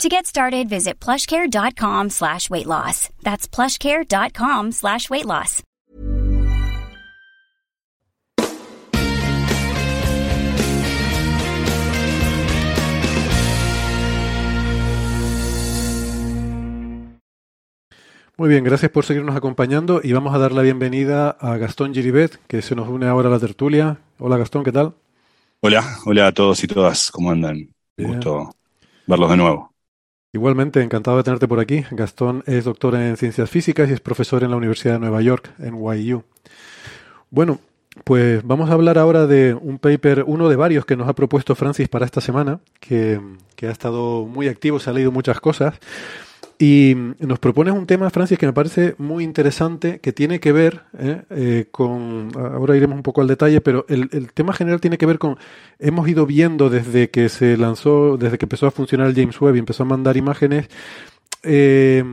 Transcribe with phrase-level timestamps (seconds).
[0.00, 3.08] To get started, visit plushcare.com slash weight loss.
[3.22, 5.62] That's plushcare.com slash weight loss.
[18.38, 22.40] Muy bien, gracias por seguirnos acompañando y vamos a dar la bienvenida a Gastón Giribet,
[22.48, 23.98] que se nos une ahora a la tertulia.
[24.18, 24.94] Hola Gastón, ¿qué tal?
[25.60, 27.68] Hola, hola a todos y todas, ¿cómo andan?
[27.96, 28.14] Bien.
[28.14, 28.50] Gusto
[29.06, 29.71] verlos de nuevo.
[30.34, 31.84] Igualmente, encantado de tenerte por aquí.
[31.90, 35.52] Gastón es doctor en ciencias físicas y es profesor en la Universidad de Nueva York,
[35.58, 36.24] en NYU.
[37.30, 37.60] Bueno,
[38.04, 41.54] pues vamos a hablar ahora de un paper, uno de varios que nos ha propuesto
[41.54, 43.20] Francis para esta semana, que,
[43.56, 45.78] que ha estado muy activo, se ha leído muchas cosas.
[46.58, 50.82] Y nos propones un tema, Francis, que me parece muy interesante, que tiene que ver
[50.96, 51.22] ¿eh?
[51.30, 55.06] Eh, con, ahora iremos un poco al detalle, pero el, el, tema general tiene que
[55.06, 55.38] ver con,
[55.80, 59.56] hemos ido viendo desde que se lanzó, desde que empezó a funcionar el James Webb
[59.56, 60.68] y empezó a mandar imágenes,
[61.42, 62.04] eh,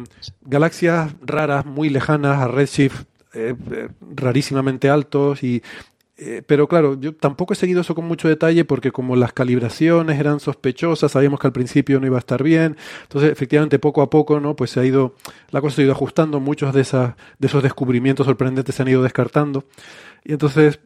[0.42, 3.04] galaxias raras, muy lejanas a redshift
[4.16, 5.62] rarísimamente altos y
[6.22, 10.20] eh, pero claro, yo tampoco he seguido eso con mucho detalle porque como las calibraciones
[10.20, 14.10] eran sospechosas, sabíamos que al principio no iba a estar bien, entonces efectivamente poco a
[14.10, 14.56] poco, ¿no?
[14.56, 15.16] Pues se ha ido,
[15.52, 18.90] la cosa se ha ido ajustando, muchos de, esas, de esos descubrimientos sorprendentes se han
[18.90, 19.64] ido descartando.
[20.26, 20.80] Y entonces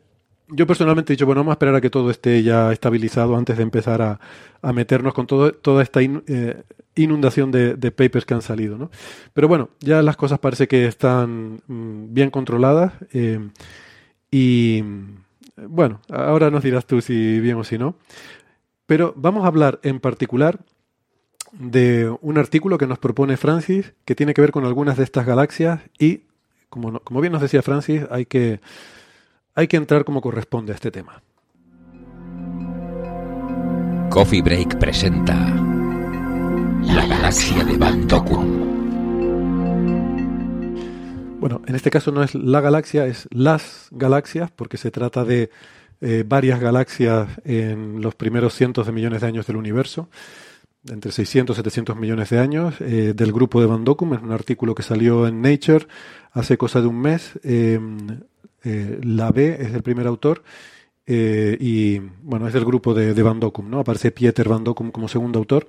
[0.49, 3.57] yo personalmente he dicho, bueno, vamos a esperar a que todo esté ya estabilizado antes
[3.57, 4.19] de empezar a,
[4.61, 6.61] a meternos con todo, toda esta in, eh,
[6.95, 8.91] inundación de, de, papers que han salido, ¿no?
[9.33, 13.39] Pero bueno, ya las cosas parece que están mm, bien controladas eh,
[14.29, 14.83] y
[15.57, 17.95] bueno, ahora nos dirás tú si bien o si no.
[18.85, 20.59] Pero vamos a hablar en particular
[21.51, 25.25] de un artículo que nos propone Francis que tiene que ver con algunas de estas
[25.25, 26.23] galaxias y,
[26.69, 28.59] como, bien nos decía Francis, hay que,
[29.53, 31.21] hay que entrar como corresponde a este tema.
[34.09, 35.33] Coffee Break presenta
[36.83, 38.07] La galaxia de Van
[41.43, 45.49] Bueno, en este caso no es la galaxia, es las galaxias, porque se trata de
[45.99, 50.07] eh, varias galaxias en los primeros cientos de millones de años del universo,
[50.87, 54.73] entre 600 y 700 millones de años, eh, del grupo de Van es un artículo
[54.73, 55.85] que salió en Nature
[56.31, 57.37] hace cosa de un mes.
[57.43, 57.77] Eh,
[59.03, 60.43] la B es el primer autor.
[61.05, 63.79] y bueno, es del grupo de, de Van Dokum, ¿no?
[63.79, 65.67] Aparece Pieter Van Dokum como segundo autor.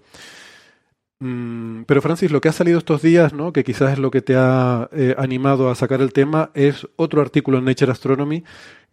[1.20, 3.52] Mm, pero Francis, lo que ha salido estos días, ¿no?
[3.52, 7.22] que quizás es lo que te ha eh, animado a sacar el tema, es otro
[7.22, 8.44] artículo en Nature Astronomy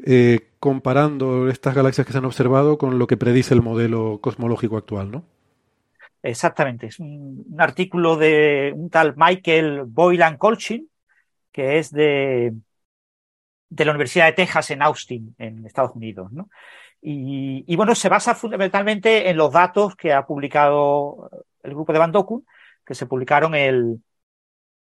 [0.05, 4.77] eh, comparando estas galaxias que se han observado con lo que predice el modelo cosmológico
[4.77, 5.25] actual, ¿no?
[6.23, 10.87] Exactamente, es un, artículo de un tal Michael Boylan Colchin,
[11.51, 12.53] que es de,
[13.69, 16.49] de la Universidad de Texas en Austin, en Estados Unidos, ¿no?
[17.03, 21.31] Y, bueno, se basa fundamentalmente en los datos que ha publicado
[21.63, 22.45] el grupo de Van Doku,
[22.85, 24.01] que se publicaron el,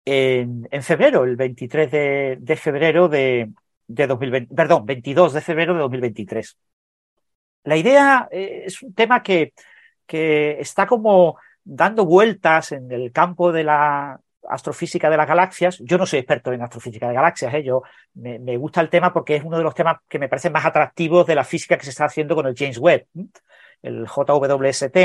[0.05, 3.51] en, febrero, el 23 de, de febrero de,
[3.87, 6.57] de 2020, perdón, 22 de febrero de 2023.
[7.63, 9.53] La idea eh, es un tema que,
[10.05, 15.77] que está como dando vueltas en el campo de la astrofísica de las galaxias.
[15.79, 17.63] Yo no soy experto en astrofísica de galaxias, ¿eh?
[17.63, 17.83] yo
[18.15, 20.65] me, me, gusta el tema porque es uno de los temas que me parecen más
[20.65, 23.05] atractivos de la física que se está haciendo con el James Webb,
[23.83, 24.97] el JWST.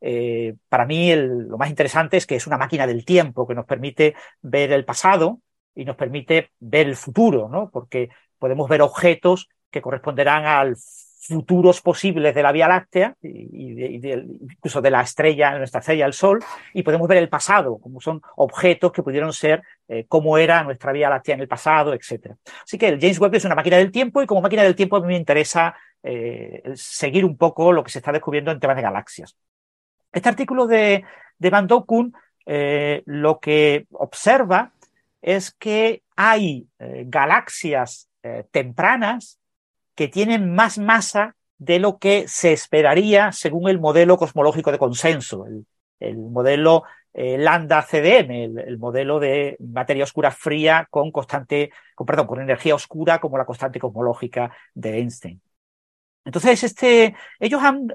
[0.00, 3.66] Eh, para mí lo más interesante es que es una máquina del tiempo que nos
[3.66, 5.40] permite ver el pasado
[5.74, 7.70] y nos permite ver el futuro, ¿no?
[7.70, 8.08] Porque
[8.38, 10.76] podemos ver objetos que corresponderán al
[11.26, 16.38] futuros posibles de la Vía Láctea y, incluso de la estrella, nuestra estrella, el Sol,
[16.72, 20.92] y podemos ver el pasado, como son objetos que pudieron ser, eh, cómo era nuestra
[20.92, 22.36] Vía Láctea en el pasado, etc.
[22.64, 24.96] Así que el James Webb es una máquina del tiempo y como máquina del tiempo
[24.96, 28.76] a mí me interesa eh, seguir un poco lo que se está descubriendo en temas
[28.76, 29.36] de galaxias.
[30.16, 31.04] Este artículo de,
[31.38, 32.14] de Van Dokun
[32.46, 34.72] eh, lo que observa
[35.20, 39.38] es que hay eh, galaxias eh, tempranas
[39.94, 45.44] que tienen más masa de lo que se esperaría según el modelo cosmológico de consenso,
[45.44, 45.66] el,
[46.00, 52.26] el modelo lambda CDM, el, el, modelo de materia oscura fría con constante, con, perdón,
[52.26, 55.40] con energía oscura como la constante cosmológica de Einstein.
[56.26, 57.88] Entonces, este, ellos han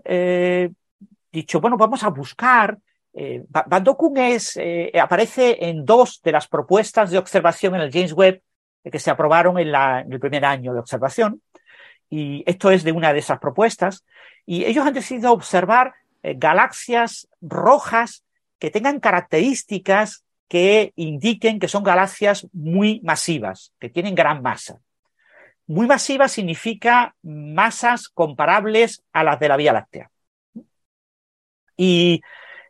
[1.31, 2.77] dicho, bueno, vamos a buscar.
[3.13, 7.91] Eh, Van Dokun es, eh, aparece en dos de las propuestas de observación en el
[7.91, 8.41] James Webb
[8.89, 11.41] que se aprobaron en, el primer año de observación.
[12.09, 14.05] Y esto es de una de esas propuestas.
[14.45, 15.93] Y ellos han decidido observar
[16.23, 18.23] eh, galaxias rojas
[18.59, 24.79] que tengan características que indiquen que son galaxias muy masivas, que tienen gran masa.
[25.67, 30.10] Muy masiva significa masas comparables a las de la Vía Láctea.
[31.77, 32.21] Y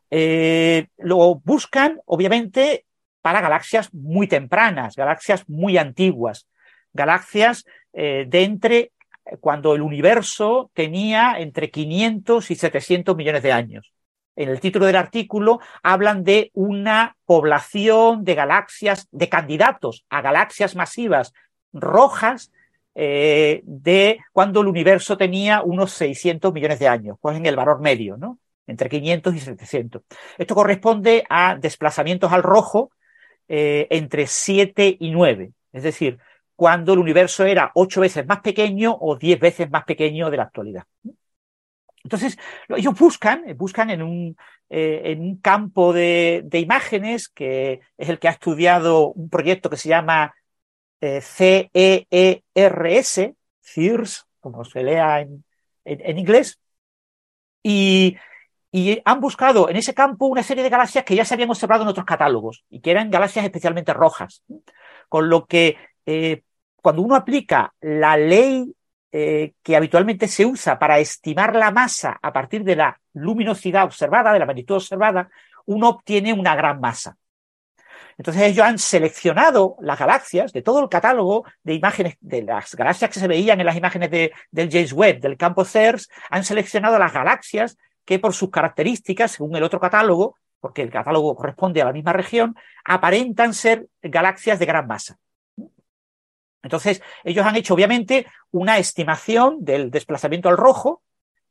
[0.09, 2.85] eh, lo buscan, obviamente,
[3.21, 6.47] para galaxias muy tempranas, galaxias muy antiguas,
[6.93, 8.91] galaxias eh, de entre
[9.39, 13.93] cuando el universo tenía entre 500 y 700 millones de años.
[14.35, 20.75] En el título del artículo hablan de una población de galaxias, de candidatos a galaxias
[20.75, 21.33] masivas
[21.73, 22.51] rojas
[22.95, 27.81] eh, de cuando el universo tenía unos 600 millones de años, pues en el valor
[27.81, 28.39] medio, ¿no?
[28.67, 30.03] Entre 500 y 700.
[30.37, 32.91] Esto corresponde a desplazamientos al rojo
[33.47, 35.51] eh, entre 7 y 9.
[35.73, 36.19] Es decir,
[36.55, 40.43] cuando el universo era 8 veces más pequeño o 10 veces más pequeño de la
[40.43, 40.83] actualidad.
[42.03, 42.37] Entonces,
[42.69, 44.37] ellos buscan, buscan en un,
[44.69, 49.77] eh, en un campo de, imágenes que es el que ha estudiado un proyecto que
[49.77, 50.33] se llama
[51.01, 52.11] eh, CEERS,
[53.61, 55.43] CEERS, como se lea en,
[55.85, 56.59] en, inglés,
[57.63, 58.17] y,
[58.71, 61.83] y, han buscado en ese campo una serie de galaxias que ya se habían observado
[61.83, 64.43] en otros catálogos y que eran galaxias especialmente rojas.
[65.09, 66.43] Con lo que eh,
[66.81, 68.73] cuando uno aplica la ley
[69.11, 74.31] eh, que habitualmente se usa para estimar la masa a partir de la luminosidad observada,
[74.31, 75.29] de la magnitud observada,
[75.65, 77.17] uno obtiene una gran masa.
[78.17, 83.09] Entonces ellos han seleccionado las galaxias de todo el catálogo de imágenes, de las galaxias
[83.09, 86.99] que se veían en las imágenes de, del James Webb, del campo CERS, han seleccionado
[86.99, 91.85] las galaxias que por sus características, según el otro catálogo, porque el catálogo corresponde a
[91.85, 92.55] la misma región,
[92.85, 95.17] aparentan ser galaxias de gran masa.
[96.63, 101.01] Entonces, ellos han hecho obviamente una estimación del desplazamiento al rojo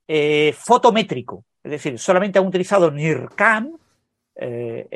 [0.06, 3.76] eh, fotométrico, es decir, solamente han utilizado NIRCam,
[4.37, 4.88] eh,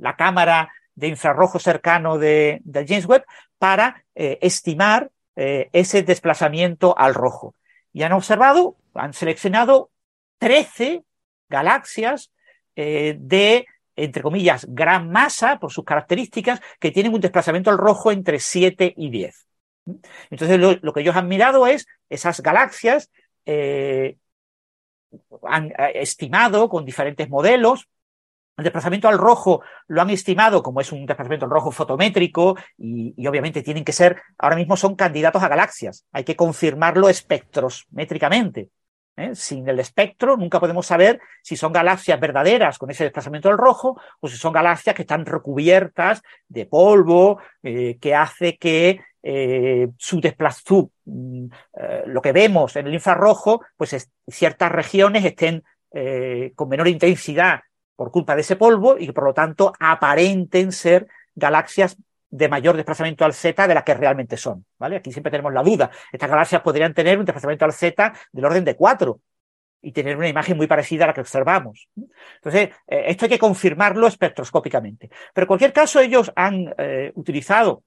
[0.00, 3.24] la cámara de infrarrojo cercano de, James Webb
[3.58, 5.10] para eh, estimar
[5.40, 7.54] ese desplazamiento al rojo.
[7.92, 9.90] Y han observado, han seleccionado
[10.38, 11.04] 13
[11.48, 12.30] galaxias
[12.76, 18.12] eh, de, entre comillas, gran masa por sus características, que tienen un desplazamiento al rojo
[18.12, 19.46] entre 7 y 10.
[20.30, 23.10] Entonces, lo, que ellos han mirado es esas galaxias,
[25.42, 27.88] han estimado con diferentes modelos
[28.58, 33.26] el desplazamiento al rojo lo han estimado como es un desplazamiento al rojo fotométrico y,
[33.26, 36.04] obviamente tienen que ser, ahora mismo son candidatos a galaxias.
[36.12, 38.68] Hay que confirmarlo espectrométricamente.
[39.18, 39.34] ¿Eh?
[39.34, 44.00] Sin el espectro nunca podemos saber si son galaxias verdaderas con ese desplazamiento al rojo
[44.20, 50.20] o si son galaxias que están recubiertas de polvo eh, que hace que eh, su
[50.20, 51.46] desplazamiento, mm,
[52.06, 55.62] lo que vemos en el infrarrojo, pues ciertas regiones estén
[56.54, 57.62] con menor intensidad
[57.96, 61.96] por culpa de ese polvo y que por lo tanto aparenten ser galaxias
[62.30, 64.64] de mayor desplazamiento al Z de las que realmente son.
[64.78, 64.96] ¿vale?
[64.96, 65.90] Aquí siempre tenemos la duda.
[66.12, 69.20] Estas galaxias podrían tener un desplazamiento al Z del orden de 4
[69.80, 71.88] y tener una imagen muy parecida a la que observamos.
[72.36, 75.08] Entonces, eh, esto hay que confirmarlo espectroscópicamente.
[75.32, 77.84] Pero en cualquier caso, ellos han eh, utilizado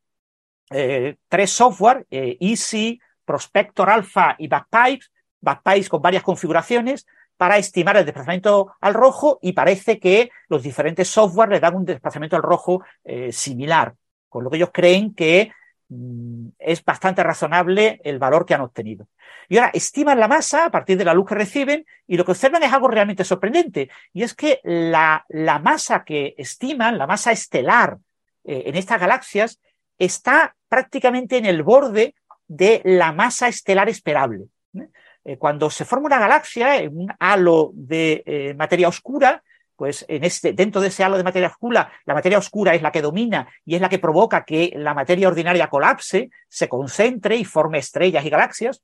[0.70, 7.06] eh, tres software, Easy, Prospector Alpha y Backpipes, Backpipes con varias configuraciones,
[7.36, 11.86] para estimar el desplazamiento al rojo y parece que los diferentes software le dan un
[11.86, 12.84] desplazamiento al rojo
[13.32, 13.96] similar,
[14.32, 15.52] con lo que ellos creen que
[15.90, 19.08] mm, es bastante razonable el valor que han obtenido.
[19.50, 22.32] Y ahora estiman la masa a partir de la luz que reciben y lo que
[22.32, 27.34] observan es algo realmente sorprendente y es que la, la masa que estiman, la masa
[27.34, 27.98] estelar
[28.46, 29.60] eh, en estas galaxias,
[30.00, 32.16] está prácticamente en el borde
[32.48, 34.46] de la masa estelar esperable.
[34.74, 34.88] ¿eh?
[35.26, 39.44] Eh, cuando se forma una galaxia, un halo de materia oscura,
[39.82, 42.92] pues en este, dentro de ese halo de materia oscura, la materia oscura es la
[42.92, 47.46] que domina y es la que provoca que la materia ordinaria colapse, se concentre y
[47.46, 48.84] forme estrellas y galaxias,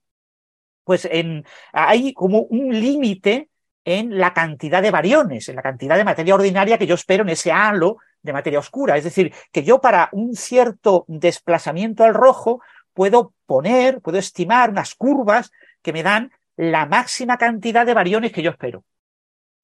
[0.83, 3.51] pues en, hay como un límite
[3.85, 7.29] en la cantidad de variones, en la cantidad de materia ordinaria que yo espero en
[7.29, 8.97] ese halo de materia oscura.
[8.97, 12.59] Es decir, que yo para un cierto desplazamiento al rojo
[12.95, 15.51] puedo poner, puedo estimar unas curvas
[15.83, 18.83] que me dan la máxima cantidad de variones que yo espero.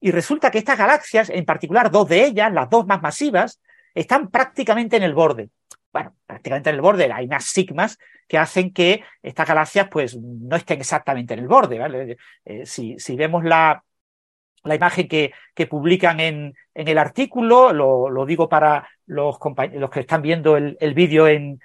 [0.04, 3.62] Y resulta que estas galaxias, en particular dos de ellas, las dos más masivas,
[3.94, 5.48] están prácticamente en el borde.
[5.94, 7.10] Bueno, prácticamente en el borde.
[7.10, 12.18] Hay unas sigmas que hacen que estas galaxias pues no estén exactamente en el borde.
[12.44, 13.82] Eh, si, vemos la,
[14.64, 15.32] la imagen que,
[15.70, 19.38] publican en, el artículo, lo, digo para los,
[19.72, 21.58] los que están viendo el, el vídeo en,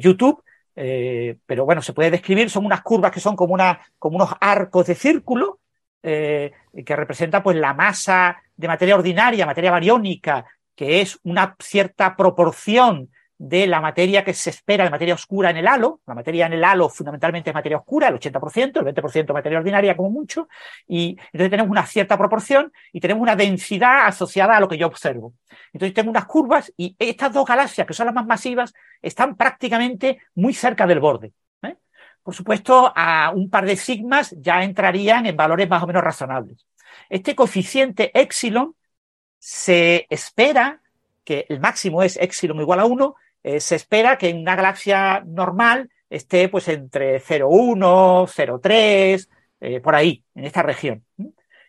[0.00, 0.42] YouTube,
[0.74, 4.96] eh, pero bueno, se puede describir, son unas curvas que son como unos arcos de
[4.96, 5.60] círculo
[6.02, 6.52] eh,
[6.84, 10.44] que representa pues la masa de materia ordinaria, materia bariónica,
[10.74, 15.56] que es una cierta proporción de la materia que se espera de materia oscura en
[15.56, 16.00] el halo.
[16.06, 19.96] La materia en el halo fundamentalmente es materia oscura, el 80%, el 20% materia ordinaria
[19.96, 20.48] como mucho,
[20.86, 24.86] y entonces tenemos una cierta proporción y tenemos una densidad asociada a lo que yo
[24.86, 25.34] observo.
[25.72, 30.20] Entonces tengo unas curvas y estas dos galaxias, que son las más masivas, están prácticamente
[30.36, 31.32] muy cerca del borde.
[32.22, 36.66] Por supuesto, a un par de sigmas ya entrarían en valores más o menos razonables.
[37.08, 38.74] Este coeficiente epsilon
[39.38, 40.80] se espera
[41.24, 45.22] que el máximo es epsilon igual a 1 eh, se espera que en una galaxia
[45.26, 49.28] normal esté pues entre 0,1, 0,3,
[49.60, 51.04] eh, por ahí, en esta región.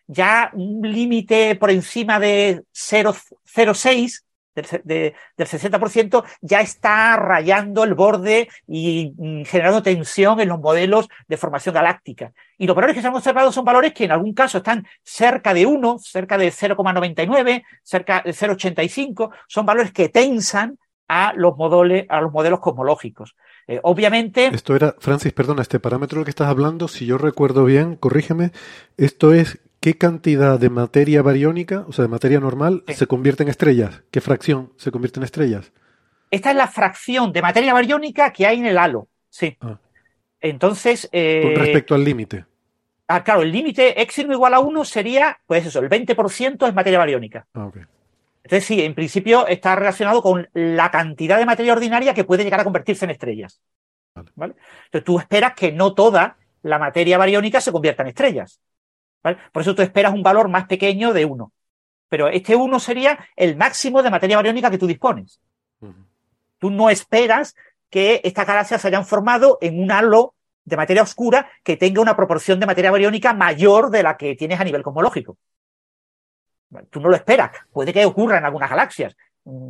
[0.06, 4.23] Ya un límite por encima de 0,06
[4.54, 11.36] del, 60% ya está rayando el borde y mm, generando tensión en los modelos de
[11.36, 12.32] formación galáctica.
[12.58, 15.52] Y los valores que se han observado son valores que en algún caso están cerca
[15.54, 22.06] de 1, cerca de 0,99, cerca de 0,85, son valores que tensan a los, modelos,
[22.08, 23.36] a los modelos cosmológicos.
[23.66, 24.46] Eh, obviamente.
[24.46, 28.52] Esto era, Francis, perdona, este parámetro que estás hablando, si yo recuerdo bien, corrígeme,
[28.96, 33.50] esto es qué cantidad de materia bariónica, o sea, de materia normal, se convierte en
[33.50, 34.02] estrellas.
[34.10, 35.74] ¿Qué fracción se convierte en estrellas?
[36.30, 39.08] Esta es la fracción de materia bariónica que hay en el halo.
[39.28, 39.58] Sí.
[39.60, 39.78] Ah.
[40.40, 41.06] Entonces.
[41.12, 42.46] Eh, Con respecto al límite.
[43.08, 46.98] Ah, claro, el límite epsilon igual a 1 sería, pues eso, el 20% es materia
[46.98, 47.46] bariónica.
[47.52, 47.82] Ah, okay.
[48.42, 52.60] Entonces, sí, en principio está relacionado con la cantidad de materia ordinaria que puede llegar
[52.60, 53.60] a convertirse en estrellas.
[54.34, 54.54] ¿vale?
[54.86, 58.62] Entonces, tú esperas que no toda la materia bariónica se convierta en estrellas.
[59.52, 61.52] Por eso tú esperas un valor más pequeño de 1.
[62.08, 65.40] Pero este 1 sería el máximo de materia bariónica que tú dispones.
[66.58, 67.56] Tú no esperas
[67.90, 72.16] que estas galaxias se hayan formado en un halo de materia oscura que tenga una
[72.16, 75.36] proporción de materia bariónica mayor de la que tienes a nivel cosmológico.
[76.90, 77.50] Tú no lo esperas.
[77.72, 79.16] Puede que ocurra en algunas galaxias,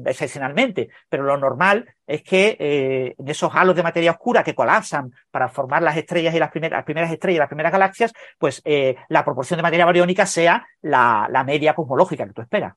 [0.04, 5.12] excepcionalmente, pero lo normal es que eh, en esos halos de materia oscura que colapsan
[5.30, 9.24] para formar las estrellas y las primeras, estrellas y las primeras galaxias, pues eh, la
[9.24, 12.74] proporción de materia bariónica sea la, media cosmológica que tú esperas,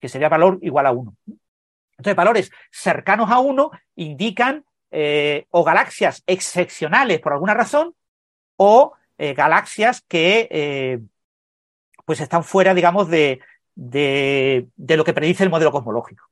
[0.00, 1.14] que sería valor igual a 1.
[1.98, 7.94] Entonces, valores cercanos a 1 indican eh, o galaxias excepcionales por alguna razón
[8.56, 10.98] o galaxias que
[12.06, 13.40] pues están fuera, digamos, de,
[13.74, 16.29] de, lo que predice el modelo cosmológico.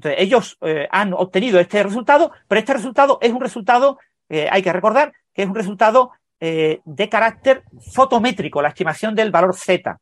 [0.00, 3.98] Entonces, ellos eh, han obtenido este resultado, pero este resultado es un resultado,
[4.30, 9.30] eh, hay que recordar, que es un resultado eh, de carácter fotométrico, la estimación del
[9.30, 9.98] valor Z.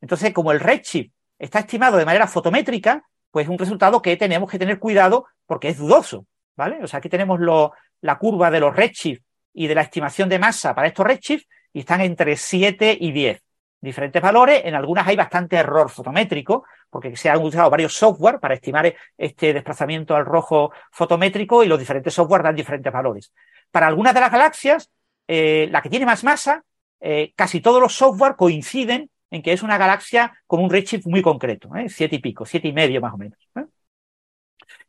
[0.00, 4.50] Entonces, como el redshift está estimado de manera fotométrica, pues es un resultado que tenemos
[4.50, 6.24] que tener cuidado porque es dudoso.
[6.56, 6.82] ¿vale?
[6.82, 7.38] O sea, aquí tenemos
[8.00, 9.20] la curva de los redshift
[9.52, 13.42] y de la estimación de masa para estos redshift y están entre 7 y 10
[13.80, 14.62] diferentes valores.
[14.64, 19.52] En algunas hay bastante error fotométrico, porque se han usado varios software para estimar este
[19.52, 23.32] desplazamiento al rojo fotométrico y los diferentes software dan diferentes valores.
[23.70, 24.90] Para algunas de las galaxias,
[25.26, 26.64] eh, la que tiene más masa,
[27.00, 31.22] eh, casi todos los software coinciden en que es una galaxia con un redshift muy
[31.22, 31.88] concreto, ¿eh?
[31.88, 33.38] siete y pico, siete y medio más o menos.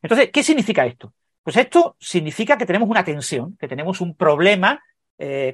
[0.02, 1.14] Entonces, ¿qué significa esto?
[1.44, 4.82] Pues esto significa que tenemos una tensión, que tenemos un problema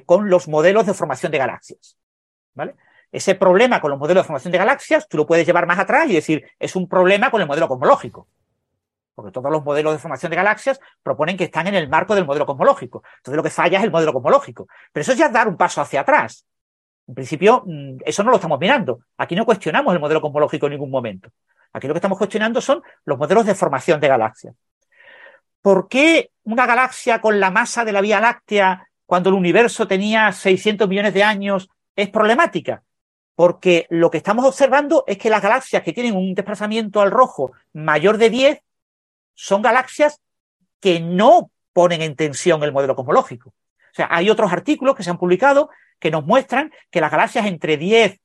[0.06, 1.98] con los modelos de formación de galaxias.
[2.54, 2.74] ¿Vale?
[3.10, 6.08] Ese problema con los modelos de formación de galaxias, tú lo puedes llevar más atrás
[6.08, 8.28] y decir, es un problema con el modelo cosmológico.
[9.14, 12.24] Porque todos los modelos de formación de galaxias proponen que están en el marco del
[12.24, 13.02] modelo cosmológico.
[13.16, 14.68] Entonces lo que falla es el modelo cosmológico.
[14.92, 16.46] Pero eso es ya dar un paso hacia atrás.
[17.08, 19.00] En principio, mm, eso no lo estamos mirando.
[19.16, 21.30] Aquí no cuestionamos el modelo cosmológico en ningún momento.
[21.72, 24.54] Aquí lo que estamos cuestionando son los modelos de formación de galaxias.
[25.62, 30.30] ¿Por qué una galaxia con la masa de la Vía Láctea, cuando el universo tenía
[30.30, 32.82] 600 millones de años, es problemática?
[33.38, 37.52] Porque lo que estamos observando es que las galaxias que tienen un desplazamiento al rojo
[37.72, 38.60] mayor de 10
[39.32, 40.20] son galaxias
[40.80, 43.50] que no ponen en tensión el modelo cosmológico.
[43.50, 47.46] O sea, hay otros artículos que se han publicado que nos muestran que las galaxias
[47.46, 48.20] entre 10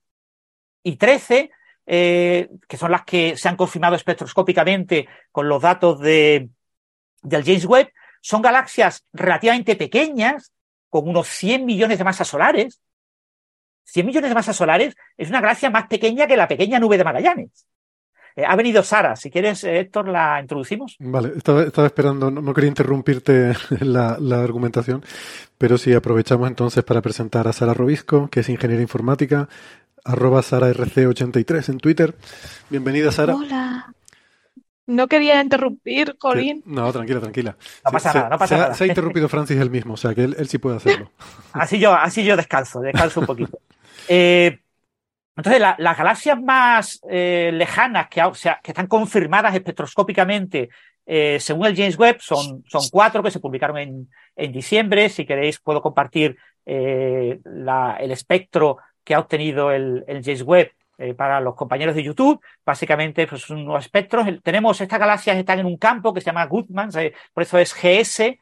[0.82, 1.52] y 13,
[1.86, 6.50] eh, que son las que se han confirmado espectroscópicamente con los datos de,
[7.22, 10.52] del James Webb, son galaxias relativamente pequeñas,
[10.90, 12.82] con unos 100 millones de masas solares,
[13.86, 17.04] 100 millones de masas solares es una galaxia más pequeña que la pequeña nube de
[17.04, 17.68] Magallanes.
[18.36, 20.96] Eh, ha venido Sara, si quieres, eh, Héctor, la introducimos.
[21.00, 25.04] Vale, estaba, esperando, no, quería interrumpirte la, la, argumentación,
[25.58, 29.48] pero sí aprovechamos entonces para presentar a Sara Robisco, que es ingeniera informática,
[30.04, 32.16] arroba SaraRC83 en Twitter.
[32.70, 33.36] Bienvenida, Sara.
[33.36, 33.94] Hola.
[34.86, 36.62] No quería interrumpir, Colin.
[36.66, 37.56] No, tranquila, tranquila.
[37.86, 38.74] No pasa Se- nada, no pasa se ha- nada.
[38.74, 41.12] Se ha interrumpido Francis él mismo, o sea que él, él sí puede hacerlo.
[41.54, 43.60] Así yo, así yo descanso, descanso un poquito.
[44.10, 44.60] Eh,
[45.38, 50.70] entonces, la- las galaxias más eh, lejanas que, o sea, que están confirmadas espectroscópicamente
[51.06, 55.10] eh, según el James Webb son, son cuatro que se publicaron en, en diciembre.
[55.10, 60.72] Si queréis, puedo compartir eh, la- el espectro que ha obtenido el, el James Webb
[61.04, 62.40] eh, para los compañeros de YouTube.
[62.66, 64.28] Básicamente, pues son unos espectros.
[64.28, 67.58] El- tenemos estas galaxias están en un campo que se llama Goodman, eh, por eso
[67.58, 68.40] es GS,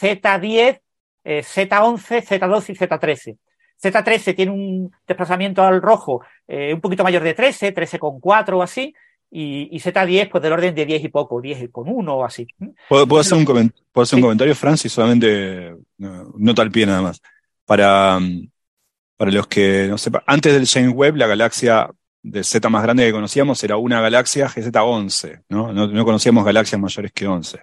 [0.00, 0.80] Z10,
[1.24, 3.36] eh, Z11, Z12 y Z13.
[3.82, 8.94] Z13 tiene un desplazamiento al rojo eh, un poquito mayor de 13, 13,4 o así,
[9.30, 12.46] y, y Z10 pues del orden de 10 y poco, 10 con 1 o así.
[12.88, 14.22] ¿Puedo, puedo hacer, un, comen- puedo hacer un Sí.
[14.22, 14.92] comentario, Francis?
[14.92, 17.22] Solamente no, nota al pie nada más.
[17.64, 18.48] Para, mm,
[19.16, 21.88] para los que no sepan, antes del James Webb, la galaxia
[22.22, 25.72] de Z más grande que conocíamos era una galaxia GZ11, ¿no?
[25.72, 27.60] No, no conocíamos galaxias mayores que 11.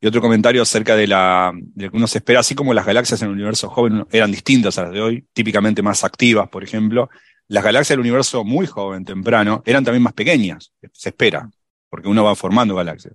[0.00, 2.86] Y otro comentario acerca de, la, de lo que uno se espera, así como las
[2.86, 6.64] galaxias en el universo joven eran distintas a las de hoy, típicamente más activas, por
[6.64, 7.10] ejemplo,
[7.48, 11.50] las galaxias del universo muy joven, temprano, eran también más pequeñas, se espera,
[11.90, 13.14] porque uno va formando galaxias.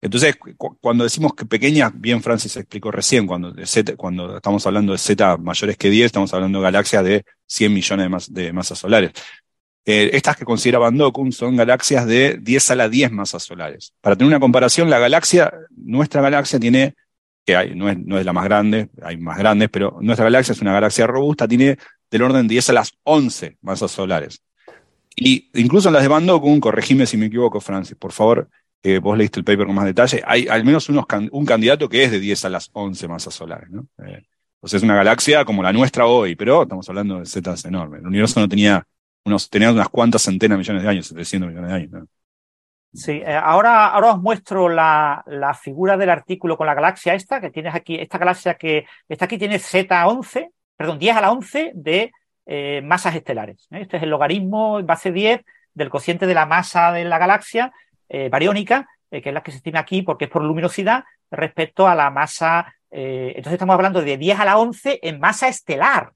[0.00, 3.54] Entonces, cu- cuando decimos que pequeñas, bien Francis explicó recién, cuando,
[3.96, 8.04] cuando estamos hablando de Z mayores que 10, estamos hablando de galaxias de 100 millones
[8.04, 9.12] de, mas- de masas solares.
[9.84, 13.92] Eh, estas que considera Van Dokun son galaxias de 10 a la 10 masas solares.
[14.00, 16.94] Para tener una comparación, la galaxia, nuestra galaxia tiene,
[17.44, 20.72] que hay, no es, la más grande, hay más grandes, pero nuestra galaxia es una
[20.72, 21.78] galaxia robusta, tiene
[22.10, 24.42] del orden de 10 a las 11 masas solares.
[25.16, 28.48] Y incluso en las de Van Dokun, corregime si me equivoco, Francis, por favor,
[28.84, 32.10] eh, vos leíste el paper con más detalle, hay al menos un candidato que es
[32.10, 33.70] de 10 a las 11 masas solares.
[33.70, 33.86] ¿no?
[34.04, 34.22] Eh,
[34.62, 38.00] es una galaxia como la nuestra hoy, pero estamos hablando de zetas enormes.
[38.00, 38.86] El universo no tenía
[39.24, 42.08] unos, tenía unas cuantas centenas de millones de años, 700 millones de años.
[42.94, 47.40] Sí, eh, ahora, ahora os muestro la, la figura del artículo con la galaxia esta,
[47.40, 51.72] que tienes aquí, esta galaxia que está aquí tiene Z11, perdón, 10 a la 11
[51.74, 52.12] de
[52.44, 53.66] eh, masas estelares.
[53.70, 53.80] ¿eh?
[53.80, 55.40] Este es el logaritmo base 10
[55.72, 57.72] del cociente de la masa de la galaxia
[58.10, 61.94] eh, bariónica, que es la que se estima aquí porque es por luminosidad, respecto a
[61.94, 62.74] la masa.
[62.90, 66.12] entonces estamos hablando de 10 a la 11 en masa estelar.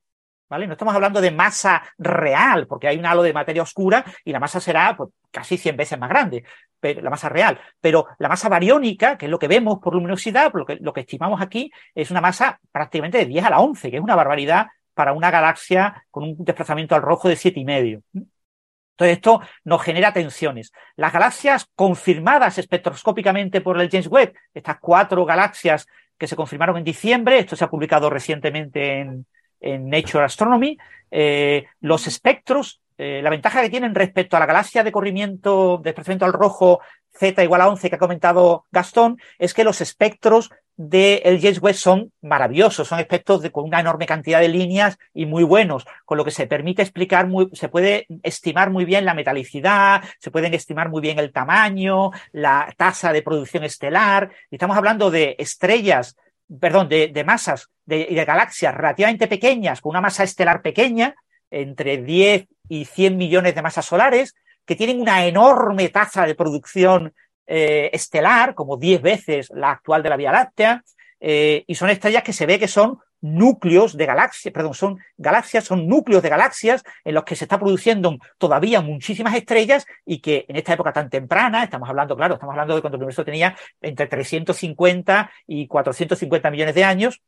[0.49, 0.67] ¿Vale?
[0.67, 4.39] No estamos hablando de masa real, porque hay un halo de materia oscura y la
[4.39, 6.45] masa será pues, casi 100 veces más grande,
[6.81, 7.61] la masa real.
[7.81, 11.01] Pero la masa bariónica, que es lo que vemos por luminosidad, lo que, lo que
[11.01, 14.69] estimamos aquí, es una masa prácticamente de 10 a la 11, que es una barbaridad
[14.95, 18.03] para una galaxia con un desplazamiento al rojo de 7,5.
[18.13, 20.73] Entonces, esto nos genera tensiones.
[20.95, 26.85] Las galaxias confirmadas espectroscópicamente por el James Webb, estas cuatro galaxias que se confirmaron en
[26.85, 29.27] diciembre, esto se ha publicado recientemente en,
[29.67, 30.79] en Nature Astronomy,
[31.11, 35.91] eh, los espectros, eh, la ventaja que tienen respecto a la galaxia de corrimiento, de
[35.91, 36.81] desplazamiento al rojo
[37.19, 41.75] Z igual a 11 que ha comentado Gastón, es que los espectros del James Webb
[41.75, 46.19] son maravillosos, son espectros de, con una enorme cantidad de líneas y muy buenos, con
[46.19, 50.53] lo que se permite explicar, muy, se puede estimar muy bien la metalicidad, se pueden
[50.53, 56.17] estimar muy bien el tamaño, la tasa de producción estelar, y estamos hablando de estrellas,
[56.61, 61.15] perdón, de, de masas de, de galaxias relativamente pequeñas, con una masa estelar pequeña,
[61.51, 67.15] entre 10 y 100 millones de masas solares, que tienen una enorme tasa de producción
[67.47, 70.83] eh, estelar, como 10 veces la actual de la Vía Láctea,
[71.21, 75.65] eh, y son estrellas que se ve que son núcleos de galaxias, perdón, son galaxias,
[75.65, 80.45] son núcleos de galaxias en los que se está produciendo todavía muchísimas estrellas y que
[80.49, 83.57] en esta época tan temprana, estamos hablando, claro, estamos hablando de cuando el universo tenía
[83.81, 87.23] entre 350 y 450 millones de años,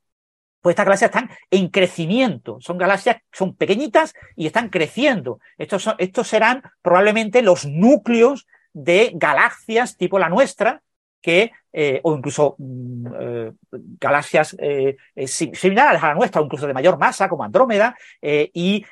[0.61, 2.59] pues estas galaxias están en crecimiento.
[2.61, 5.39] Son galaxias, son pequeñitas y están creciendo.
[5.57, 10.83] Estos, son, estos serán probablemente los núcleos de galaxias tipo la nuestra,
[11.29, 13.53] que, eh, o incluso mm, eh,
[14.01, 18.83] galaxias eh, similares a la nuestra, o incluso de mayor masa, como Andrómeda, y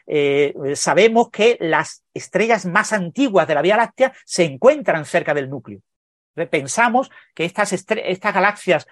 [0.74, 5.80] sabemos que las estrellas más antiguas de la Vía Láctea se encuentran cerca del núcleo.
[6.50, 8.86] Pensamos que estas, estas galaxias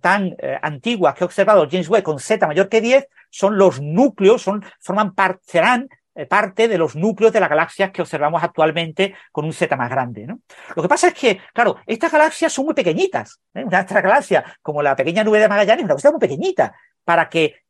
[0.00, 4.42] tan antiguas que ha observado James Webb con Z mayor que 10 son los núcleos,
[4.42, 5.88] son, forman par, serán
[6.28, 10.26] parte de los núcleos de las galaxias que observamos actualmente con un Z más grande.
[10.26, 10.40] ¿no?
[10.74, 13.40] Lo que pasa es que, claro, estas galaxias son muy pequeñitas.
[13.54, 16.74] Una otra galaxia como la pequeña nube de Magallanes es una cosa muy pequeñita.
[17.04, 17.62] Para que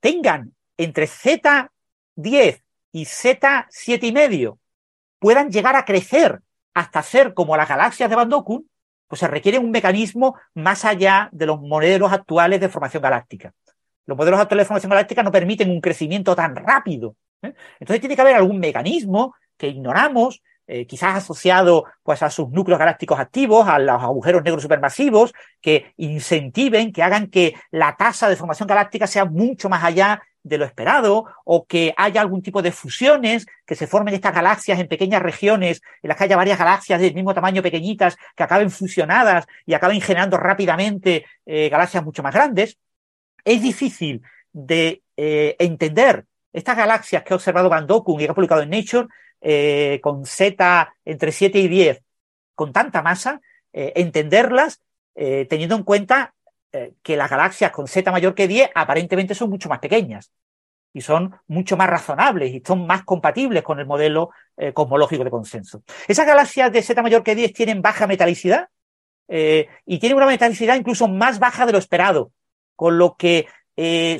[0.00, 4.58] tengan entre Z10 y Z7 y medio
[5.18, 6.40] puedan llegar a crecer
[6.74, 8.68] hasta ser como las galaxias de Van Dokun,
[9.08, 13.52] pues se requiere un mecanismo más allá de los modelos actuales de formación galáctica.
[14.06, 17.16] Los modelos actuales de formación galáctica no permiten un crecimiento tan rápido.
[17.42, 17.54] ¿Eh?
[17.80, 22.78] Entonces tiene que haber algún mecanismo que ignoramos eh, quizás asociado pues, a sus núcleos
[22.78, 28.36] galácticos activos, a los agujeros negros supermasivos, que incentiven, que hagan que la tasa de
[28.36, 32.70] formación galáctica sea mucho más allá de lo esperado, o que haya algún tipo de
[32.70, 37.00] fusiones, que se formen estas galaxias en pequeñas regiones, en las que haya varias galaxias
[37.00, 42.34] del mismo tamaño pequeñitas, que acaben fusionadas y acaben generando rápidamente eh, galaxias mucho más
[42.34, 42.78] grandes.
[43.42, 44.20] Es difícil
[44.52, 49.08] de entender estas galaxias que ha observado Van Dokun y que ha publicado en Nature,
[49.40, 52.02] eh, con Z entre 7 y 10,
[52.54, 53.40] con tanta masa,
[53.72, 54.80] entenderlas
[55.14, 56.34] teniendo en cuenta
[56.70, 60.30] eh, que las galaxias con Z mayor que 10 aparentemente son mucho más pequeñas
[60.92, 65.30] y son mucho más razonables y son más compatibles con el modelo eh, cosmológico de
[65.30, 65.82] consenso.
[66.06, 68.68] Esas galaxias de Z mayor que 10 tienen baja metalicidad
[69.28, 72.32] eh, y tienen una metalicidad incluso más baja de lo esperado,
[72.76, 73.46] con lo que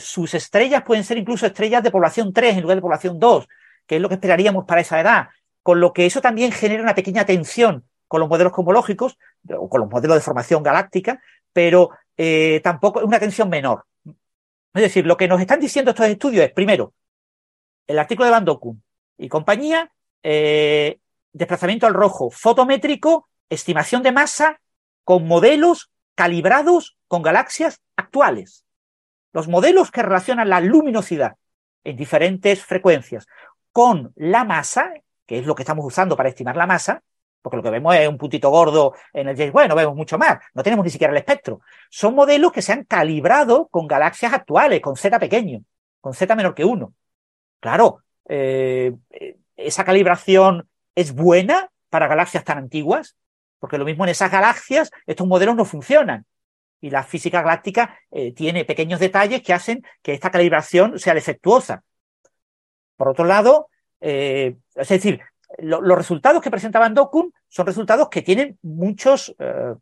[0.00, 3.48] sus estrellas pueden ser incluso estrellas de población 3 en lugar de población 2,
[3.86, 5.28] que es lo que esperaríamos para esa edad,
[5.62, 9.18] con lo que eso también genera una pequeña tensión con los modelos cosmológicos
[9.56, 11.20] o con los modelos de formación galáctica,
[11.52, 13.84] pero eh, tampoco es una tensión menor.
[14.74, 16.94] Es decir, lo que nos están diciendo estos estudios es, primero,
[17.86, 18.46] el artículo de Van
[19.18, 19.90] y compañía,
[20.22, 20.98] eh,
[21.32, 24.60] desplazamiento al rojo fotométrico, estimación de masa
[25.04, 28.64] con modelos calibrados con galaxias actuales.
[29.32, 31.36] Los modelos que relacionan la luminosidad
[31.84, 33.26] en diferentes frecuencias
[33.72, 34.92] con la masa,
[35.26, 37.02] que es lo que estamos usando para estimar la masa,
[37.42, 40.18] porque lo que vemos es un puntito gordo en el James Webb, no vemos mucho
[40.18, 41.60] más, no tenemos ni siquiera el espectro.
[41.88, 45.62] Son modelos que se han calibrado con galaxias actuales, con Z pequeño,
[46.00, 46.92] con Z menor que 1.
[47.60, 48.92] Claro, eh,
[49.56, 53.16] esa calibración es buena para galaxias tan antiguas,
[53.58, 56.26] porque lo mismo en esas galaxias estos modelos no funcionan.
[56.80, 61.82] Y la física galáctica eh, tiene pequeños detalles que hacen que esta calibración sea defectuosa.
[62.96, 63.68] Por otro lado,
[64.00, 65.20] eh, es decir,
[65.58, 69.74] los resultados que presentaban Dokun son resultados que tienen muchos, eh,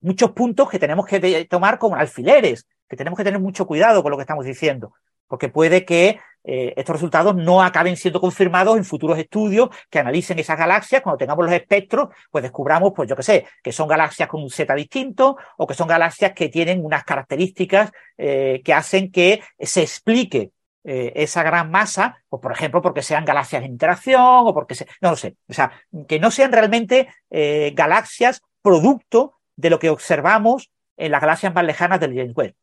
[0.00, 4.10] muchos puntos que tenemos que tomar como alfileres, que tenemos que tener mucho cuidado con
[4.10, 4.92] lo que estamos diciendo,
[5.30, 10.40] porque puede que eh, estos resultados no acaben siendo confirmados en futuros estudios que analicen
[10.40, 11.02] esas galaxias.
[11.02, 14.50] Cuando tengamos los espectros, pues descubramos, pues yo qué sé, que son galaxias con un
[14.50, 19.82] Z distinto o que son galaxias que tienen unas características eh, que hacen que se
[19.82, 20.50] explique
[20.82, 24.88] eh, esa gran masa, o por ejemplo porque sean galaxias de interacción, o porque se,
[25.00, 25.70] no lo sé, o sea,
[26.08, 31.64] que no sean realmente eh, galaxias producto de lo que observamos en las galaxias más
[31.64, 32.54] lejanas del James Webb.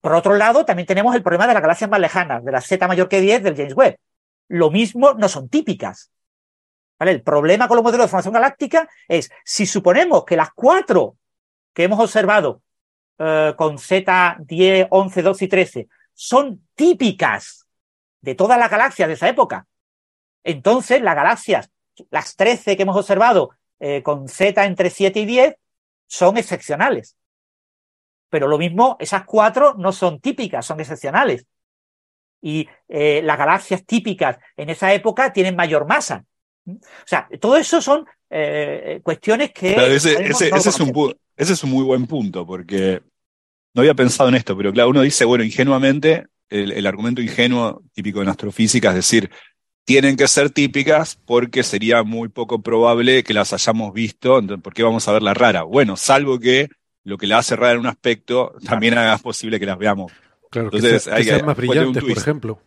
[0.00, 2.86] Por otro lado, también tenemos el problema de las galaxias más lejanas, de la Z
[2.88, 3.96] mayor que 10 del James Webb.
[4.48, 6.10] Lo mismo no son típicas.
[6.98, 7.12] ¿Vale?
[7.12, 11.16] El problema con los modelos de formación galáctica es si suponemos que las cuatro
[11.72, 12.62] que hemos observado
[13.18, 17.66] eh, con Z 10, 11, 12 y 13 son típicas
[18.20, 19.66] de todas las galaxias de esa época.
[20.44, 21.70] Entonces, las galaxias,
[22.10, 25.56] las 13 que hemos observado eh, con Z entre 7 y 10,
[26.06, 27.16] son excepcionales.
[28.30, 31.46] Pero lo mismo, esas cuatro no son típicas, son excepcionales.
[32.40, 36.24] Y eh, las galaxias típicas en esa época tienen mayor masa.
[36.66, 39.72] O sea, todo eso son eh, cuestiones que...
[39.94, 40.40] ese, es
[40.80, 43.02] un, ese es un muy buen punto, porque
[43.74, 48.22] no había pensado en esto, pero claro, uno dice, bueno, ingenuamente, el, argumento ingenuo típico
[48.22, 49.30] en astrofísica es decir,
[49.84, 54.74] tienen que ser típicas porque sería muy poco probable que las hayamos visto, entonces, ¿por
[54.74, 55.62] qué vamos a verla rara?
[55.62, 56.68] Bueno, salvo que
[57.04, 60.12] lo que la hace rara en un aspecto también haga posible que las veamos.
[60.50, 62.62] Claro, Entonces, que, sean más brillantes, por ejemplo.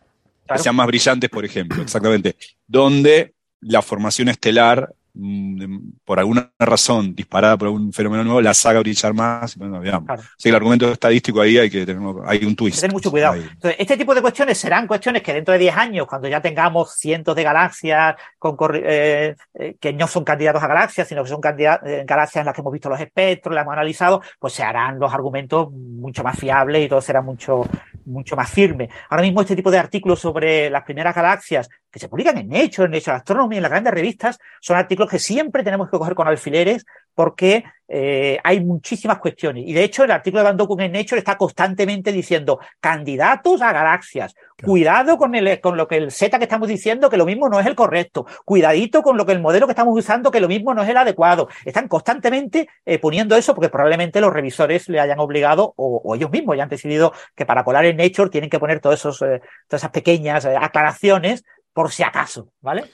[0.48, 2.36] Que sean más brillantes, por ejemplo, exactamente.
[2.66, 8.80] Donde la formación estelar Mm, por alguna razón disparada por algún fenómeno nuevo, la saga
[8.80, 9.56] brillar más.
[9.56, 10.20] Bueno, digamos.
[10.42, 12.80] el argumento estadístico ahí hay que tener hay un twist.
[12.80, 13.36] Tener mucho cuidado.
[13.36, 16.96] Entonces, este tipo de cuestiones serán cuestiones que dentro de 10 años, cuando ya tengamos
[16.96, 21.40] cientos de galaxias con, eh, eh, que no son candidatos a galaxias, sino que son
[21.44, 24.98] eh, galaxias en las que hemos visto los espectros, las hemos analizado, pues se harán
[24.98, 27.64] los argumentos mucho más fiables y todo será mucho,
[28.04, 28.88] mucho más firme.
[29.08, 32.86] Ahora mismo este tipo de artículos sobre las primeras galaxias que se publican en Nature,
[32.86, 36.26] en Nature Astronomy, en las grandes revistas, son artículos que siempre tenemos que coger con
[36.26, 39.62] alfileres porque eh, hay muchísimas cuestiones.
[39.64, 43.72] Y de hecho, el artículo de Van Dokun en Nature está constantemente diciendo candidatos a
[43.72, 44.34] galaxias.
[44.60, 47.60] Cuidado con, el, con lo que el Z que estamos diciendo, que lo mismo no
[47.60, 48.26] es el correcto.
[48.44, 50.96] Cuidadito con lo que el modelo que estamos usando, que lo mismo no es el
[50.96, 51.48] adecuado.
[51.64, 56.56] Están constantemente eh, poniendo eso porque probablemente los revisores le hayan obligado o, ellos mismos
[56.56, 59.82] ya han decidido que para colar en Nature tienen que poner todos esos, eh, todas
[59.82, 62.90] esas pequeñas aclaraciones por si acaso, ¿vale?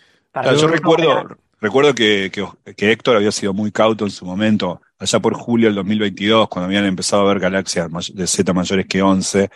[0.59, 2.33] yo recuerdo, recuerdo que,
[2.77, 6.67] que, Héctor había sido muy cauto en su momento, allá por julio del 2022, cuando
[6.67, 9.51] habían empezado a ver galaxias de Z mayores que 11,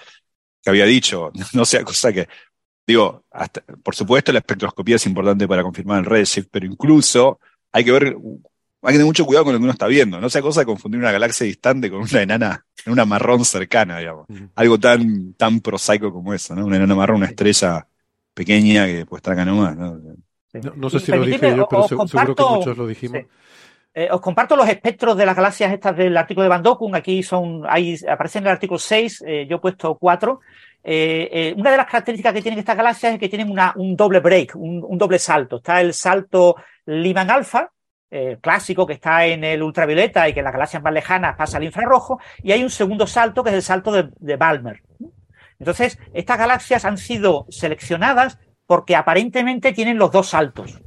[0.63, 2.29] que había dicho, no sea cosa que,
[2.87, 3.25] digo,
[3.83, 7.41] por supuesto la espectroscopía es importante para confirmar el redshift, pero incluso
[7.73, 10.21] hay que ver, hay que tener mucho cuidado con lo que uno está viendo.
[10.21, 14.27] No sea cosa de confundir una galaxia distante con una enana, una marrón cercana, digamos.
[14.55, 16.67] Algo tan, tan prosaico como eso, ¿no?
[16.67, 17.89] Una enana marrón, una estrella
[18.35, 19.99] pequeña que puede estar acá nomás, ¿no?
[20.77, 23.23] No, sé si lo dije yo, pero seguro que muchos lo dijimos.
[23.97, 26.97] Eh, os comparto los espectros de las galaxias estas del artículo de Van Dokun.
[26.97, 30.41] Aquí son, ahí aparecen en el artículo 6, eh, yo he puesto 4.
[30.83, 34.19] Eh, una de las características que tienen estas galaxias es que tienen una, un doble
[34.19, 35.57] break, un, doble salto.
[35.57, 37.71] Está el salto Lyman alfa,
[38.41, 41.65] clásico, que está en el ultravioleta y que en las galaxias más lejanas pasa al
[41.65, 44.83] infrarrojo, y hay un segundo salto que es el salto de, de Balmer.
[45.59, 50.81] Entonces, estas galaxias han sido seleccionadas porque aparentemente tienen los dos saltos.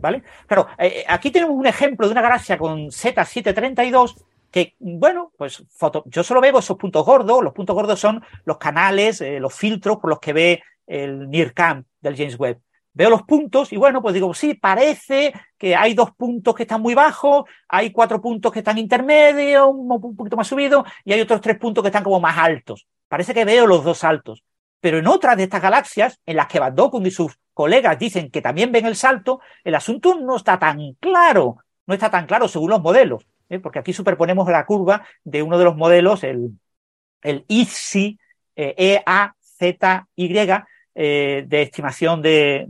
[0.00, 0.22] ¿Vale?
[0.46, 4.14] Claro, eh, eh, aquí tenemos un ejemplo de una galaxia con Z732
[4.50, 7.42] que, bueno, pues foto, yo solo veo esos puntos gordos.
[7.42, 11.84] Los puntos gordos son los canales, eh, los filtros por los que ve el NIRCAM
[12.00, 12.60] del James Webb.
[12.94, 16.80] Veo los puntos y bueno, pues digo, sí, parece que hay dos puntos que están
[16.80, 21.40] muy bajos, hay cuatro puntos que están intermedios, un poquito más subidos, y hay otros
[21.40, 22.86] tres puntos que están como más altos.
[23.08, 24.44] Parece que veo los dos altos.
[24.80, 28.40] Pero en otras de estas galaxias, en las que Van y sus colegas dicen que
[28.40, 32.70] también ven el salto, el asunto no está tan claro, no está tan claro según
[32.70, 33.58] los modelos, ¿eh?
[33.58, 36.50] porque aquí superponemos la curva de uno de los modelos, el,
[37.22, 38.18] el ICI,
[38.54, 39.78] eh, EAZY,
[41.00, 42.66] eh, de estimación de,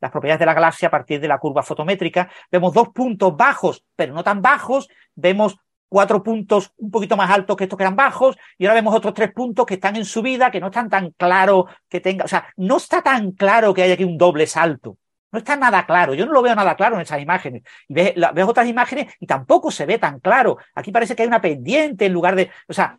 [0.00, 2.28] las propiedades de la galaxia a partir de la curva fotométrica.
[2.50, 4.88] Vemos dos puntos bajos, pero no tan bajos.
[5.14, 5.56] Vemos
[5.92, 9.12] cuatro puntos un poquito más altos que estos que eran bajos, y ahora vemos otros
[9.12, 12.46] tres puntos que están en subida, que no están tan claro que tenga, o sea,
[12.56, 14.96] no está tan claro que haya aquí un doble salto.
[15.30, 16.14] No está nada claro.
[16.14, 17.62] Yo no lo veo nada claro en esas imágenes.
[17.88, 18.14] Y ves,
[18.46, 20.58] otras imágenes y tampoco se ve tan claro.
[20.74, 22.50] Aquí parece que hay una pendiente en lugar de.
[22.68, 22.98] O sea,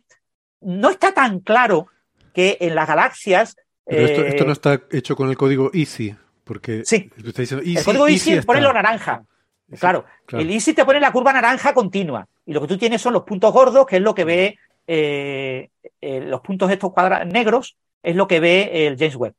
[0.60, 1.88] no está tan claro
[2.32, 3.56] que en las galaxias.
[3.84, 6.84] Pero esto, no eh, está hecho con el código EASY, porque.
[6.84, 7.10] Sí.
[7.16, 9.22] el código EASY, pone lo naranja.
[9.78, 13.12] Claro, el EASY te pone la curva naranja continua y lo que tú tienes son
[13.12, 17.76] los puntos gordos, que es lo que ve eh, eh, los puntos estos cuadrados negros,
[18.02, 19.34] es lo que ve el James Webb.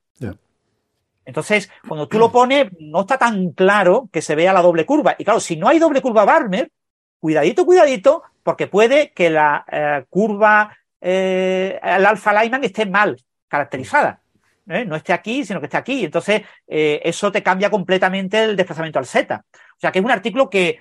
[1.27, 5.15] Entonces, cuando tú lo pones, no está tan claro que se vea la doble curva.
[5.17, 6.71] Y claro, si no hay doble curva Barmer,
[7.19, 14.19] cuidadito, cuidadito, porque puede que la eh, curva, el alfa Lyman esté mal caracterizada.
[14.65, 16.05] No esté aquí, sino que esté aquí.
[16.05, 19.43] Entonces, eso te cambia completamente el desplazamiento al Z.
[19.51, 20.79] O sea, que es un artículo que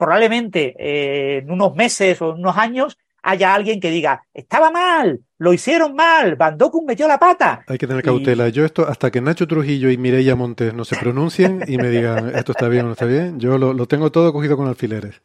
[0.00, 5.20] probablemente eh, en unos meses o en unos años haya alguien que diga, estaba mal,
[5.36, 7.62] lo hicieron mal, Van metió la pata.
[7.66, 8.48] Hay que tener cautela.
[8.48, 12.34] Yo esto, hasta que Nacho Trujillo y Mireia Montes no se pronuncien y me digan,
[12.34, 15.20] esto está bien o no está bien, yo lo, tengo todo cogido con alfileres.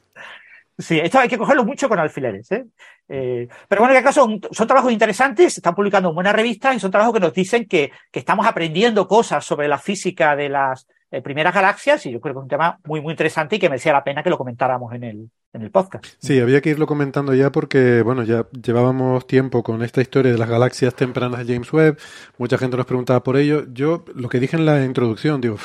[0.77, 2.51] Sí, esto hay que cogerlo mucho con alfileres.
[2.51, 2.65] ¿eh?
[3.07, 6.81] Eh, pero bueno, en el caso son trabajos interesantes, están publicando en buenas revistas y
[6.81, 10.85] son trabajos que nos dicen que, que estamos aprendiendo cosas sobre la física de las,
[11.15, 13.69] eh, primeras galaxias y yo creo que es un tema muy, muy interesante y que
[13.69, 16.05] merecía la pena que lo comentáramos en el, en el podcast.
[16.19, 20.37] Sí, había que irlo comentando ya porque, bueno, ya llevábamos tiempo con esta historia de
[20.37, 21.97] las galaxias tempranas de James Webb,
[22.37, 23.63] mucha gente nos preguntaba por ello.
[23.71, 25.55] Yo, lo que dije en la introducción, digo,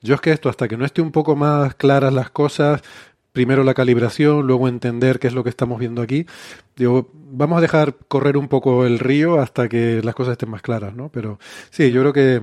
[0.00, 2.82] yo es que esto, hasta que no esté un poco más claras las cosas,
[3.32, 6.24] primero la calibración, luego entender qué es lo que estamos viendo aquí.
[6.76, 10.62] Digo, vamos a dejar correr un poco el río hasta que las cosas estén más
[10.62, 11.10] claras, ¿no?
[11.10, 11.38] Pero
[11.70, 12.40] sí, yo creo que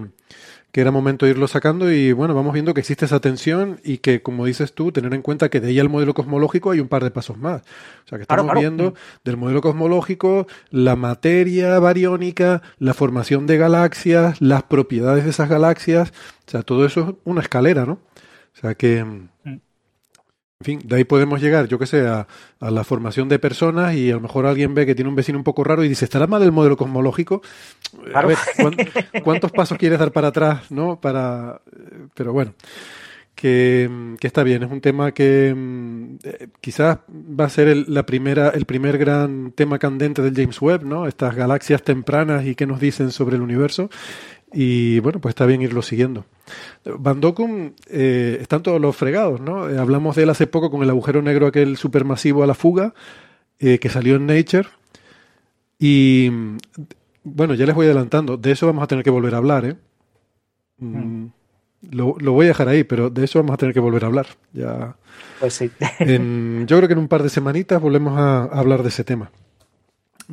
[0.72, 3.98] que era momento de irlo sacando y bueno, vamos viendo que existe esa tensión y
[3.98, 6.88] que, como dices tú, tener en cuenta que de ahí al modelo cosmológico hay un
[6.88, 7.62] par de pasos más.
[8.06, 8.94] O sea, que estamos viendo
[9.26, 16.14] del modelo cosmológico la materia bariónica, la formación de galaxias, las propiedades de esas galaxias,
[16.48, 17.94] o sea, todo eso es una escalera, ¿no?
[17.94, 19.31] O sea que...
[20.62, 22.28] En fin, de ahí podemos llegar, yo que sé, a,
[22.60, 25.44] la formación de personas y a lo mejor alguien ve que tiene un vecino un
[25.44, 27.42] poco raro y dice, ¿estará mal el modelo cosmológico?
[28.14, 28.38] A ver,
[29.24, 30.70] ¿cuántos, pasos quieres dar para atrás?
[30.70, 31.02] ¿no?
[31.02, 31.62] Para,
[32.14, 32.54] pero bueno,
[33.34, 33.90] que,
[34.22, 38.50] está bien, es un tema que mm, eh, quizás va a ser el, la primera,
[38.50, 41.08] el primer gran tema candente del James Webb, ¿no?
[41.08, 43.90] Estas galaxias tempranas y qué nos dicen sobre el universo.
[44.54, 46.26] Y bueno, pues está bien irlo siguiendo.
[46.84, 49.70] Van Dokkum eh, están todos los fregados, ¿no?
[49.70, 52.94] Eh, hablamos de él hace poco con el agujero negro aquel supermasivo a la fuga
[53.60, 54.68] eh, que salió en Nature.
[55.80, 56.30] Y
[57.24, 58.36] bueno, ya les voy adelantando.
[58.38, 59.76] De eso vamos a tener que volver a hablar, ¿eh?
[60.80, 61.32] Mm, mm.
[61.92, 64.08] lo, lo, voy a dejar ahí, pero de eso vamos a tener que volver a
[64.08, 64.28] hablar.
[64.52, 64.98] Ya.
[65.40, 65.72] Pues sí.
[66.00, 69.32] yo creo que en un par de semanitas volvemos a hablar de ese tema.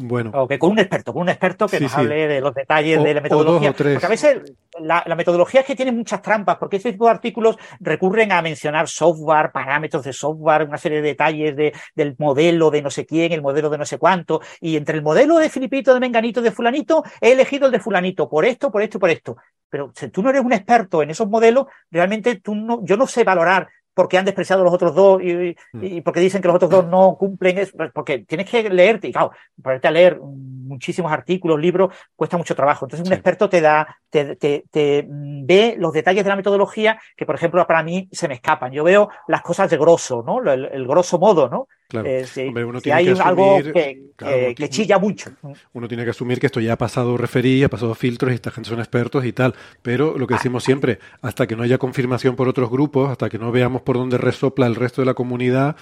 [0.00, 0.30] Bueno.
[0.32, 3.14] O que con un experto, con un experto que nos hable de los detalles de
[3.14, 3.72] la metodología.
[3.72, 4.42] Porque a veces
[4.78, 8.86] la, metodología es que tiene muchas trampas, porque este tipo de artículos recurren a mencionar
[8.86, 13.32] software, parámetros de software, una serie de detalles de, del modelo de no sé quién,
[13.32, 14.40] el modelo de no sé cuánto.
[14.60, 18.28] Y entre el modelo de Filipito, de Menganito, de Fulanito, he elegido el de Fulanito,
[18.28, 19.36] por esto, por esto y por esto.
[19.68, 23.08] Pero si tú no eres un experto en esos modelos, realmente tú no, yo no
[23.08, 25.82] sé valorar porque han despreciado los otros dos y, Mm.
[25.84, 29.08] y porque dicen que los otros dos no cumplen eso, pues, porque tienes que leerte,
[29.08, 32.84] y claro, ponerte a leer muchísimos artículos, libros, cuesta mucho trabajo.
[32.84, 33.14] Entonces un Sí.
[33.14, 37.34] experto te da, te, te- te, mm, ve los detalles de la metodología que, por
[37.34, 38.70] ejemplo, para mí se me escapan.
[38.70, 40.40] Yo veo las cosas de grosso, ¿no?
[40.48, 41.66] El, el grosso modo, ¿no?
[41.88, 42.06] Claro.
[42.06, 44.98] Eh, si Hombre, uno si tiene hay que un- algo asumir- que, claro, tiene- chilla
[44.98, 45.30] mucho.
[45.72, 48.50] Uno tiene que asumir que esto ya ha pasado referí, ha pasado filtros y esta
[48.50, 49.54] gente son expertos y tal.
[49.80, 53.38] Pero lo que decimos siempre, hasta que no haya confirmación por otros grupos, hasta que
[53.38, 55.76] no veamos por dónde resopla el resto de la comunidad,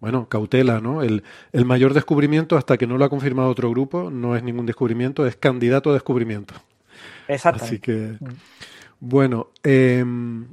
[0.00, 1.02] bueno, cautela, ¿no?
[1.02, 4.64] El, el mayor descubrimiento, hasta que no lo ha confirmado otro grupo, no es ningún
[4.64, 6.54] descubrimiento, es candidato a descubrimiento.
[7.26, 7.64] Exactamente.
[7.66, 8.12] Así que,
[9.00, 10.04] bueno, eh,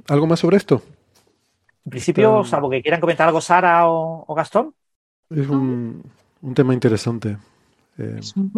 [0.08, 0.82] ¿algo más sobre esto?
[1.84, 4.74] En principio, salvo que quieran comentar algo Sara o, o Gastón.
[5.30, 6.02] Es un,
[6.42, 7.36] un tema interesante.
[7.98, 8.50] Eh, Es muy.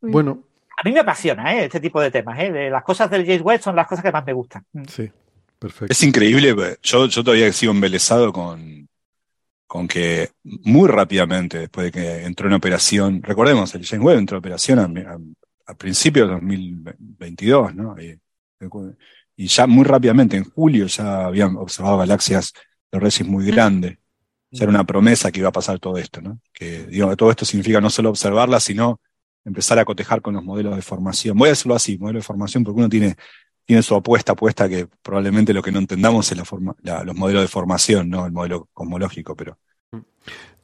[0.00, 0.44] muy- bueno,
[0.80, 1.64] A mí me apasiona ¿eh?
[1.64, 2.38] este tipo de temas.
[2.38, 2.52] ¿eh?
[2.52, 4.64] De las cosas del James Webb son las cosas que más me gustan.
[4.72, 4.84] Mm.
[4.88, 5.10] sí,
[5.58, 5.92] perfecto.
[5.92, 8.88] Es increíble, pues, yo, yo todavía sigo embelesado con,
[9.66, 14.36] con que muy rápidamente, después de que entró en operación, recordemos, el James Webb entró
[14.36, 15.18] en operación a, a-
[15.70, 17.94] a principios de 2022, ¿no?
[18.00, 18.18] Y,
[19.36, 22.52] y ya muy rápidamente, en julio, ya habían observado galaxias
[22.90, 23.98] de Regis muy grandes.
[24.50, 26.40] Ya era una promesa que iba a pasar todo esto, ¿no?
[26.52, 29.00] Que digo, todo esto significa no solo observarlas, sino
[29.44, 31.36] empezar a cotejar con los modelos de formación.
[31.36, 33.16] Voy a decirlo así, modelo de formación, porque uno tiene
[33.64, 37.14] tiene su apuesta puesta que probablemente lo que no entendamos es la forma, la- los
[37.14, 39.58] modelos de formación, no el modelo cosmológico, pero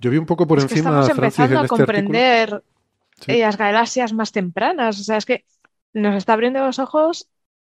[0.00, 2.64] Yo vi un poco por es que encima, estamos Francis, empezando en a este comprender
[3.20, 3.32] Sí.
[3.32, 5.00] eh, las galaxias más tempranas.
[5.00, 5.44] O sea, es que
[5.92, 7.28] nos está abriendo los ojos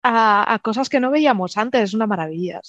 [0.03, 1.81] a, a cosas que no veíamos antes.
[1.83, 2.61] Es una maravilla.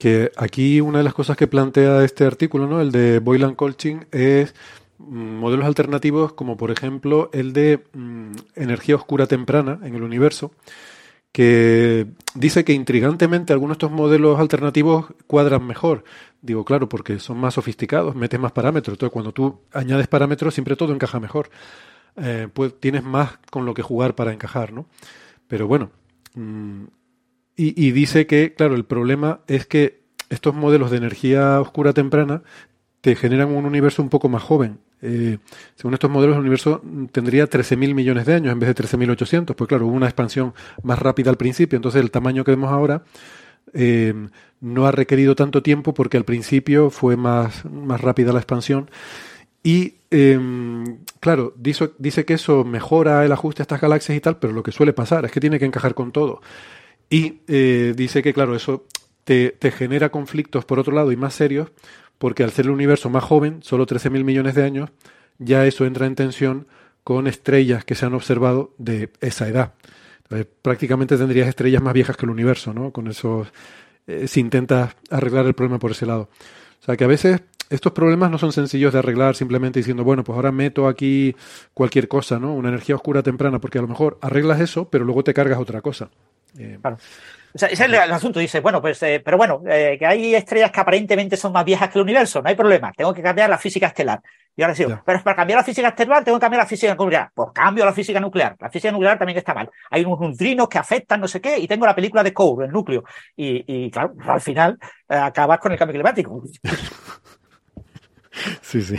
[0.00, 2.80] Que aquí una de las cosas que plantea este artículo, ¿no?
[2.80, 4.54] El de Boylan Colchin, es
[4.96, 10.52] mm, modelos alternativos como por ejemplo el de mm, energía oscura temprana en el universo,
[11.32, 16.04] que dice que intrigantemente algunos de estos modelos alternativos cuadran mejor.
[16.40, 18.94] Digo, claro, porque son más sofisticados, metes más parámetros.
[18.94, 21.50] Entonces, cuando tú añades parámetros, siempre todo encaja mejor.
[22.16, 24.86] Eh, pues tienes más con lo que jugar para encajar, ¿no?
[25.48, 25.90] Pero bueno,
[26.34, 26.84] mm,
[27.62, 32.42] y, dice que, claro, el problema es que estos modelos de energía oscura temprana
[33.02, 34.78] te generan un universo un poco más joven.
[35.02, 35.38] Eh,
[35.74, 39.54] según estos modelos, el universo tendría 13.000 millones de años en vez de 13.800.
[39.54, 43.02] Pues claro, hubo una expansión más rápida al principio, entonces el tamaño que vemos ahora
[43.74, 44.14] eh,
[44.60, 48.90] no ha requerido tanto tiempo porque al principio fue más, más rápida la expansión.
[49.62, 50.38] Y eh,
[51.20, 54.62] claro, dice, dice que eso mejora el ajuste a estas galaxias y tal, pero lo
[54.62, 56.40] que suele pasar es que tiene que encajar con todo.
[57.10, 58.86] Y eh, dice que, claro, eso
[59.24, 61.70] te, genera conflictos por otro lado y más serios,
[62.18, 64.90] porque al ser el universo más joven, solo 13.000 millones de años,
[65.38, 66.66] ya eso entra en tensión
[67.04, 69.74] con estrellas que se han observado de esa edad.
[70.22, 72.92] Entonces, prácticamente tendrías estrellas más viejas que el universo, ¿no?
[72.92, 73.48] Con esos,
[74.06, 76.28] eh, si intentas arreglar el problema por ese lado.
[76.80, 80.22] O sea que a veces estos problemas no son sencillos de arreglar simplemente diciendo, bueno,
[80.22, 81.34] pues ahora meto aquí
[81.74, 82.54] cualquier cosa, ¿no?
[82.54, 85.80] Una energía oscura temprana, porque a lo mejor arreglas eso, pero luego te cargas otra
[85.80, 86.10] cosa.
[86.58, 86.96] Eh, Claro.
[87.52, 88.38] O sea, ese es el, el asunto.
[88.38, 91.88] Dice, bueno, pues, eh, pero bueno, eh, que hay estrellas que aparentemente son más viejas
[91.90, 92.92] que el universo, no hay problema.
[92.92, 94.20] Tengo que cambiar la física estelar.
[94.56, 95.02] Y ahora Ya.
[95.04, 97.30] pero para cambiar la física estelar tengo que cambiar la física nuclear.
[97.34, 98.56] Pues cambio la física nuclear.
[98.60, 99.68] La física nuclear también está mal.
[99.90, 102.72] Hay unos neutrinos que afectan no sé qué y tengo la película de Core, el
[102.72, 103.02] núcleo.
[103.36, 106.42] Y, y claro, al final eh, acabas con el cambio climático.
[108.62, 108.96] Sí, sí.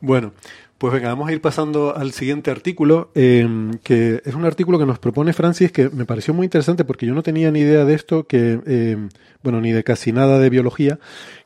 [0.00, 0.32] Bueno,
[0.78, 3.46] pues venga, vamos a ir pasando al siguiente artículo, eh,
[3.82, 7.14] que es un artículo que nos propone Francis, que me pareció muy interesante porque yo
[7.14, 8.96] no tenía ni idea de esto, que, eh,
[9.42, 11.00] bueno, ni de casi nada de biología,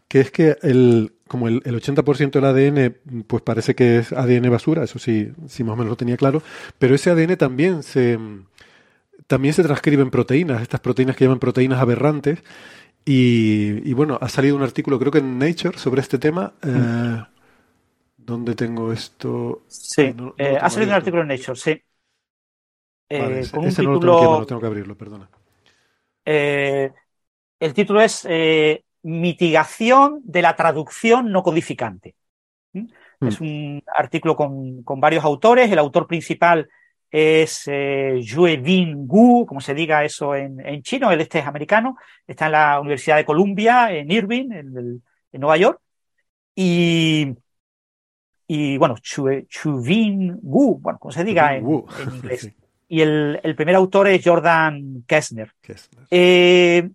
[0.07, 4.51] que es que el, como el, el 80% del ADN, pues parece que es ADN
[4.51, 6.42] basura, eso sí, sí más o menos lo tenía claro,
[6.79, 8.18] pero ese ADN también se,
[9.27, 12.40] también se transcribe en proteínas, estas proteínas que llaman proteínas aberrantes,
[13.05, 16.53] y, bueno, ha salido un artículo, creo que en Nature, sobre este tema.
[16.62, 17.23] Eh,
[18.29, 19.63] ¿Dónde tengo esto?
[19.67, 21.83] Sí, No- no lo eh, ha salido un artículo en Nature, sí.
[23.09, 24.37] Eh, Vale, ese, con un ese no lo tengo aquí, título.
[24.37, 25.31] no tengo que abrirlo, perdona.
[26.25, 26.91] Eh,
[27.61, 28.27] el título es
[29.05, 32.15] Mitigación de la traducción no codificante.
[32.75, 32.87] ¿Mm?
[33.21, 33.29] Mm.
[33.29, 35.71] Es un artículo con, con varios autores.
[35.73, 36.69] El autor principal
[37.11, 41.11] es eh, Yuebin Gu, como se diga eso en, en chino.
[41.13, 41.96] Él este es americano.
[42.27, 45.81] Está en la Universidad de Columbia, en Irving, en, el- en Nueva York.
[46.57, 47.35] Y,
[48.55, 51.85] y bueno, Chue- Chubin Gu, bueno, como se diga en, en
[52.17, 52.40] inglés.
[52.42, 52.53] sí,
[52.88, 55.50] Y el, el primer autor es Jordan Kessner.
[56.11, 56.90] Eh,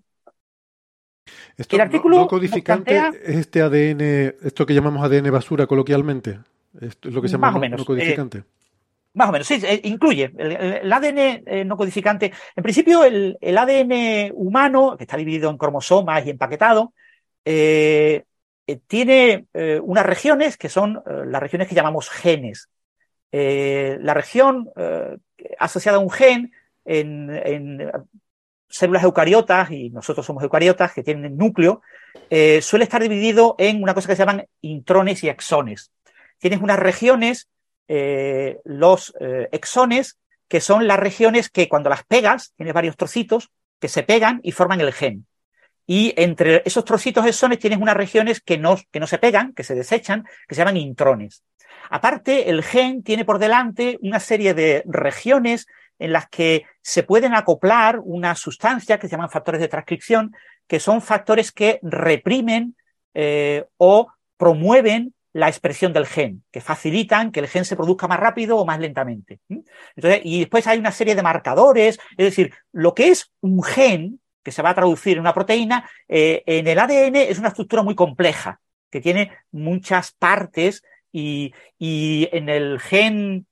[1.57, 5.65] Esto el no- artículo no, codificante plantea- es este ADN, esto que llamamos ADN basura
[5.65, 6.39] coloquialmente.
[6.79, 8.43] Esto es lo que se llama Más o no- menos, no codificante.
[9.13, 10.51] Más o menos, sí, eh, incluye el,
[10.83, 12.31] el ADN eh, no codificante.
[12.55, 16.93] En principio, el, el, ADN humano, que está dividido en cromosomas y empaquetado,
[17.43, 18.25] eh,
[18.75, 19.45] tiene
[19.81, 22.69] unas regiones que son las regiones que llamamos genes.
[23.31, 24.69] la región
[25.57, 26.51] asociada a un gen
[26.85, 27.91] en,
[28.69, 31.81] células eucariotas, y nosotros somos eucariotas, que tienen núcleo,
[32.61, 35.91] suele estar dividido en una cosa que se llaman intrones y exones.
[36.39, 37.47] Tienes unas regiones
[37.87, 43.49] eh, los eh, exones, que son las regiones que cuando las pegas, tienes varios trocitos
[43.79, 45.25] que se pegan y forman el gen.
[45.87, 49.63] Y entre esos trocitos exones tienes unas regiones que no, que no se pegan, que
[49.63, 51.43] se desechan, que se llaman intrones.
[51.89, 55.65] Aparte, el gen tiene por delante una serie de regiones
[55.97, 60.35] en las que se pueden acoplar una sustancia que se llaman factores de transcripción,
[60.67, 62.75] que son factores que reprimen
[63.13, 68.19] eh, o promueven la expresión del gen, que facilitan que el gen se produzca más
[68.19, 69.39] rápido o más lentamente.
[69.95, 74.19] Entonces, y después hay una serie de marcadores, es decir, lo que es un gen,
[74.47, 77.83] que se va a traducir en una proteína, eh, en el ADN es una estructura
[77.83, 83.45] muy compleja, que tiene muchas partes y, en el gen,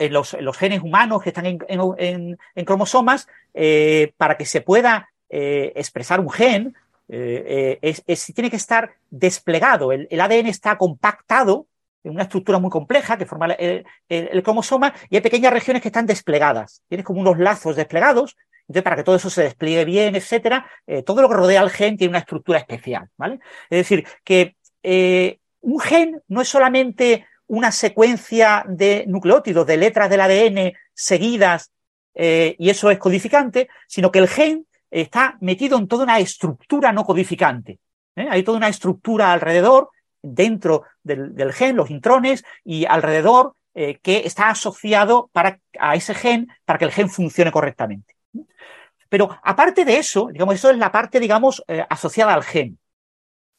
[0.00, 6.18] en los, genes humanos que están en, cromosomas, eh, para que se pueda eh, expresar
[6.18, 6.74] un gen,
[7.08, 8.02] es,
[8.34, 9.92] tiene que estar desplegado.
[9.92, 11.68] El, ADN está compactado
[12.02, 16.06] en una estructura muy compleja que forma el, cromosoma y hay pequeñas regiones que están
[16.06, 16.82] desplegadas.
[16.88, 18.36] Tienes como unos lazos desplegados.
[18.82, 21.96] Para que todo eso se despliegue bien, etcétera, eh, todo lo que rodea al gen
[21.96, 23.38] tiene una estructura especial, ¿vale?
[23.70, 24.56] Es decir, que
[25.60, 31.72] un gen no es solamente una secuencia de nucleótidos, de letras del ADN seguidas,
[32.14, 37.04] y eso es codificante, sino que el gen está metido en toda una estructura no
[37.04, 37.78] codificante.
[38.14, 38.26] ¿eh?
[38.30, 39.90] Hay toda una estructura alrededor,
[40.22, 46.48] dentro del, gen, los intrones, y alrededor eh, que está asociado para, a ese gen
[46.64, 48.15] para que el gen funcione correctamente.
[49.08, 52.78] Pero aparte de eso, digamos, eso es la parte, digamos, eh, asociada al gen.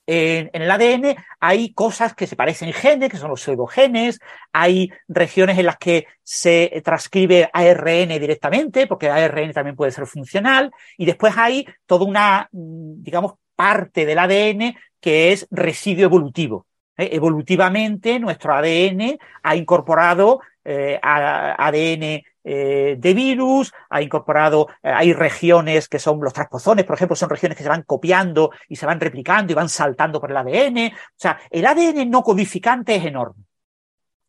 [0.10, 4.20] En, el ADN hay cosas que se parecen genes, que son los pseudogenes,
[4.54, 10.72] hay regiones en las que se transcribe ARN directamente, porque ARN también puede ser funcional,
[10.98, 16.68] y después hay toda una, mm, digamos, parte del ADN que es residuo evolutivo.
[16.98, 17.10] ¿eh?
[17.12, 25.90] Evolutivamente, nuestro ADN ha incorporado eh, ADN eh, de virus, ha incorporado, eh, hay regiones
[25.90, 29.02] que son los transposones, por ejemplo, son regiones que se van copiando y se van
[29.02, 30.88] replicando y van saltando por el ADN.
[30.88, 33.44] O sea, el ADN no codificante es enorme.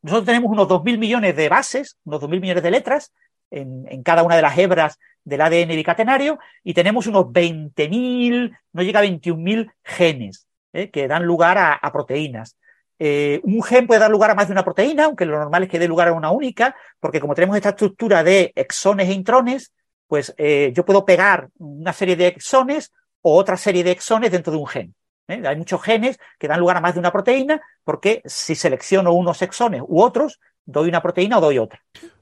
[0.02, 3.12] Nosotros tenemos unos 2.000 millones de bases, unos 2.000 millones de letras
[3.52, 8.98] en, cada una de las hebras del ADN bicatenario y tenemos unos 20.000, no llega
[8.98, 12.56] a 21.000 genes eh, que dan lugar a proteínas.
[12.99, 15.68] Eh, un gen puede dar lugar a más de una proteína, aunque lo normal es
[15.68, 19.72] que dé lugar a una única, porque como tenemos esta estructura de exones e intrones,
[20.09, 22.92] pues eh, yo puedo pegar una serie de exones
[23.22, 24.94] o otra serie de exones dentro de un gen.
[25.28, 25.42] ¿eh?
[25.46, 29.42] Hay muchos genes que dan lugar a más de una proteína, porque si selecciono unos
[29.42, 31.80] exones u otros, doy una proteína o doy otra.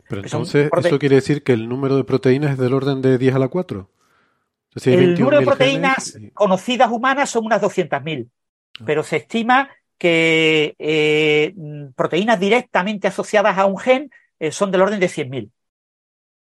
[0.08, 3.34] Pero entonces, ¿eso quiere decir que el número de proteínas es del orden de 10
[3.34, 3.90] a la 4?
[4.84, 8.82] el número de proteínas conocidas humanas son unas 200.000, ah.
[8.84, 11.54] pero se estima que eh,
[11.94, 15.50] proteínas directamente asociadas a un gen eh, son del orden de 100.000.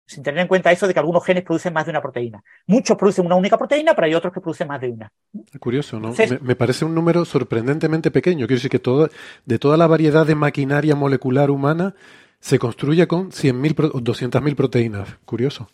[0.05, 2.43] Sin tener en cuenta eso de que algunos genes producen más de una proteína.
[2.67, 5.11] Muchos producen una única proteína, pero hay otros que producen más de una.
[5.59, 6.13] Curioso, ¿no?
[6.41, 8.45] me, parece un número sorprendentemente pequeño.
[8.45, 9.09] Quiero decir que todo,
[9.45, 11.95] de toda la variedad de maquinaria molecular humana
[12.41, 15.07] se construye con 100.000 o 200.000 proteínas.
[15.23, 15.69] Curioso.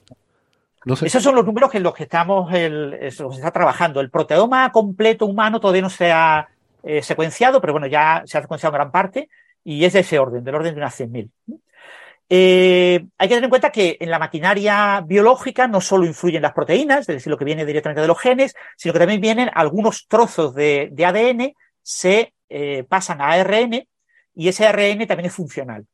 [0.85, 1.07] No sé.
[1.07, 4.01] Esos son los números en los que estamos el, los está trabajando.
[4.01, 6.47] El proteoma completo humano todavía no se ha
[6.83, 9.29] eh, secuenciado, pero bueno, ya se ha secuenciado gran parte
[9.63, 11.29] y es de ese orden, del orden de unas 100.000.
[12.29, 16.53] Eh, hay que tener en cuenta que en la maquinaria biológica no solo influyen las
[16.53, 20.07] proteínas, es decir, lo que viene directamente de los genes, sino que también vienen algunos
[20.07, 23.87] trozos de, ADN, se eh, pasan a ARN
[24.35, 25.85] y ese ARN también es funcional.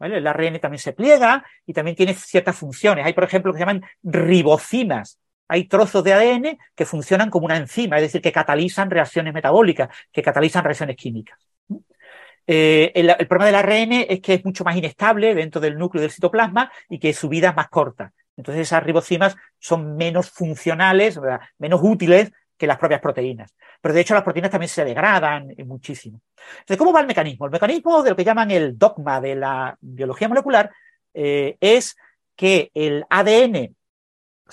[0.00, 3.06] El ARN también se pliega y también tiene ciertas funciones.
[3.06, 5.18] Hay, por ejemplo, que se llaman ribocimas,
[5.52, 9.94] hay trozos de ADN que funcionan como una enzima, es decir, que catalizan reacciones metabólicas,
[10.10, 11.38] que catalizan reacciones químicas.
[12.46, 16.10] Eh, el, problema del ARN es que es mucho más inestable dentro del núcleo del
[16.10, 18.14] citoplasma y que su vida es más corta.
[18.34, 21.20] Entonces esas ribocimas son menos funcionales,
[21.58, 23.54] menos útiles que las propias proteínas.
[23.82, 26.22] Pero de hecho las proteínas también se degradan muchísimo.
[26.60, 27.44] Entonces, ¿cómo va el mecanismo?
[27.44, 30.70] El mecanismo de lo que llaman el dogma de la biología molecular
[31.12, 31.94] eh, es
[32.36, 33.76] que el ADN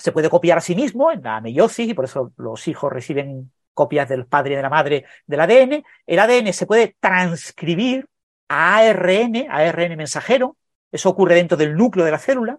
[0.00, 3.52] se puede copiar a sí mismo en la meiosis y por eso los hijos reciben
[3.74, 5.84] copias del padre y de la madre del ADN.
[6.06, 8.08] El ADN se puede transcribir
[8.48, 10.56] a ARN, ARN mensajero,
[10.90, 12.58] eso ocurre dentro del núcleo de la célula,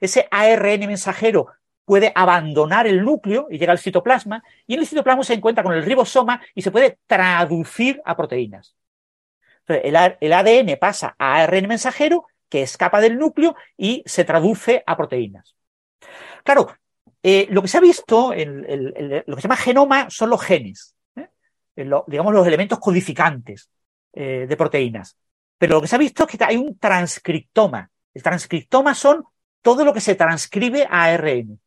[0.00, 1.46] ese ARN mensajero
[1.84, 5.74] puede abandonar el núcleo y llega al citoplasma, y en el citoplasma se encuentra con
[5.74, 8.74] el ribosoma y se puede traducir a proteínas.
[9.68, 9.94] El,
[10.32, 15.54] ADN pasa a ARN mensajero que escapa del núcleo y se traduce a proteínas.
[16.44, 16.74] Claro,
[17.22, 18.62] eh, lo que se ha visto, en,
[19.26, 21.28] lo que se llama genoma, son los genes, ¿eh?
[21.76, 23.70] digamos los elementos codificantes
[24.12, 25.16] eh, de proteínas.
[25.58, 27.90] Pero lo que se ha visto es que hay un transcriptoma.
[28.14, 29.24] El transcriptoma son
[29.60, 31.60] todo lo que se transcribe a ARN.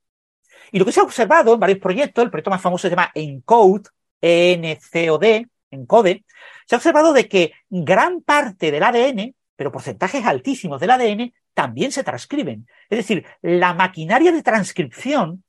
[0.71, 3.11] Y lo que se ha observado en varios proyectos, el proyecto más famoso se llama
[3.13, 3.84] ENCODE,
[4.19, 6.26] ENCOD, ENCODE,
[6.65, 11.91] se ha observado de que gran parte del ADN, pero porcentajes altísimos del ADN, también
[11.91, 12.67] se transcriben.
[12.89, 15.43] Es decir, la maquinaria de transcripción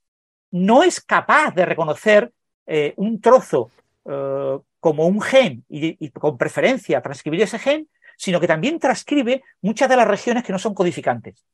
[0.50, 2.32] no es capaz de reconocer
[2.66, 3.70] eh, un trozo
[4.04, 9.88] eh, como un gen y, con preferencia transcribir ese gen, sino que también transcribe muchas
[9.88, 11.44] de las regiones que no son codificantes.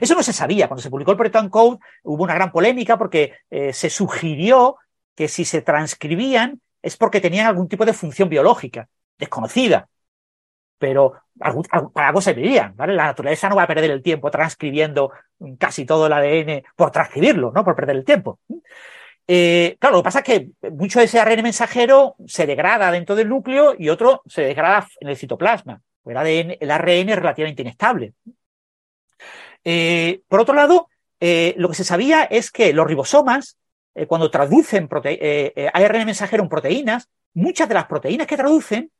[0.00, 0.68] Eso no se sabía.
[0.68, 4.76] Cuando se publicó el proyecto Uncode hubo una gran polémica porque eh, se sugirió
[5.14, 9.88] que si se transcribían es porque tenían algún tipo de función biológica, desconocida.
[10.80, 11.12] Pero
[11.92, 12.94] para algo servirían, ¿vale?
[12.94, 15.12] La naturaleza no va a perder el tiempo transcribiendo
[15.58, 17.62] casi todo el ADN por transcribirlo, ¿no?
[17.62, 18.40] Por perder el tiempo.
[19.28, 23.14] Eh, claro, lo que pasa es que mucho de ese ARN mensajero se degrada dentro
[23.14, 25.82] del núcleo y otro se degrada en el citoplasma.
[26.06, 28.14] El, ADN, el ARN es relativamente inestable.
[29.62, 30.88] Eh, por otro lado,
[31.20, 33.58] eh, lo que se sabía es que los ribosomas,
[34.08, 38.90] cuando traducen ARN mensajero en proteínas, muchas de las proteínas que traducen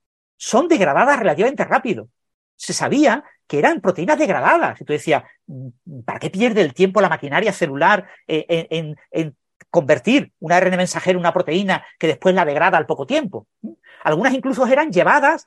[0.40, 2.08] son degradadas relativamente rápido.
[2.56, 4.80] Se sabía que eran proteínas degradadas.
[4.80, 8.96] Y tú decías, mm, ¿para qué pierde el tiempo la maquinaria celular en,
[9.68, 13.46] convertir un ARN mensajero en una proteína que después la degrada al poco tiempo?
[14.02, 15.46] Algunas incluso eran llevadas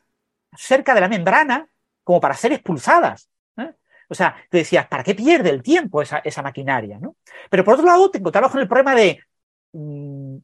[0.56, 1.68] cerca de la membrana
[2.04, 3.30] como para ser expulsadas.
[4.10, 7.00] O sea, te decías, ¿para qué pierde el tiempo esa, maquinaria?
[7.00, 7.16] ¿no?
[7.50, 9.20] Pero por otro lado, te encontrabas con el problema de
[9.72, 10.38] mm,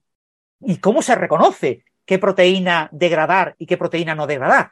[0.61, 4.71] ¿y cómo se reconoce qué proteína degradar y qué proteína no degradar?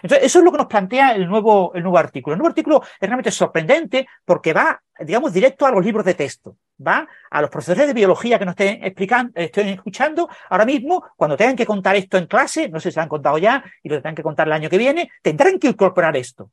[0.00, 2.32] Entonces, eso es lo que nos plantea el nuevo, el nuevo artículo.
[2.32, 6.56] El nuevo artículo es realmente sorprendente porque va, digamos, directo a los libros de texto.
[6.80, 11.36] Va a los profesores de biología que nos estén explicando, estén escuchando ahora mismo, cuando
[11.36, 13.96] tengan que contar esto en clase, no sé si se han contado ya y lo
[13.96, 16.50] tengan que contar el año que viene, tendrán que incorporar esto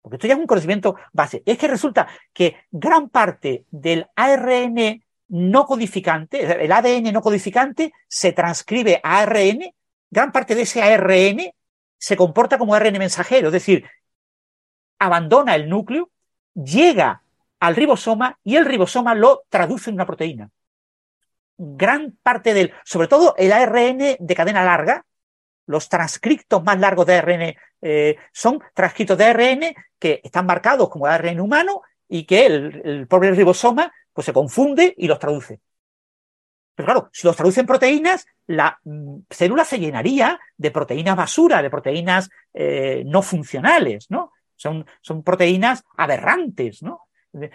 [0.00, 5.02] porque esto ya es un conocimiento base, es que resulta que gran parte del ARN
[5.28, 9.72] no codificante, el ADN no codificante, se transcribe a ARN,
[10.10, 11.52] gran parte de ese ARN
[11.98, 13.84] se comporta como ARN mensajero, es decir,
[14.98, 16.10] abandona el núcleo,
[16.54, 17.22] llega
[17.60, 20.50] al ribosoma y el ribosoma lo traduce en una proteína.
[21.56, 25.04] Gran parte del, sobre todo el ARN de cadena larga,
[25.66, 29.60] los transcriptos más largos de ARN eh, son transcritos de ARN
[29.98, 35.06] que están marcados como ARN humano y que el pobre ribosoma pues, se confunde y
[35.06, 35.60] los traduce.
[36.74, 38.76] Pero claro, si los traducen proteínas, la
[39.30, 44.32] célula se llenaría de proteínas basura, de proteínas eh, no funcionales, ¿no?
[44.56, 47.02] Son, son proteínas aberrantes, ¿no?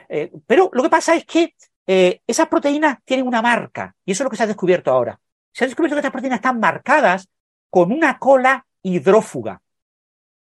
[0.07, 1.53] Eh, pero lo que pasa es que
[1.85, 5.19] esas proteínas tienen una marca, y eso es lo que se ha descubierto ahora.
[5.51, 7.27] Se ha descubierto que estas proteínas están marcadas
[7.69, 9.61] con una cola hidrófuga.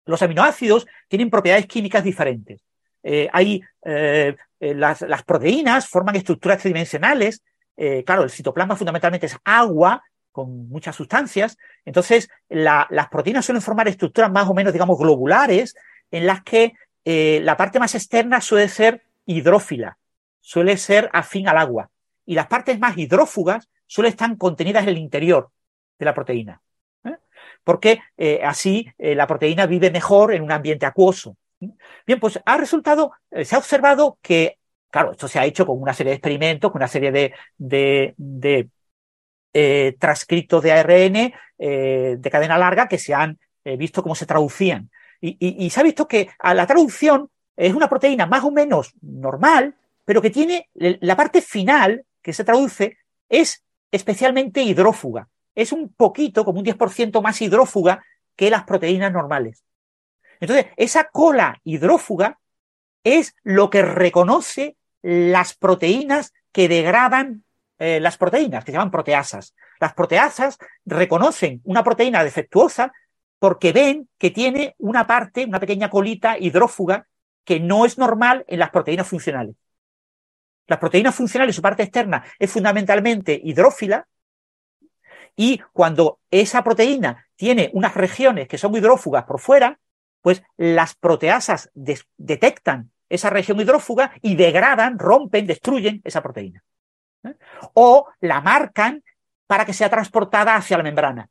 [0.05, 2.61] Los aminoácidos tienen propiedades químicas diferentes.
[3.03, 7.43] Eh, hay eh, eh, las, proteínas forman estructuras tridimensionales.
[8.07, 11.59] claro, el citoplasma fundamentalmente es agua con muchas sustancias.
[11.85, 15.75] Entonces, las proteínas suelen formar estructuras más o menos, digamos, globulares,
[16.11, 19.99] en las que la parte más externa suele ser hidrófila,
[20.41, 21.91] suele ser afín al agua.
[22.25, 25.51] Y las partes más hidrófugas suelen estar contenidas en el interior
[25.99, 26.63] de la proteína
[27.65, 31.37] porque eh, así eh, la proteína vive mejor en un ambiente acuoso.
[32.07, 34.59] Bien, pues ha resultado, eh, se ha observado que,
[34.91, 38.15] claro, esto se ha hecho con una serie de experimentos, con una serie de, de,
[38.17, 38.69] de
[39.99, 43.39] transcriptos de ARN de cadena larga que se han
[43.77, 44.91] visto cómo se traducían.
[45.21, 50.23] Y, se ha visto que la traducción es una proteína más o menos normal, pero
[50.23, 52.97] que tiene la parte final que se traduce
[53.29, 58.05] es especialmente hidrófuga es un poquito, como un 10% más hidrófuga
[58.37, 59.63] que las proteínas normales.
[60.43, 62.41] Entonces, esa cola hidrófuga
[63.05, 67.45] es lo que reconoce las proteínas que degradan
[67.79, 69.55] eh, las proteínas, que se llaman proteasas.
[69.79, 72.93] Las proteasas reconocen una proteína defectuosa
[73.39, 77.07] porque ven que tiene una parte, una pequeña colita hidrófuga
[77.45, 79.55] que no es normal en las proteínas funcionales.
[80.67, 84.09] Las proteínas funcionales, su parte externa, es fundamentalmente hidrófila,
[85.37, 89.79] y cuando esa proteína tiene unas regiones que son hidrófugas por fuera,
[90.23, 96.65] pues las proteasas detectan esa región hidrófuga y degradan, rompen, destruyen esa proteína.
[97.25, 97.35] ¿eh?
[97.75, 99.05] O la marcan
[99.47, 101.29] para que sea transportada hacia la membrana.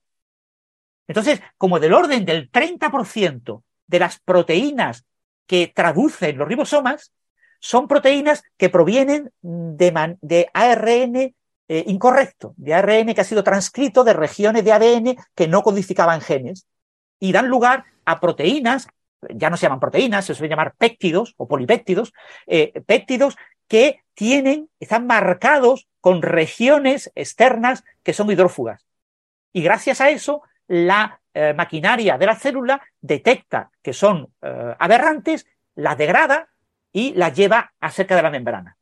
[1.07, 5.05] Entonces, como del orden del 30% de las proteínas
[5.47, 7.11] que traducen los ribosomas
[7.59, 11.33] son proteínas que provienen de, ARN eh,
[11.87, 16.67] incorrecto, de ARN que ha sido transcrito de regiones de ADN que no codificaban genes
[17.21, 18.89] y dan lugar a proteínas,
[19.29, 22.13] ya no se llaman proteínas, se suele llamar péptidos o polipéptidos,
[22.47, 28.87] eh, péptidos que tienen, están marcados con regiones externas que son hidrófugas.
[29.53, 35.45] Y gracias a eso, la eh, maquinaria de la célula detecta que son eh, aberrantes,
[35.75, 36.49] las degrada
[36.91, 38.77] y las lleva a cerca de la membrana.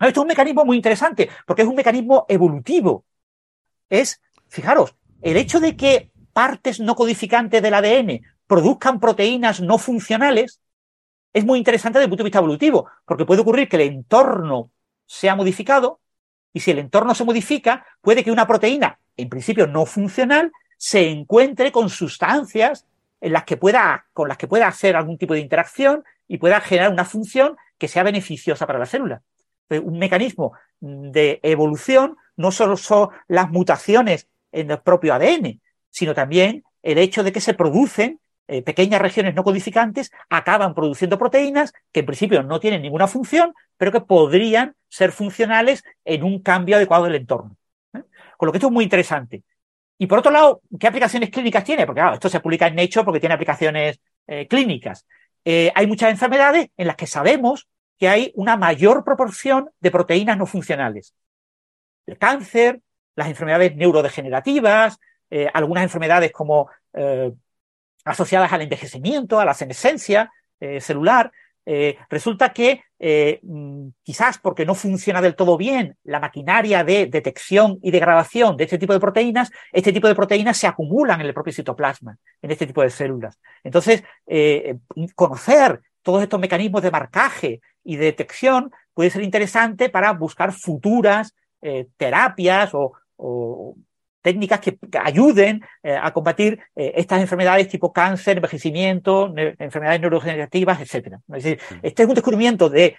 [0.00, 3.04] Esto es un mecanismo muy interesante porque es un mecanismo evolutivo.
[3.88, 10.60] Es, fijaros, el hecho de que partes no codificantes del ADN produzcan proteínas no funcionales
[11.34, 14.70] es muy interesante desde el punto de vista evolutivo, porque puede ocurrir que el entorno
[15.04, 16.00] sea modificado
[16.52, 21.10] y si el entorno se modifica, puede que una proteína, en principio no funcional, se
[21.10, 22.86] encuentre con sustancias
[23.20, 26.60] en las que pueda, con las que pueda hacer algún tipo de interacción y pueda
[26.60, 29.22] generar una función que sea beneficiosa para la célula.
[29.70, 35.60] Un mecanismo de evolución no solo son las mutaciones en el propio ADN,
[35.94, 38.18] sino también el hecho de que se producen
[38.48, 43.54] eh, pequeñas regiones no codificantes, acaban produciendo proteínas que en principio no tienen ninguna función,
[43.76, 47.56] pero que podrían ser funcionales en un cambio adecuado del entorno.
[47.94, 48.02] ¿eh?
[48.36, 49.44] Con lo que esto es muy interesante.
[49.96, 51.86] Y por otro lado, ¿qué aplicaciones clínicas tiene?
[51.86, 55.06] Porque claro, esto se publica en Nature porque tiene aplicaciones eh, clínicas.
[55.44, 57.68] hay muchas enfermedades en las que sabemos
[57.98, 61.14] que hay una mayor proporción de proteínas no funcionales.
[62.04, 62.80] El cáncer,
[63.14, 64.98] las enfermedades neurodegenerativas,
[65.36, 67.32] eh, algunas enfermedades como eh,
[68.04, 70.30] asociadas al envejecimiento, a la senescencia
[70.60, 71.32] eh, celular.
[72.08, 72.84] resulta que
[73.42, 78.64] mm, quizás porque no funciona del todo bien la maquinaria de detección y degradación de
[78.64, 82.50] este tipo de proteínas, este tipo de proteínas se acumulan en el propio citoplasma, en
[82.52, 83.40] este tipo de células.
[83.64, 84.04] Entonces,
[85.16, 91.34] conocer todos estos mecanismos de marcaje y de detección puede ser interesante para buscar futuras
[91.96, 93.74] terapias o
[94.24, 101.18] técnicas que ayuden eh, a combatir eh, estas enfermedades tipo cáncer, envejecimiento, enfermedades neurodegenerativas, etc.
[101.28, 102.96] Es decir, este es un descubrimiento de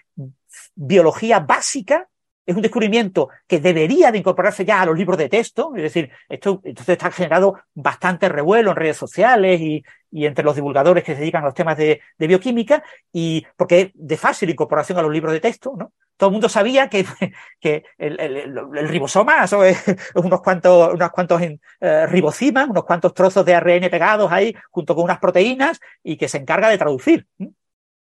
[0.75, 2.07] biología básica,
[2.45, 6.11] es un descubrimiento que debería de incorporarse ya a los libros de texto, es decir,
[6.29, 11.15] esto entonces está generado bastante revuelo en redes sociales y, y entre los divulgadores que
[11.15, 15.01] se dedican a los temas de, de, bioquímica, y porque es de fácil incorporación a
[15.01, 15.91] los libros de texto, ¿no?
[16.17, 17.05] Todo el mundo sabía que,
[17.97, 19.53] el, ribosoma es
[20.15, 25.03] unos cuantos, unos cuantos eh, ribocimas, unos cuantos trozos de ARN pegados ahí junto con
[25.03, 27.27] unas proteínas y que se encarga de traducir.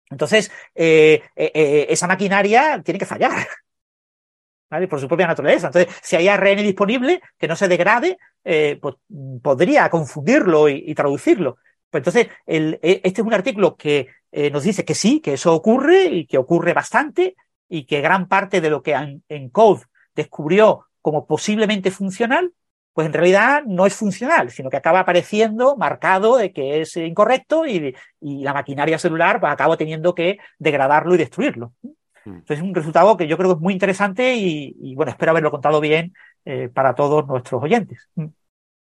[0.10, 3.32] Entonces, eh, eh, esa maquinaria tiene que fallar.
[4.70, 4.88] ¿vale?
[4.88, 5.68] Por su propia naturaleza.
[5.68, 8.18] Entonces, si hay ARN disponible que no se degrade,
[8.82, 8.96] pues
[9.42, 11.58] podría confundirlo y, traducirlo.
[11.92, 14.08] Pues entonces, el, e, este es un artículo que
[14.52, 17.36] nos dice que sí, que eso ocurre y que ocurre bastante,
[17.74, 18.94] y que gran parte de lo que
[19.30, 22.54] ENCODE descubrió como posiblemente funcional,
[22.94, 27.66] pues en realidad no es funcional, sino que acaba apareciendo marcado de que es incorrecto
[27.66, 31.74] y, la maquinaria celular pues, acaba teniendo que degradarlo y destruirlo.
[31.82, 31.90] Hmm.
[32.26, 35.50] Entonces es un resultado que yo creo que es muy interesante y, bueno, espero haberlo
[35.50, 36.14] contado bien
[36.46, 38.08] eh, para todos nuestros oyentes.
[38.14, 38.28] Hmm.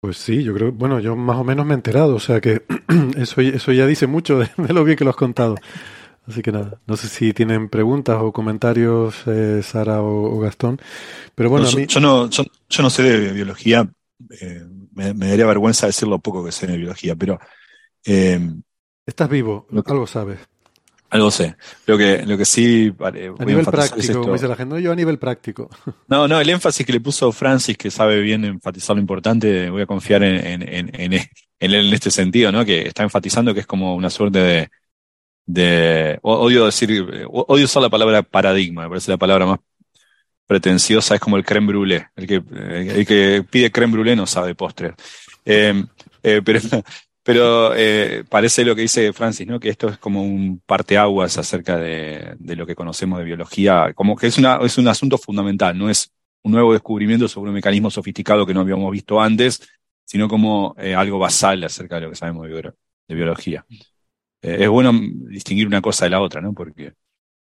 [0.00, 2.62] Pues sí, yo creo, bueno, yo más o menos me he enterado, o sea que
[3.16, 5.54] eso, eso ya dice mucho de, de lo bien que lo has contado.
[6.26, 10.80] Así que nada, no sé si tienen preguntas o comentarios, eh, Sara o, Gastón.
[11.34, 12.44] Pero bueno, yo, no, yo,
[12.82, 13.90] no sé de biología,
[14.40, 17.38] eh, me, daría vergüenza decir lo poco que sé de biología, pero.
[18.04, 18.38] Eh,
[19.06, 20.38] Estás vivo, algo sabes.
[21.10, 21.56] Algo sé.
[21.86, 22.94] Lo que, lo que sí.
[23.00, 23.10] a
[23.44, 24.74] nivel práctico, como dice la gente.
[24.74, 25.68] No, yo a nivel práctico.
[26.06, 29.82] No, no, el énfasis que le puso Francis, que sabe bien enfatizar lo importante, voy
[29.82, 31.12] a confiar en, en, en, en
[31.60, 32.64] él en este sentido, ¿no?
[32.64, 34.70] Que está enfatizando que es como una suerte de
[36.22, 36.90] odio decir,
[37.28, 39.58] odio usar la palabra paradigma, me parece la palabra más
[40.50, 42.08] pretenciosa, es como el creme brûlée.
[42.16, 42.42] El que,
[42.98, 44.94] el que pide creme brûlée no sabe postre.
[45.44, 45.84] Eh,
[46.24, 46.42] eh,
[47.22, 49.60] pero eh, parece lo que dice Francis, ¿no?
[49.60, 54.26] que esto es como un parteaguas acerca de, lo que conocemos de biología, como que
[54.26, 56.10] es un asunto fundamental, no es
[56.42, 59.60] un nuevo descubrimiento sobre un mecanismo sofisticado que no habíamos visto antes,
[60.04, 63.64] sino como algo basal acerca de lo que sabemos de biología.
[64.42, 64.92] Eh, es bueno
[65.28, 66.52] distinguir una cosa de la otra, ¿no?
[66.54, 66.92] Porque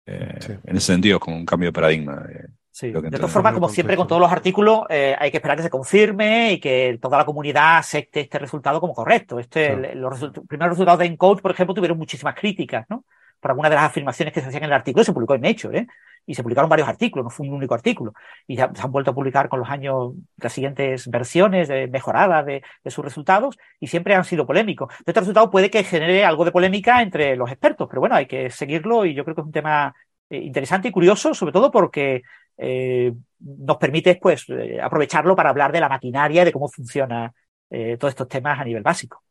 [0.06, 2.26] eh, en ese sentido es como un cambio de paradigma.
[2.70, 2.90] Sí.
[2.90, 5.56] Lo que De todas formas, como siempre con todos los artículos, eh, hay que esperar
[5.56, 9.38] que se confirme y que toda la comunidad acepte este resultado como correcto.
[9.38, 9.84] Este, Claro.
[9.84, 13.04] el- los result- primeros resultados de Encode, por ejemplo, tuvieron muchísimas críticas, ¿no?
[13.44, 15.80] Por algunas de las afirmaciones que se hacían en el artículo, se publicó en Nature,
[15.80, 15.86] ¿eh?
[16.24, 18.14] Y se publicaron varios artículos, no fue un único artículo.
[18.46, 22.62] Y ya se han vuelto a publicar con los años las siguientes versiones mejoradas de,
[22.86, 24.90] sus resultados y siempre han sido polémicos.
[25.04, 28.48] Este resultado puede que genere algo de polémica entre los expertos, pero bueno, hay que
[28.48, 29.94] seguirlo y yo creo que es un tema
[30.30, 32.22] eh, interesante y curioso, sobre todo porque
[32.56, 37.32] eh, nos permite pues, eh, aprovecharlo para hablar de la maquinaria de cómo funciona
[37.70, 39.22] eh, todos estos temas a nivel básico.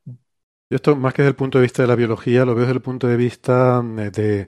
[0.74, 2.74] Yo esto, más que desde el punto de vista de la biología, lo veo desde
[2.74, 4.48] el punto de vista eh, de,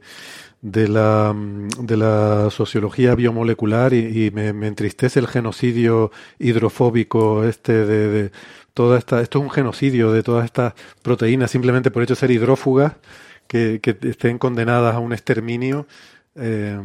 [0.60, 8.08] de la, mm, de la sociología biomolecular y, me, entristece el genocidio hidrofóbico este de,
[8.10, 8.32] de
[8.74, 10.74] toda esta, esto es un genocidio de todas estas
[11.04, 12.94] proteínas simplemente por hecho ser hidrófugas
[13.46, 15.86] que, que estén condenadas a un exterminio.
[16.36, 16.82] eh,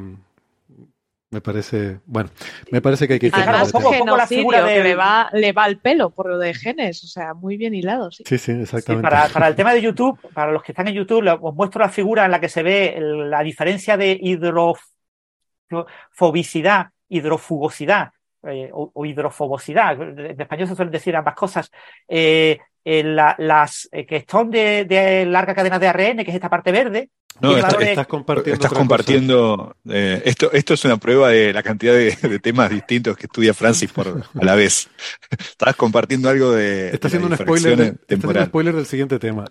[1.32, 2.28] me parece, bueno,
[2.72, 3.84] me parece que hay que Además, tema.
[3.98, 7.04] pongo la figura que del- le va, le va al pelo por lo de genes,
[7.04, 8.24] o sea, muy bien hilado, sí.
[8.26, 9.08] Sí, sí, Sí, exactamente.
[9.08, 11.80] para, para el tema de YouTube, para los que están en YouTube, lo- os muestro
[11.82, 18.10] la figura en la que se ve la diferencia de hidrofobicidad, hidrofugosidad
[18.44, 20.00] eh, o, o hidrofobosidad.
[20.02, 21.70] En español se suelen decir ambas cosas.
[22.08, 26.34] Eh, eh, la- las eh, que son de, de larga cadena de ARN, que es
[26.34, 27.10] esta parte verde,
[27.42, 28.54] No, está- valores- Estás compartiendo.
[28.54, 29.76] Estás compartiendo.
[29.90, 33.52] eh, esto, esto es una prueba de la cantidad de, de temas distintos que estudia
[33.52, 34.88] Francis por, a la vez.
[35.30, 36.88] Estás compartiendo algo de.
[36.90, 39.44] Está haciendo un spoiler, está spoiler del siguiente tema.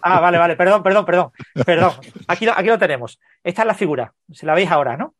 [0.00, 1.30] Ah, vale, vale, perdón, perdón, perdón,
[1.66, 1.92] perdón.
[2.28, 3.18] Aquí lo, aquí lo tenemos.
[3.44, 5.14] Esta es la figura, si la veis ahora, ¿no?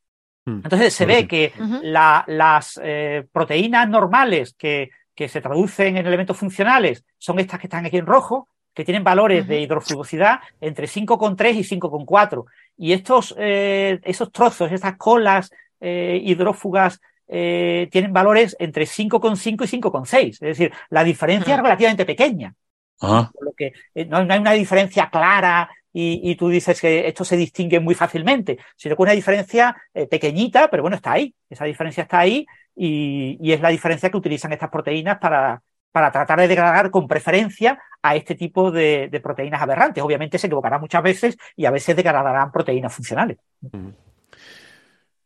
[0.44, 0.60] Hmm.
[0.64, 6.36] Entonces se ve que la- las eh, proteínas normales que, que se traducen en elementos
[6.36, 11.54] funcionales son estas que están aquí en rojo, que tienen valores de hidrofugosidad entre 5,3
[11.56, 12.44] y 5,4.
[12.78, 19.68] Y estos, eh, esos trozos, estas colas eh, hidrófugas, eh, tienen valores entre 5,5 y
[19.68, 20.28] 5,6.
[20.28, 22.54] Es decir, la diferencia es relativamente pequeña.
[23.00, 23.30] Ajá.
[23.32, 27.24] Por lo que eh, no, no hay una diferencia clara y, tú dices que esto
[27.24, 31.34] se distingue muy fácilmente, sino que una diferencia eh, pequeñita, pero bueno, está ahí.
[31.48, 36.40] Esa diferencia está ahí y, es la diferencia que utilizan estas proteínas para, para tratar
[36.40, 40.02] de degradar con preferencia a este tipo de, proteínas aberrantes.
[40.02, 43.38] Obviamente se equivocarán muchas veces y a veces degradarán proteínas funcionales.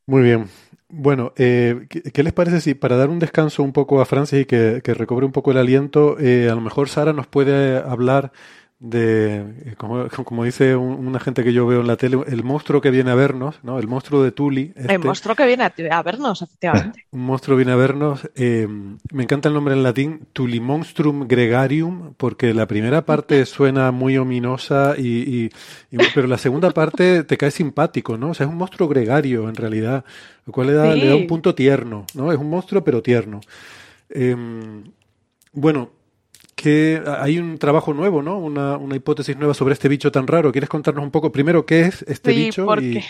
[0.06, 0.48] Muy bien.
[0.88, 4.44] Bueno, eh, ¿qué, les parece si para dar un descanso un poco a Francis y
[4.44, 8.32] que, que recobre un poco el aliento, eh, a lo mejor Sara nos puede hablar
[8.90, 12.80] de, como, como dice un- una gente que yo veo en la tele, el monstruo
[12.80, 13.78] que viene a vernos, ¿no?
[13.78, 14.72] El monstruo de Tuli.
[14.76, 14.98] El este.
[14.98, 17.06] monstruo que viene a, a vernos, efectivamente.
[17.12, 18.28] Un monstruo viene a vernos.
[18.34, 18.66] eh,
[19.12, 24.94] me encanta el nombre en latín, Tulimonstrum gregarium, porque la primera parte suena muy ominosa,
[24.98, 25.50] y, y-
[25.90, 28.30] y- pero la segunda parte te cae simpático, ¿no?
[28.30, 30.04] O sea, es un monstruo gregario en realidad,
[30.46, 32.32] lo cual le da, le da un punto tierno, ¿no?
[32.32, 33.40] Es un monstruo pero tierno.
[34.10, 34.36] Eh,
[35.52, 35.90] bueno,
[36.54, 38.38] que hay un trabajo nuevo, ¿no?
[38.38, 40.52] Una, una hipótesis nueva sobre este bicho tan raro.
[40.52, 42.64] ¿Quieres contarnos un poco primero qué es este Sí, bicho?
[42.64, 43.04] ¿por y- qué?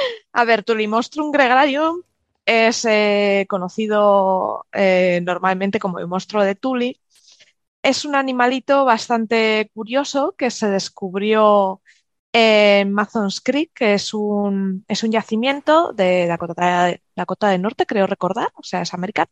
[0.32, 2.02] A ver, Tulimostrum gregarium
[2.44, 7.00] es eh, conocido eh, normalmente como el monstruo de Tuli.
[7.82, 11.82] Es un animalito bastante curioso que se descubrió
[12.32, 18.06] en Mathons Creek, que es un, es un yacimiento de Dakota, Dakota del Norte, creo
[18.06, 19.30] recordar, o sea, es americano.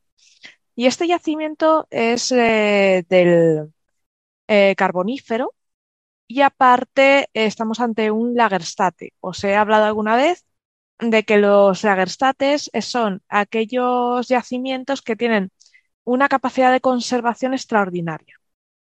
[0.74, 3.72] Y este yacimiento es eh, del
[4.48, 5.54] eh, carbonífero
[6.28, 9.14] y aparte estamos ante un lagerstate.
[9.20, 10.46] Os he hablado alguna vez
[11.00, 15.52] de que los lagerstates son aquellos yacimientos que tienen
[16.04, 18.36] una capacidad de conservación extraordinaria.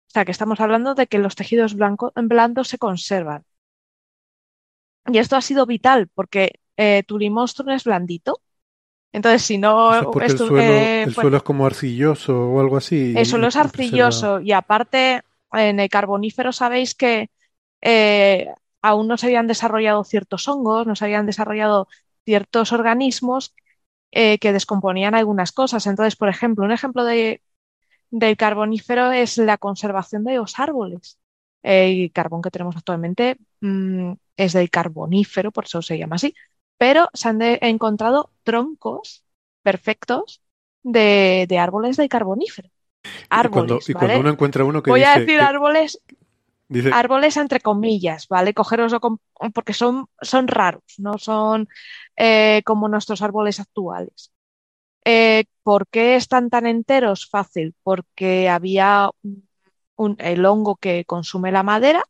[0.08, 3.44] O sea, que estamos hablando de que los tejidos blanco- blandos se conservan.
[5.06, 8.40] Y esto ha sido vital porque eh, Tulimostrum es blandito.
[9.14, 12.50] Entonces, si no Eso es porque el suelo, eh, el pues- suelo es como arcilloso
[12.50, 13.14] o algo así.
[13.16, 17.30] el suelo es arcilloso y aparte en el carbonífero sabéis que
[17.80, 18.48] eh,
[18.82, 21.86] aún no se habían desarrollado ciertos hongos, no se habían desarrollado
[22.24, 23.54] ciertos organismos
[24.10, 25.86] eh, que descomponían algunas cosas.
[25.86, 27.40] Entonces, por ejemplo, un ejemplo de,
[28.10, 31.20] del carbonífero es la conservación de los árboles.
[31.62, 36.34] El carbón que tenemos actualmente mm, es del carbonífero, por eso se llama así,
[36.85, 39.24] pero se han de- encontrado troncos
[39.62, 40.43] perfectos
[40.82, 42.68] de, de árboles del carbonífero.
[43.03, 44.20] Y cuando, Árboles, y cuando ¿vale?
[44.20, 45.99] uno encuentra uno que Voy a decir que- árboles,
[46.68, 48.53] dice, árboles entre comillas, ¿vale?
[48.53, 49.18] Cogeroslo con-
[49.55, 51.68] porque son, son raros, no son
[52.18, 54.30] eh, como nuestros árboles actuales.
[55.07, 57.30] Eh, ¿por qué están tan enteros?
[57.30, 59.49] Fácil, porque había un-
[59.97, 62.05] un- el hongo que consume la madera,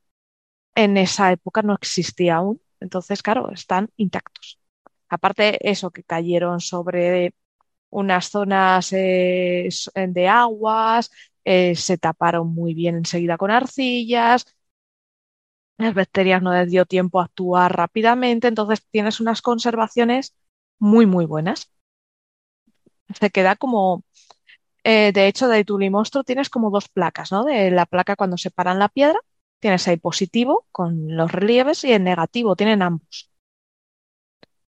[0.75, 4.59] en esa época no existía aún, entonces, claro, están intactos.
[5.15, 7.35] Aparte, eso, que cayeron sobre
[7.91, 11.11] unas zonas eh, de aguas,
[11.45, 14.47] eh, se taparon muy bien enseguida con arcillas,
[15.79, 20.35] las bacterias no les dio tiempo a actuar rápidamente, entonces tienes unas conservaciones
[20.81, 21.71] muy, muy buenas.
[23.21, 24.05] Se queda como,
[24.85, 27.45] eh, de hecho, de Tulimostro tienes como dos placas, ¿no?
[27.45, 29.19] De la placa cuando separan la piedra,
[29.61, 33.34] tienes ahí positivo con los relieves y el negativo, tienen ambos.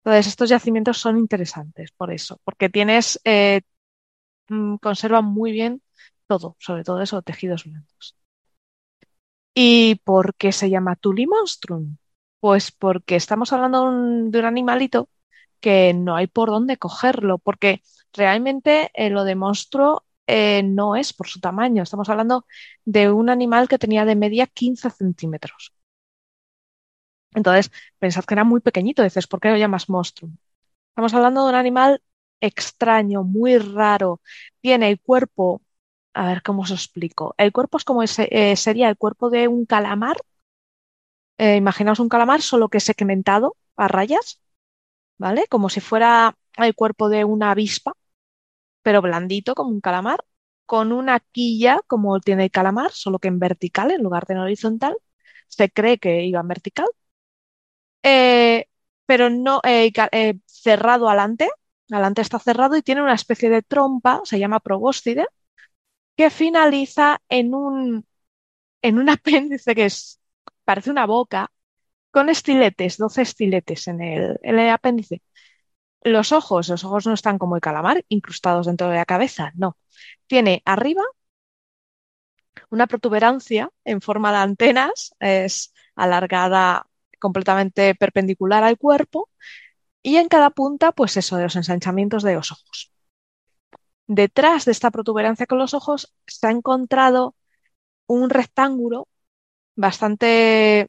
[0.04, 3.62] Entonces, estos yacimientos son interesantes por eso, porque tienes, eh,
[4.48, 5.82] mm, conservan muy bien
[6.28, 8.16] todo, sobre todo eso, tejidos blandos.
[9.54, 11.96] ¿Y por qué se llama Tulimonstrum?
[12.40, 13.82] Pues porque estamos hablando
[14.30, 15.08] de un animalito
[15.60, 17.82] que no hay por dónde cogerlo, porque
[18.12, 21.82] realmente eh, lo de monstruo eh, no es por su tamaño.
[21.82, 22.46] Estamos hablando
[22.84, 25.72] de un animal que tenía de media 15 centímetros.
[27.34, 30.30] Entonces, pensad que era muy pequeñito, dices, ¿por qué lo llamas monstruo?
[30.90, 32.02] Estamos hablando de un animal
[32.40, 34.20] extraño, muy raro.
[34.60, 35.62] Tiene el cuerpo,
[36.14, 37.34] a ver cómo os explico.
[37.38, 40.16] El cuerpo es como ese, eh, sería el cuerpo de un calamar.
[41.38, 44.40] Eh, imaginaos un calamar, solo que segmentado a rayas,
[45.18, 45.46] ¿vale?
[45.48, 47.94] Como si fuera el cuerpo de una avispa,
[48.82, 50.24] pero blandito como un calamar,
[50.66, 54.40] con una quilla como tiene el calamar, solo que en vertical en lugar de en
[54.40, 54.96] horizontal.
[55.48, 56.86] Se cree que iba en vertical
[58.02, 58.66] eh,
[59.06, 61.50] pero no eh, eh, cerrado adelante.
[61.90, 65.26] Adelante está cerrado y tiene una especie de trompa, se llama probóscide,
[66.16, 68.06] que finaliza en un,
[68.82, 70.20] en un apéndice que es,
[70.64, 71.52] parece una boca,
[72.10, 75.22] con estiletes, 12 estiletes en el apéndice.
[76.02, 79.76] Los ojos, los ojos no están como el calamar, incrustados dentro de la cabeza, no.
[80.26, 81.02] Tiene arriba
[82.70, 86.86] una protuberancia en forma de antenas, es alargada
[87.22, 89.30] completamente perpendicular al cuerpo
[90.02, 92.92] y en cada punta, pues eso, de los ensanchamientos de los ojos.
[94.06, 97.34] Detrás de esta protuberancia con los ojos se ha encontrado
[98.06, 99.08] un rectángulo
[99.76, 100.88] bastante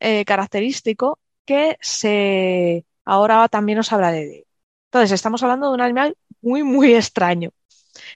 [0.00, 4.46] eh, característico que se ahora también os hablaré de.
[4.86, 7.50] Entonces, estamos hablando de un animal muy, muy extraño.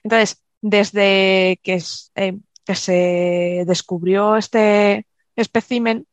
[0.03, 1.83] Entonces, desde que,
[2.17, 6.07] eh, que se descubrió este espécimen,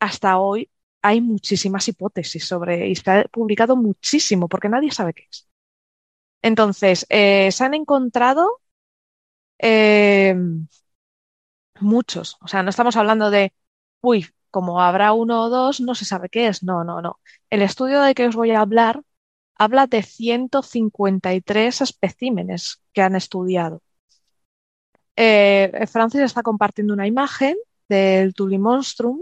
[0.00, 0.70] hasta hoy
[1.02, 5.48] hay muchísimas hipótesis sobre, y se ha publicado muchísimo, porque nadie sabe qué es.
[6.42, 8.60] Entonces, eh, se han encontrado
[9.58, 10.34] eh,
[11.80, 13.52] muchos, o sea, no estamos hablando de,
[14.00, 16.62] uy, como habrá uno o dos, no se sabe qué es.
[16.62, 17.20] No, no, no.
[17.50, 19.02] El estudio de que os voy a hablar
[19.56, 23.82] habla de 153 especímenes que han estudiado.
[25.16, 27.56] Eh, Francis está compartiendo una imagen
[27.88, 29.20] del Tulimonstrum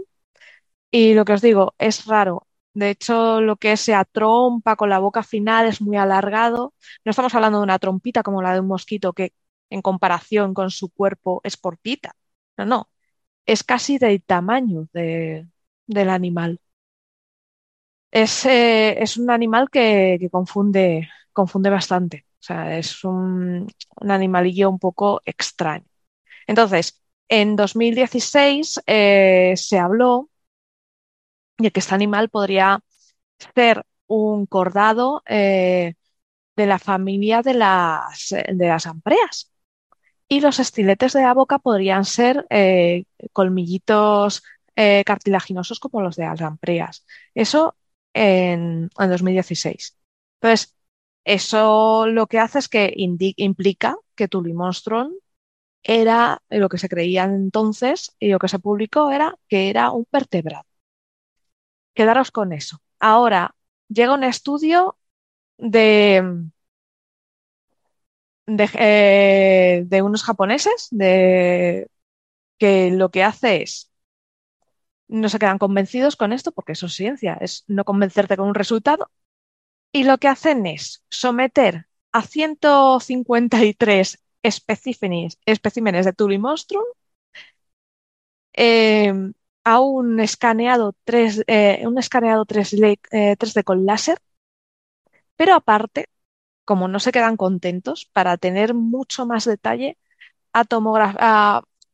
[0.91, 2.47] y lo que os digo, es raro.
[2.73, 6.73] De hecho, lo que se trompa con la boca final es muy alargado.
[7.05, 9.33] No estamos hablando de una trompita como la de un mosquito que
[9.69, 12.15] en comparación con su cuerpo es portita.
[12.57, 12.89] No, no.
[13.45, 15.47] Es casi del tamaño de,
[15.87, 16.61] del animal.
[18.11, 22.25] Es, eh, es un animal que, que, confunde, confunde bastante.
[22.39, 23.67] O sea, es un,
[24.01, 25.85] un animalillo un poco extraño.
[26.47, 30.29] Entonces, en 2016 eh, se habló
[31.57, 32.79] y que este animal podría
[33.55, 35.95] ser un cordado eh,
[36.55, 39.51] de la familia de las, de las ampreas.
[40.27, 44.43] Y los estiletes de la boca podrían ser eh, colmillitos
[44.75, 47.05] eh, cartilaginosos como los de las ampreas.
[47.33, 47.77] Eso
[48.13, 49.97] en, en 2016.
[50.41, 50.75] Entonces,
[51.23, 55.13] eso lo que hace es que implica que Tulimonstron
[55.83, 60.07] era lo que se creía entonces y lo que se publicó era que era un
[60.11, 60.66] vertebrado.
[61.97, 62.75] Quedaros con eso.
[62.99, 63.55] Ahora,
[63.89, 64.97] llega un estudio
[65.57, 66.49] de,
[68.45, 71.89] de, eh, de unos japoneses de,
[72.59, 73.91] que lo que hace es,
[75.07, 78.55] no se quedan convencidos con esto porque eso es ciencia, es no convencerte con un
[78.55, 79.09] resultado.
[79.91, 86.83] Y lo que hacen es someter a 153 especímenes, especímenes de Tulimonstrum
[88.53, 89.13] eh,
[89.67, 94.17] a un escaneado 3, eh, un escaneado 3D, eh, 3D con láser,
[95.35, 96.07] pero aparte,
[96.65, 99.97] como no se quedan contentos, para tener mucho más detalle,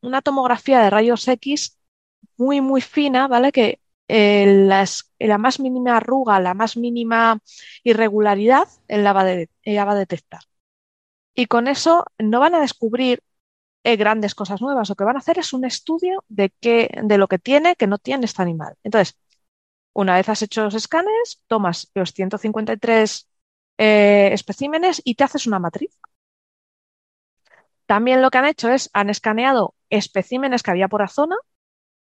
[0.02, 1.78] una tomografía de rayos X
[2.36, 3.50] muy, muy fina, ¿vale?
[3.52, 4.68] Que eh,
[5.18, 7.40] la más mínima arruga, la más mínima
[7.82, 10.42] irregularidad, la ella va a detectar.
[11.34, 13.22] Y con eso no van a descubrir
[13.84, 14.88] eh, grandes cosas nuevas.
[14.88, 17.86] Lo que van a hacer es un estudio de, qué, de lo que tiene, que
[17.86, 18.76] no tiene este animal.
[18.84, 19.18] Entonces,
[19.94, 23.28] Una vez has hecho los escáneres, tomas los 153
[23.78, 25.98] eh, especímenes y te haces una matriz.
[27.86, 31.36] También lo que han hecho es, han escaneado especímenes que había por la zona,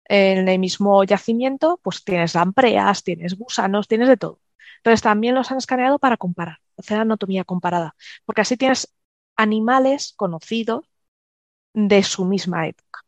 [0.06, 4.40] en el mismo yacimiento, pues tienes lampreas, tienes gusanos, tienes de todo.
[4.78, 8.94] Entonces también los han escaneado para comparar, hacer anatomía comparada, porque así tienes
[9.36, 10.86] animales conocidos
[11.72, 13.00] de su misma época.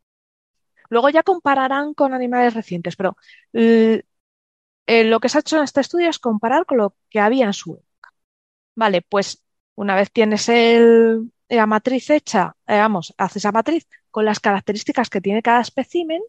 [0.89, 3.15] Luego ya compararán con animales recientes, pero
[3.53, 7.45] eh, lo que se ha hecho en este estudio es comparar con lo que había
[7.45, 8.13] en su época.
[8.75, 9.43] Vale, pues
[9.75, 10.49] una vez tienes
[11.49, 16.21] la matriz hecha, eh, vamos, haces la matriz con las características que tiene cada espécimen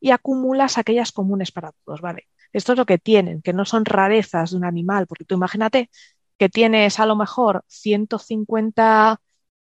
[0.00, 2.28] y acumulas aquellas comunes para todos, ¿vale?
[2.52, 5.90] Esto es lo que tienen, que no son rarezas de un animal, porque tú imagínate
[6.38, 9.20] que tienes a lo mejor 150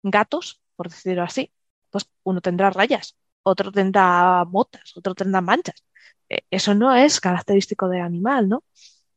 [0.02, 1.52] gatos, por decirlo así,
[1.92, 5.84] pues uno tendrá rayas, otro tendrá motas, otro tendrá manchas.
[6.28, 8.64] E, eso no es característico del animal, ¿no?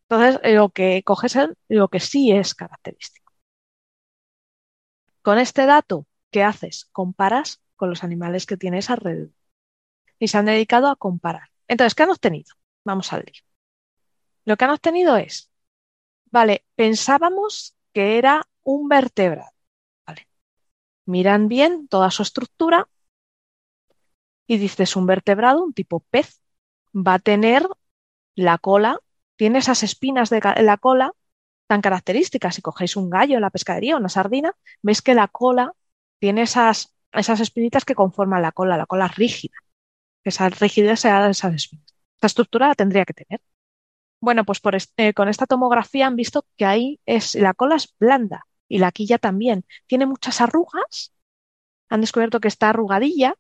[0.09, 3.33] Entonces, lo que coges es lo que sí es característico.
[5.21, 6.87] Con este dato, ¿qué haces?
[6.91, 9.31] Comparas con los animales que tienes alrededor
[10.19, 11.49] y se han dedicado a comparar.
[11.67, 12.55] Entonces, ¿qué han obtenido?
[12.83, 13.43] Vamos al lío.
[14.45, 15.51] Lo que han obtenido es,
[16.31, 19.54] vale, pensábamos que era un vertebrado.
[21.05, 22.87] Miran bien toda su estructura
[24.47, 26.41] y dices un vertebrado, un tipo pez,
[26.93, 27.67] va a tener
[28.35, 28.99] la cola,
[29.35, 31.13] tiene esas espinas de la cola
[31.67, 32.55] tan características.
[32.55, 35.73] Si cogéis un gallo en la pescadería, una sardina, veis que la cola
[36.19, 39.57] tiene esas, espinitas que conforman la cola, la cola rígida
[40.25, 41.85] esa rigidez sea de esas espinas.
[42.15, 43.41] Esta estructura la tendría que tener.
[44.19, 47.93] Bueno, pues por este, con esta tomografía han visto que ahí es, la cola es
[47.99, 49.65] blanda y la quilla también.
[49.87, 51.13] Tiene muchas arrugas.
[51.89, 53.35] Han descubierto que está arrugadilla,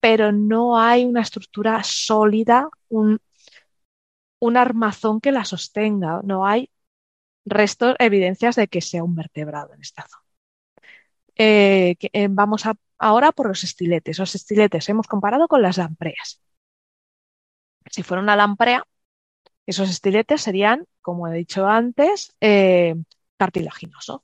[0.00, 3.20] pero no hay una estructura sólida, un,
[4.56, 6.20] armazón que la sostenga.
[6.24, 6.70] No hay
[7.44, 10.22] restos, evidencias de que sea un vertebrado en esta zona.
[11.36, 12.64] Eh, eh, vamos
[12.98, 14.18] Ahora por los estiletes.
[14.18, 16.40] Los estiletes hemos comparado con las lampreas.
[17.90, 18.84] Si fuera una lamprea,
[19.66, 22.96] esos estiletes serían, como he dicho antes, eh,
[23.36, 24.20] cartilaginosos.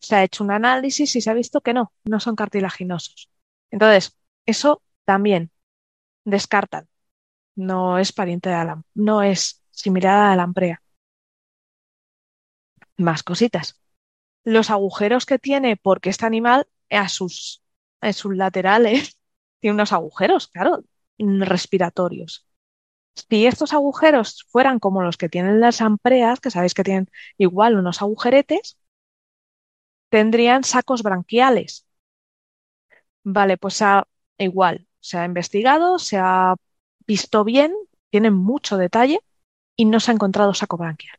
[0.00, 3.30] Se ha hecho un análisis y se ha visto que no, no son cartilaginosos.
[3.70, 5.50] Entonces, eso también
[6.24, 6.88] descartan.
[7.56, 10.82] No es pariente de la no es similar a la lamprea.
[12.96, 13.80] Más cositas.
[14.44, 17.62] Los agujeros que tiene, porque este animal a sus
[18.00, 19.18] en sus laterales
[19.60, 20.84] tiene unos agujeros, claro,
[21.18, 22.46] respiratorios.
[23.14, 27.76] Si estos agujeros fueran como los que tienen las ampreas, que sabéis que tienen igual
[27.76, 28.78] unos agujeretes,
[30.10, 31.86] tendrían sacos branquiales.
[33.24, 33.82] Vale, pues
[34.38, 36.54] igual, se ha investigado, se ha
[37.06, 37.74] visto bien,
[38.10, 39.20] tienen mucho detalle
[39.76, 41.18] y no se ha encontrado saco branquial.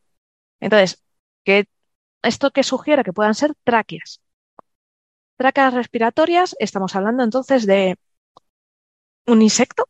[0.60, 1.02] Entonces,
[1.44, 1.68] ¿qué,
[2.22, 3.04] ¿esto que sugiere?
[3.04, 4.22] Que puedan ser tráqueas.
[5.36, 7.96] Tráqueas respiratorias, estamos hablando entonces de
[9.26, 9.88] un insecto.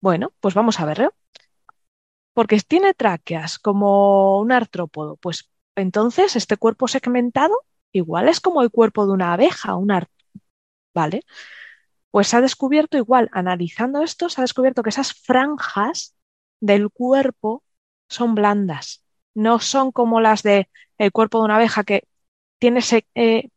[0.00, 1.14] Bueno, pues vamos a verlo.
[2.34, 7.54] Porque tiene tráqueas como un artrópodo, pues entonces este cuerpo segmentado
[7.92, 9.90] igual es como el cuerpo de una abeja, un
[10.94, 11.22] ¿vale?
[12.10, 16.16] Pues se ha descubierto igual, analizando esto, se ha descubierto que esas franjas
[16.60, 17.64] del cuerpo
[18.08, 19.04] son blandas,
[19.34, 20.68] no son como las del
[20.98, 22.08] el cuerpo de una abeja que
[22.58, 23.50] tiene ese, eh,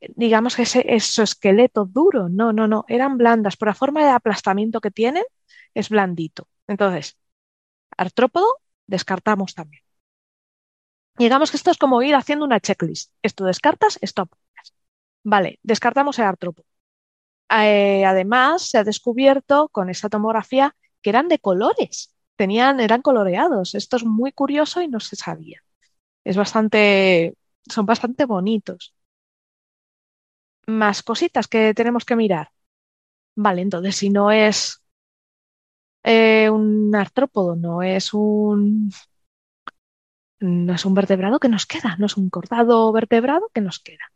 [0.00, 0.84] digamos que ese
[1.22, 2.28] esqueleto duro.
[2.28, 3.56] No, no, no, eran blandas.
[3.56, 5.24] Por la forma de aplastamiento que tienen,
[5.74, 6.48] es blandito.
[6.66, 7.18] Entonces,
[7.96, 8.46] artrópodo,
[8.86, 9.82] descartamos también.
[11.22, 13.12] Digamos que esto es como ir haciendo una checklist.
[13.22, 14.66] Esto descartas, esto apuntas.
[15.24, 16.66] Vale, descartamos el artrópodo.
[17.50, 22.14] Eh, además, se ha descubierto con esta tomografía que eran de colores.
[22.36, 23.74] Tenían, eran coloreados.
[23.74, 25.60] Esto es muy curioso y no se sabía.
[26.24, 27.36] Es bastante,
[27.68, 28.94] son bastante bonitos
[30.66, 32.50] más cositas que tenemos que mirar.
[33.36, 34.82] Vale, entonces si no es
[36.02, 38.90] eh, un artrópodo, no es un
[40.40, 44.10] no es un vertebrado que nos queda, no es un cortado vertebrado que nos queda.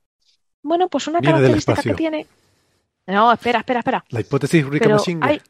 [0.62, 2.26] Bueno, pues una característica que tiene.
[3.06, 4.04] No, espera, espera, espera.
[4.08, 5.42] La hipótesis rica pero,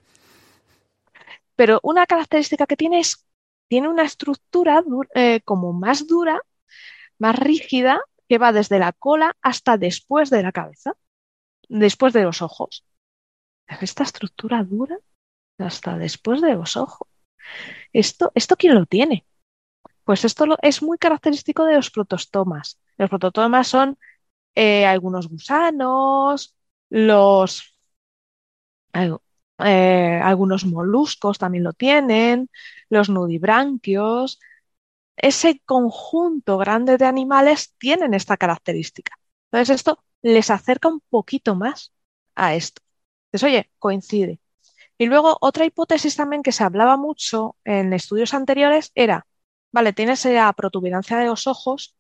[1.55, 3.25] pero una característica que tiene es
[3.69, 4.83] tiene una estructura
[5.15, 6.41] eh, como más dura,
[7.19, 10.93] más rígida que va desde la cola hasta después de la cabeza,
[11.69, 12.85] después de los ojos.
[13.81, 14.99] Esta estructura dura
[15.59, 17.09] hasta después de los ojos.
[17.93, 19.25] ¿Esto, esto quién lo tiene?
[20.05, 22.79] Pues esto es muy característico de los protostomas.
[22.99, 23.99] Los protostomas son
[24.57, 26.55] eh, algunos gusanos,
[26.91, 27.77] los
[29.59, 32.49] Eh, algunos moluscos también lo tienen,
[32.89, 34.41] los nudibranquios.
[35.17, 39.19] Ese conjunto grande de animales tienen esta característica.
[39.53, 41.93] Entonces esto les acerca un poquito más
[42.37, 42.83] a esto.
[43.33, 44.41] Entonces, oye, coincide.
[44.99, 49.27] Y luego otra hipótesis también que se hablaba mucho en estudios anteriores era,
[49.75, 51.97] vale, tienes la protuberancia de los ojos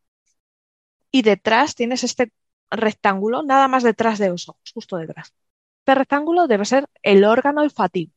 [1.11, 2.33] y detrás tienes este
[2.71, 5.35] rectángulo, nada más detrás de los ojos, justo detrás.
[5.81, 8.13] Este rectángulo debe ser el órgano olfativo.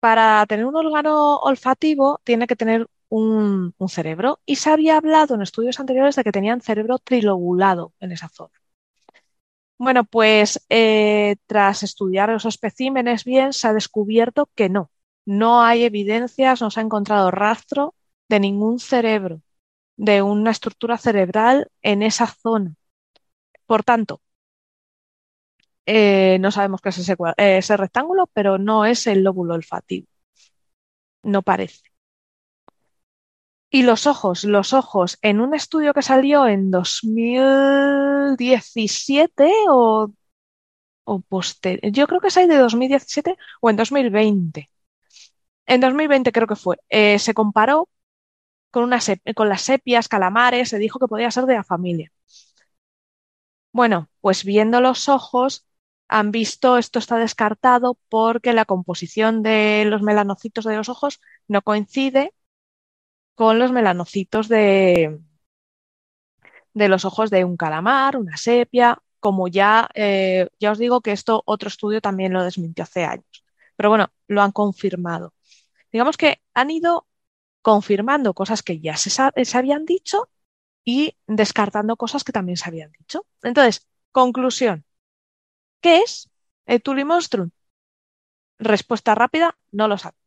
[0.00, 5.42] Para tener un órgano olfativo tiene que tener un, cerebro y se había hablado en
[5.42, 8.52] estudios anteriores de que tenían cerebro trilobulado en esa zona.
[9.78, 14.90] Bueno, pues eh, tras estudiar esos especímenes bien, se ha descubierto que no,
[15.24, 17.94] no hay evidencias, no se ha encontrado rastro
[18.32, 19.42] de ningún cerebro,
[19.96, 22.74] de una estructura cerebral en esa zona.
[23.66, 24.20] Por tanto,
[25.86, 30.06] eh, no sabemos qué es ese, ese rectángulo, pero no es el lóbulo olfativo.
[31.24, 31.82] No parece.
[33.70, 40.12] Y los ojos, los ojos, en un estudio que salió en 2017 o,
[41.04, 44.68] o posterior, yo creo que es ahí de 2017 o en 2020.
[45.66, 46.76] En 2020 creo que fue.
[46.90, 47.88] Eh, se comparó
[48.72, 48.90] con,
[49.36, 52.12] con las sepias, calamares, se dijo que podía ser de la familia.
[53.72, 55.66] Bueno, pues viendo los ojos,
[56.08, 61.62] han visto esto está descartado porque la composición de los melanocitos de los ojos no
[61.62, 62.34] coincide
[63.34, 65.18] con los melanocitos de,
[66.74, 71.12] de los ojos de un calamar, una sepia, como ya, eh, ya os digo que
[71.12, 73.44] esto otro estudio también lo desmintió hace años.
[73.76, 75.34] Pero bueno, lo han confirmado.
[75.92, 77.06] Digamos que han ido
[77.62, 80.28] confirmando cosas que ya se, habían dicho
[80.84, 83.26] y descartando cosas que también se habían dicho.
[83.42, 84.84] Entonces, conclusión.
[85.80, 86.30] ¿Qué es
[86.66, 87.50] el Tulimonstrum?
[88.58, 90.20] Respuesta rápida, no lo sabemos.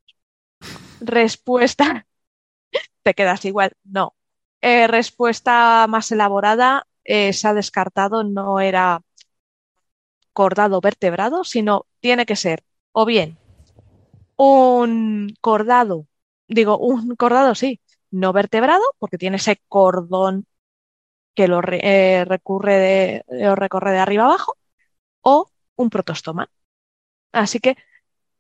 [1.01, 2.07] Respuesta
[3.03, 3.73] te quedas igual.
[3.83, 4.15] No.
[4.61, 9.01] Eh, respuesta más elaborada, eh, se ha descartado, no era
[10.33, 13.37] cordado vertebrado, sino tiene que ser o bien
[14.37, 16.07] un cordado,
[16.47, 17.81] digo, un cordado sí,
[18.11, 20.45] no vertebrado, porque tiene ese cordón
[21.35, 24.57] que lo eh, recurre de, lo recorre de arriba abajo,
[25.21, 26.49] o un protostoma.
[27.33, 27.77] Así que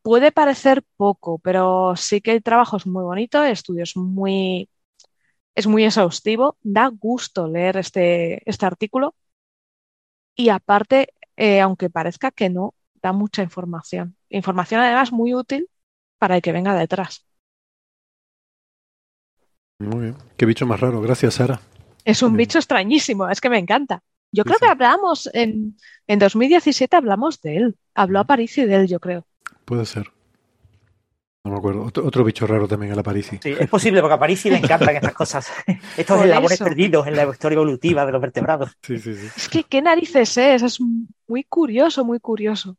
[0.03, 4.69] Puede parecer poco, pero sí que el trabajo es muy bonito, el estudio es muy,
[5.55, 9.15] es muy exhaustivo, da gusto leer este, este artículo
[10.35, 14.17] y aparte, eh, aunque parezca que no, da mucha información.
[14.29, 15.69] Información además muy útil
[16.17, 17.25] para el que venga detrás.
[19.79, 20.15] Muy bien.
[20.37, 21.01] Qué bicho más raro.
[21.01, 21.59] Gracias, Sara.
[22.03, 24.03] Es un bicho extrañísimo, es que me encanta.
[24.31, 27.75] Yo creo que hablamos en, en 2017 hablamos de él.
[27.93, 29.25] Habló a París y de él, yo creo.
[29.65, 30.11] Puede ser.
[31.45, 31.83] No me acuerdo.
[31.83, 33.37] Otro, bicho raro también a la Parisi.
[33.41, 35.51] Sí, es posible, porque a Parisi le encantan estas cosas.
[35.97, 38.71] Estos eslabones perdidos en la historia evolutiva de los vertebrados.
[38.81, 39.27] Sí, sí, sí.
[39.37, 40.63] Es que, ¿qué narices es?
[40.63, 40.79] Es
[41.27, 42.77] muy curioso, muy curioso.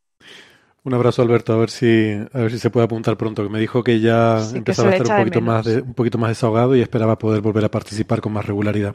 [0.87, 3.59] Un abrazo, Alberto, a ver si, a ver si se puede apuntar pronto, que me
[3.59, 7.19] dijo que ya empezaba a estar un poquito, más un poquito más desahogado y esperaba
[7.19, 8.95] poder volver a participar con más regularidad.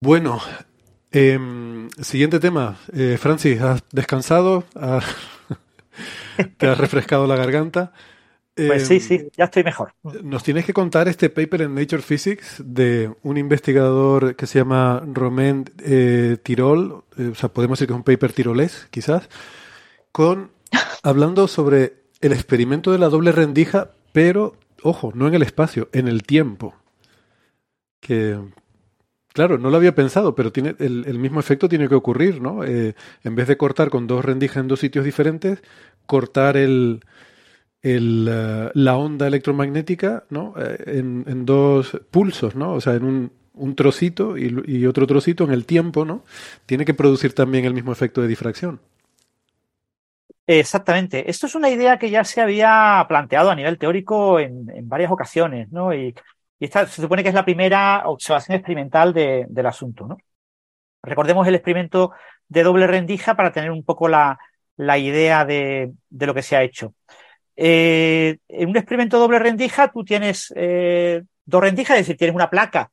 [0.00, 0.40] Bueno,
[1.12, 2.78] em, siguiente tema.
[2.92, 4.64] Eh, Francis, ¿has descansado?
[6.56, 7.92] ¿Te has refrescado la garganta?
[8.56, 9.94] Pues sí, sí, ya estoy mejor.
[10.24, 15.00] Nos tienes que contar este paper en Nature Physics de un investigador que se llama
[15.06, 19.28] Romain eh, Tirol, eh, o sea, podemos decir que es un paper tirolés, quizás,
[20.12, 20.52] con
[21.02, 26.06] hablando sobre el experimento de la doble rendija, pero, ojo, no en el espacio, en
[26.06, 26.74] el tiempo.
[28.00, 28.38] Que
[29.32, 32.64] Claro, no lo había pensado, pero tiene el, mismo efecto tiene que ocurrir, ¿no?
[32.64, 32.94] Eh,
[33.24, 35.62] en vez de cortar con dos rendijas en dos sitios diferentes,
[36.04, 37.00] cortar el,
[37.80, 40.54] el eh, la onda electromagnética, ¿no?
[40.58, 42.74] Eh, en, dos pulsos, ¿no?
[42.74, 46.24] O sea, en un, un trocito y, otro trocito en el tiempo, ¿no?
[46.66, 48.80] Tiene que producir también el mismo efecto de difracción.
[50.46, 51.30] Exactamente.
[51.30, 55.70] Esto es una idea que ya se había planteado a nivel teórico en, varias ocasiones,
[55.70, 55.94] ¿no?
[55.94, 56.14] Y
[56.58, 60.06] esta se supone que es la primera observación experimental del asunto.
[60.06, 60.18] ¿no?
[61.02, 62.12] Recordemos el experimento
[62.48, 64.38] de doble rendija para tener un poco la,
[64.78, 66.94] idea de, lo que se ha hecho.
[67.56, 72.50] Eh, en un experimento doble rendija tú tienes eh, dos rendijas, es decir, tienes una
[72.50, 72.90] placa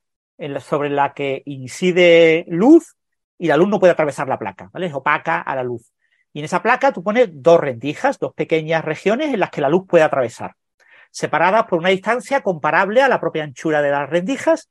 [0.60, 2.96] sobre la que incide luz
[3.38, 4.88] y la luz no puede atravesar la placa, ¿vale?
[4.88, 5.92] Es opaca a la luz.
[6.34, 9.70] Y en esa placa tú pones dos rendijas, dos pequeñas regiones en las que la
[9.70, 10.56] luz puede atravesar
[11.12, 14.70] separadas por una distancia comparable a la propia anchura de las rendijas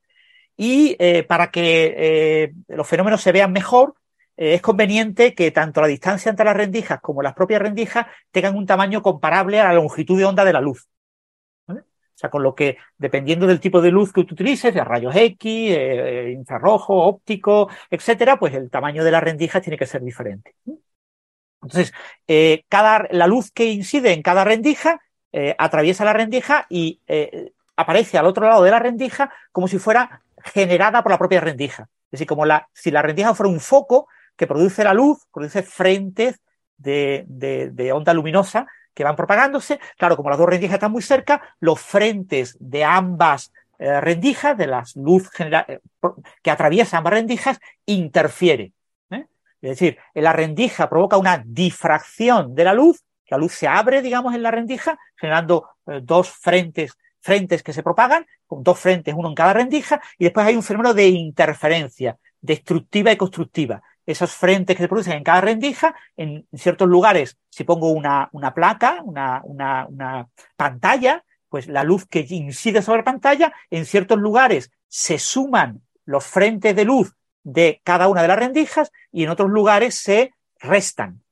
[0.56, 3.94] y eh, para que eh, los fenómenos se vean mejor,
[4.36, 8.56] eh, es conveniente que tanto la distancia entre las rendijas como las propias rendijas tengan
[8.56, 10.88] un tamaño comparable a la longitud de onda de la luz.
[11.68, 15.14] O sea, con lo que, dependiendo del tipo de luz que tú utilices, de rayos
[15.14, 20.56] X, eh, infrarrojo, óptico, etcétera, pues el tamaño de las rendijas tiene que ser diferente.
[21.62, 21.92] Entonces,
[22.26, 25.00] eh, cada, la luz que incide en cada rendija
[25.32, 27.00] eh, atraviesa la rendija y
[27.76, 31.88] aparece al otro lado de la rendija como si fuera generada por la propia rendija.
[32.06, 35.62] Es decir, como la, si la rendija fuera un foco que produce la luz, produce
[35.62, 36.40] frentes
[36.76, 39.78] de, de, de onda luminosa que van propagándose.
[39.96, 44.66] Claro, como las dos rendijas están muy cerca, los frentes de ambas eh, rendijas, de
[44.66, 45.78] las luz eh,
[46.42, 48.72] que atraviesa ambas rendijas, interfiere.
[49.62, 49.70] ¿Eh?
[49.70, 54.34] Es decir, la rendija provoca una difracción de la luz, la luz se abre, digamos,
[54.34, 55.68] en la rendija, generando
[56.02, 60.46] dos frentes, frentes que se propagan, con dos frentes, uno en cada rendija, y después
[60.46, 65.42] hay un fenómeno de interferencia, destructiva y constructiva esos frentes que se producen en cada
[65.42, 71.84] rendija, en ciertos lugares, si pongo una, una placa, una, una, una, pantalla, pues la
[71.84, 77.14] luz que incide sobre la pantalla, en ciertos lugares se suman los frentes de luz
[77.48, 81.22] de cada una de las rendijas y en otros lugares se restan,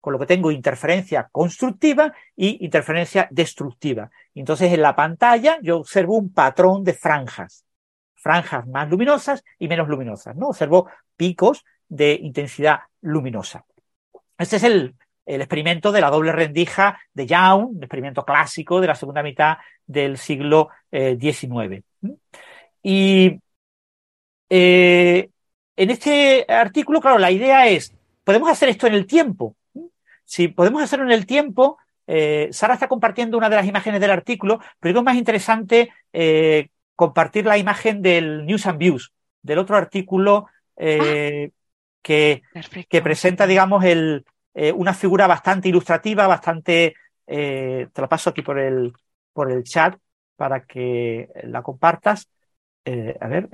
[0.00, 4.10] con lo que tengo interferencia constructiva y interferencia destructiva.
[4.34, 7.66] Entonces en la pantalla yo observo un patrón de franjas,
[8.14, 10.48] franjas más luminosas y menos luminosas, ¿no?
[10.48, 13.66] Observo picos de intensidad luminosa.
[14.38, 14.94] Este es el,
[15.26, 20.16] experimento de la doble rendija de Young, un experimento clásico de la segunda mitad del
[20.16, 21.50] siglo XIX.
[21.52, 21.82] Eh,
[22.82, 23.40] y
[24.48, 25.30] eh,
[25.76, 27.94] en este artículo, claro, la idea es,
[28.24, 29.56] podemos hacer esto en el tiempo.
[30.24, 34.10] Si podemos hacerlo en el tiempo, eh, Sara está compartiendo una de las imágenes del
[34.10, 35.92] artículo, pero es más interesante
[36.94, 39.12] compartir la imagen del News and Views,
[39.42, 40.46] del otro artículo
[40.78, 41.46] ah
[42.06, 44.24] que, presenta, digamos, el,
[44.54, 46.94] eh, una figura bastante ilustrativa, bastante,
[47.26, 48.92] eh, te la paso aquí por el,
[49.32, 49.98] por el chat
[50.36, 52.28] para que la compartas.
[52.88, 53.48] Eh, a ver,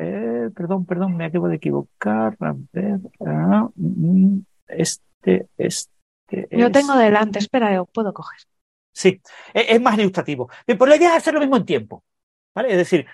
[0.55, 2.37] perdón, perdón, me acabo de equivocar.
[2.41, 6.49] A ver, ah, mm, este, este.
[6.51, 8.41] Yo tengo delante, espera, yo puedo coger.
[8.93, 9.21] Sí,
[9.55, 10.51] e, es, más ilustrativo.
[10.67, 12.05] Pero la idea es hacer lo mismo en tiempo.
[12.55, 12.71] ¿vale?
[12.73, 13.07] Es decir,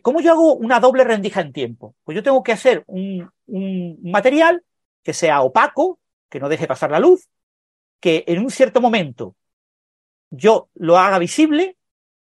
[0.00, 1.94] ¿cómo yo hago una doble rendija en tiempo?
[2.02, 4.64] Pues yo tengo que hacer un, un material
[5.02, 6.00] que sea opaco,
[6.30, 7.28] que no deje pasar la luz,
[8.00, 9.36] que en un cierto momento
[10.30, 11.76] yo lo haga visible,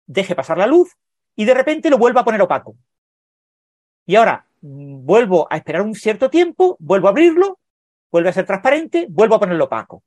[0.05, 0.95] deje pasar la luz
[1.35, 2.76] y de repente lo vuelva a poner opaco.
[4.05, 7.59] Y ahora vuelvo a esperar un cierto tiempo, vuelvo a abrirlo,
[8.11, 10.03] vuelve a ser transparente, vuelvo a ponerlo opaco.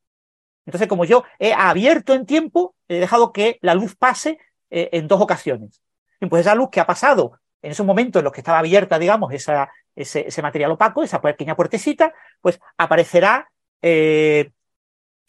[0.64, 4.38] Entonces, como yo he abierto en tiempo, he dejado que la luz pase
[4.70, 5.80] eh, en dos ocasiones.
[6.20, 8.98] Y pues esa luz que ha pasado en esos momentos en los que estaba abierta,
[8.98, 13.50] digamos, esa, ese, material opaco, esa pequeña puertecita, pues aparecerá
[13.82, 14.50] eh,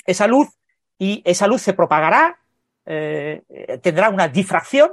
[0.05, 0.49] esa luz
[0.97, 2.39] y esa luz se propagará,
[2.85, 3.43] eh,
[3.81, 4.91] tendrá una difracción,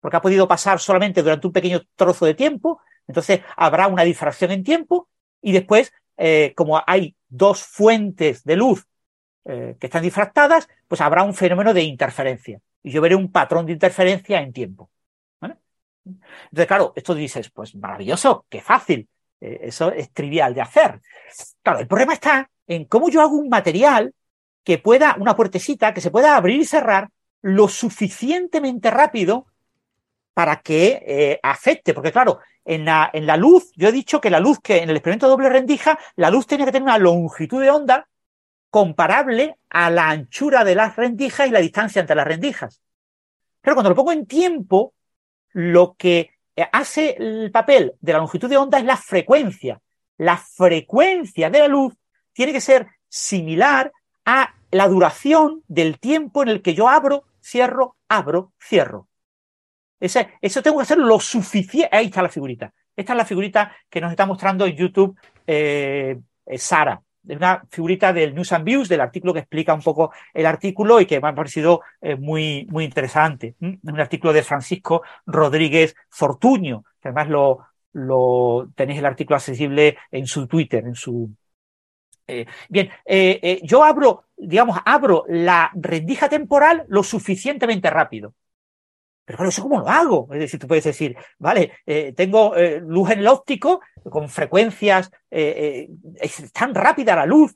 [0.00, 4.50] porque ha podido pasar solamente durante un pequeño trozo de tiempo, entonces habrá una difracción
[4.50, 5.08] en tiempo
[5.40, 8.86] y después, eh, como hay dos fuentes de luz
[9.44, 13.74] que están difractadas, pues habrá un fenómeno de interferencia y yo veré un patrón de
[13.74, 14.90] interferencia en tiempo.
[16.06, 19.08] Entonces, claro, esto dices, pues maravilloso, qué fácil.
[19.40, 21.00] Eh, eso es trivial de hacer.
[21.62, 24.14] Claro, el problema está en cómo yo hago un material
[24.64, 27.10] que pueda, una puertecita, que se pueda abrir y cerrar
[27.42, 29.46] lo suficientemente rápido
[30.36, 31.94] para que eh, afecte.
[31.94, 34.90] Porque claro, en la, en la luz, yo he dicho que la luz que en
[34.90, 38.06] el experimento doble rendija, la luz tiene que tener una longitud de onda
[38.68, 42.82] comparable a la anchura de las rendijas y la distancia entre las rendijas.
[43.62, 44.92] Pero cuando lo pongo en tiempo,
[45.54, 46.32] lo que
[46.70, 49.80] hace el papel de la longitud de onda es la frecuencia.
[50.18, 51.94] La frecuencia de la luz
[52.34, 53.90] tiene que ser similar
[54.26, 59.08] a la duración del tiempo en el que yo abro, cierro, abro, cierro.
[60.00, 61.88] Eso tengo que hacer lo suficiente.
[61.94, 62.72] Ahí está la figurita.
[62.94, 67.02] Esta es la figurita que nos está mostrando en YouTube eh, eh, Sara
[67.34, 71.06] una figurita del News and Views, del artículo que explica un poco el artículo y
[71.06, 73.56] que me ha parecido eh, muy, muy interesante.
[73.60, 80.26] Un artículo de Francisco Rodríguez Fortuño, que además lo, lo tenéis el artículo accesible en
[80.26, 81.30] su Twitter, en su.
[82.28, 88.34] Eh, bien, eh, yo abro, digamos, abro la rendija temporal lo suficientemente rápido.
[89.26, 90.28] Pero bueno, ¿eso cómo lo hago?
[90.32, 95.10] Es decir, tú puedes decir, vale, eh, tengo eh, luz en el óptico con frecuencias,
[95.28, 97.54] eh, es tan rápida la luz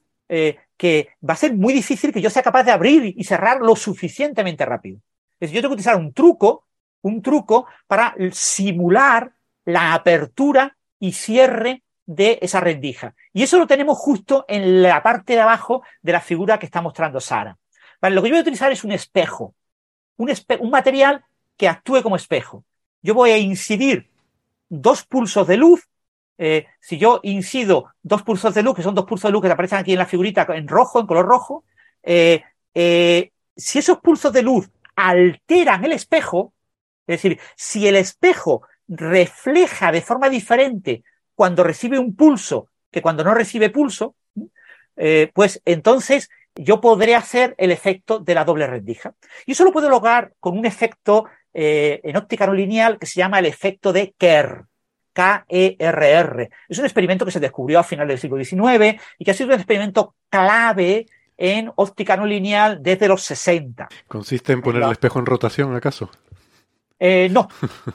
[0.77, 3.75] que va a ser muy difícil que yo sea capaz de abrir y cerrar lo
[3.75, 4.99] suficientemente rápido.
[5.41, 6.67] Es decir, yo tengo que utilizar un truco,
[7.03, 9.33] un truco para simular
[9.65, 13.15] la apertura y cierre de esa rendija.
[13.33, 16.81] Y eso lo tenemos justo en la parte de abajo de la figura que está
[16.81, 17.59] mostrando Sara.
[18.01, 19.57] Vale, lo que yo voy a utilizar es un espejo,
[20.17, 21.25] un, un material
[21.61, 22.65] que actúe como espejo.
[23.03, 24.09] Yo voy a incidir
[24.71, 25.87] dos pulsos de luz.
[26.39, 29.53] Eh, si yo incido dos pulsos de luz, que son dos pulsos de luz que
[29.53, 31.65] aparecen aquí en la figurita en rojo, en color rojo,
[32.03, 32.43] eh,
[32.73, 36.55] eh, si esos pulsos de luz alteran el espejo,
[37.07, 41.05] es decir, si el espejo refleja de forma diferente
[41.35, 44.15] cuando recibe un pulso que cuando no recibe pulso,
[45.35, 49.15] pues entonces yo podré hacer el efecto de la doble rendija.
[49.47, 53.21] Y eso lo puedo lograr con un efecto eh, en óptica no lineal que se
[53.21, 54.67] llama el efecto de Kerr.
[55.13, 56.51] K-E-R-R.
[56.69, 59.49] Es un experimento que se descubrió a finales del siglo XIX y que ha sido
[59.49, 61.07] un experimento clave
[61.37, 63.89] en óptica no lineal desde los 60.
[64.07, 66.11] ¿Consiste en poner el espejo en rotación, acaso?
[66.99, 67.49] Eh, no,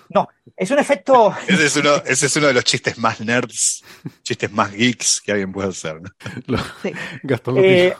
[0.09, 0.27] no.
[0.57, 1.33] Es un efecto.
[1.47, 3.83] Ese es, uno, ese es uno de los chistes más nerds,
[4.23, 6.01] chistes más geeks que alguien puede hacer.
[6.47, 6.57] Lo,
[7.21, 7.95] Gastón lo eh,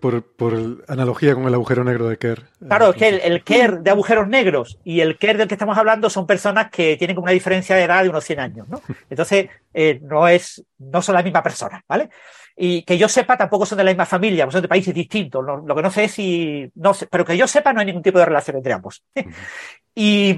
[0.00, 2.48] por, por, analogía con el agujero negro de Kerr.
[2.64, 5.76] Claro, es que el, el, Kerr de agujeros negros y el Kerr del que estamos
[5.76, 8.80] hablando son personas que tienen como una diferencia de edad de unos 100 años, ¿no?
[9.10, 12.08] Entonces, eh, no, es, no son la misma persona, ¿vale?
[12.56, 15.44] Y que yo sepa, tampoco son de la misma familia, pues son de países distintos.
[15.44, 17.86] Lo, lo que no sé es si, no sé, pero que yo sepa, no hay
[17.86, 19.02] ningún tipo de relación entre ambos.
[19.94, 20.30] y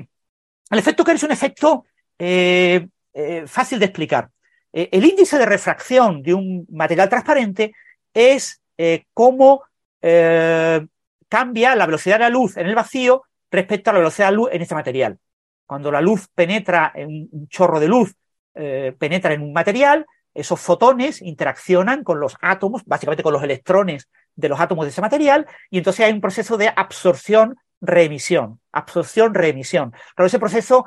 [0.71, 1.85] el efecto Kerr es un efecto
[2.19, 4.31] eh, eh, fácil de explicar.
[4.73, 7.75] El índice de refracción de un material transparente
[8.15, 9.65] es eh, cómo
[10.01, 10.87] eh,
[11.29, 14.37] cambia la velocidad de la luz en el vacío respecto a la velocidad de la
[14.37, 15.19] luz en este material.
[15.67, 18.15] Cuando la luz penetra en un chorro de luz,
[18.55, 24.09] eh, penetra en un material, esos fotones interaccionan con los átomos, básicamente con los electrones
[24.35, 28.61] de los átomos de ese material, y entonces hay un proceso de absorción-reemisión.
[28.73, 29.91] Absorción-reemisión.
[30.15, 30.87] Claro, ese proceso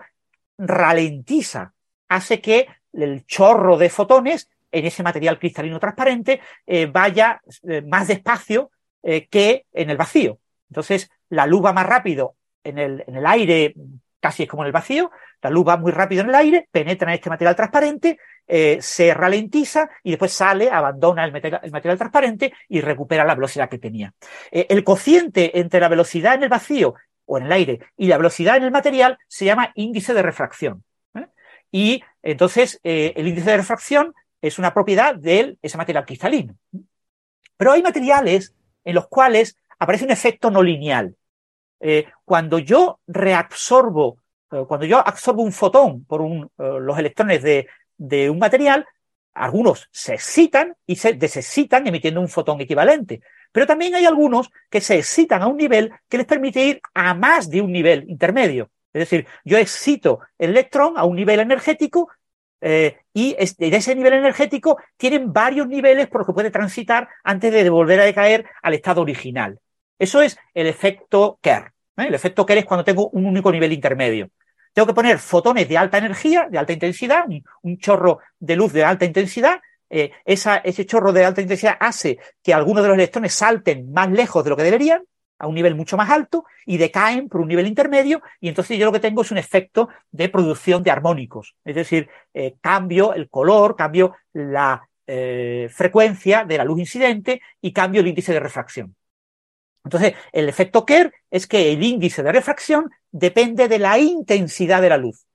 [0.57, 1.73] ralentiza,
[2.09, 8.07] hace que el chorro de fotones en ese material cristalino transparente eh, vaya eh, más
[8.07, 8.71] despacio
[9.03, 10.39] eh, que en el vacío.
[10.69, 13.75] Entonces, la luz va más rápido en el, en el aire,
[14.19, 17.11] casi es como en el vacío, la luz va muy rápido en el aire, penetra
[17.11, 22.53] en este material transparente, se ralentiza y después sale, abandona el material, el material transparente
[22.67, 24.13] y recupera la velocidad que tenía.
[24.51, 26.95] el cociente entre la velocidad en el vacío
[27.25, 30.83] o en el aire y la velocidad en el material se llama índice de refracción.
[31.71, 34.13] Y entonces el índice de refracción
[34.43, 36.55] es una propiedad de ese material cristalino.
[37.55, 38.53] Pero hay materiales
[38.83, 41.15] en los cuales aparece un efecto no lineal.
[41.79, 44.17] Eh, cuando yo reabsorbo,
[44.51, 47.67] eh, cuando yo absorbo un fotón por eh, los electrones de,
[47.97, 48.85] de, un material,
[49.33, 53.21] algunos se excitan y se desexcitan emitiendo un fotón equivalente.
[53.53, 57.13] Pero también hay algunos que se excitan a un nivel que les permite ir a
[57.13, 58.69] más de un nivel intermedio.
[58.91, 62.09] Es decir, yo excito el electrón a un nivel energético
[62.65, 67.51] eh, y de ese nivel energético tienen varios niveles por los que puede transitar antes
[67.51, 69.59] de volver a decaer al estado original.
[69.99, 71.73] Eso es el efecto Kerr.
[71.97, 72.05] ¿eh?
[72.07, 74.29] El efecto Kerr es cuando tengo un único nivel intermedio.
[74.71, 77.25] Tengo que poner fotones de alta energía, de alta intensidad,
[77.63, 79.59] un, chorro de luz de alta intensidad.
[79.89, 84.41] Eh, ese chorro de alta intensidad hace que algunos de los electrones salten más lejos
[84.41, 85.03] de lo que deberían
[85.39, 88.85] a un nivel mucho más alto y decaen por un nivel intermedio y entonces yo
[88.85, 93.29] lo que tengo es un efecto de producción de armónicos, es decir, eh, cambio el
[93.29, 98.95] color, cambio la eh, frecuencia de la luz incidente y cambio el índice de refracción.
[99.83, 104.89] Entonces, el efecto Kerr es que el índice de refracción depende de la intensidad de
[104.89, 105.25] la luz.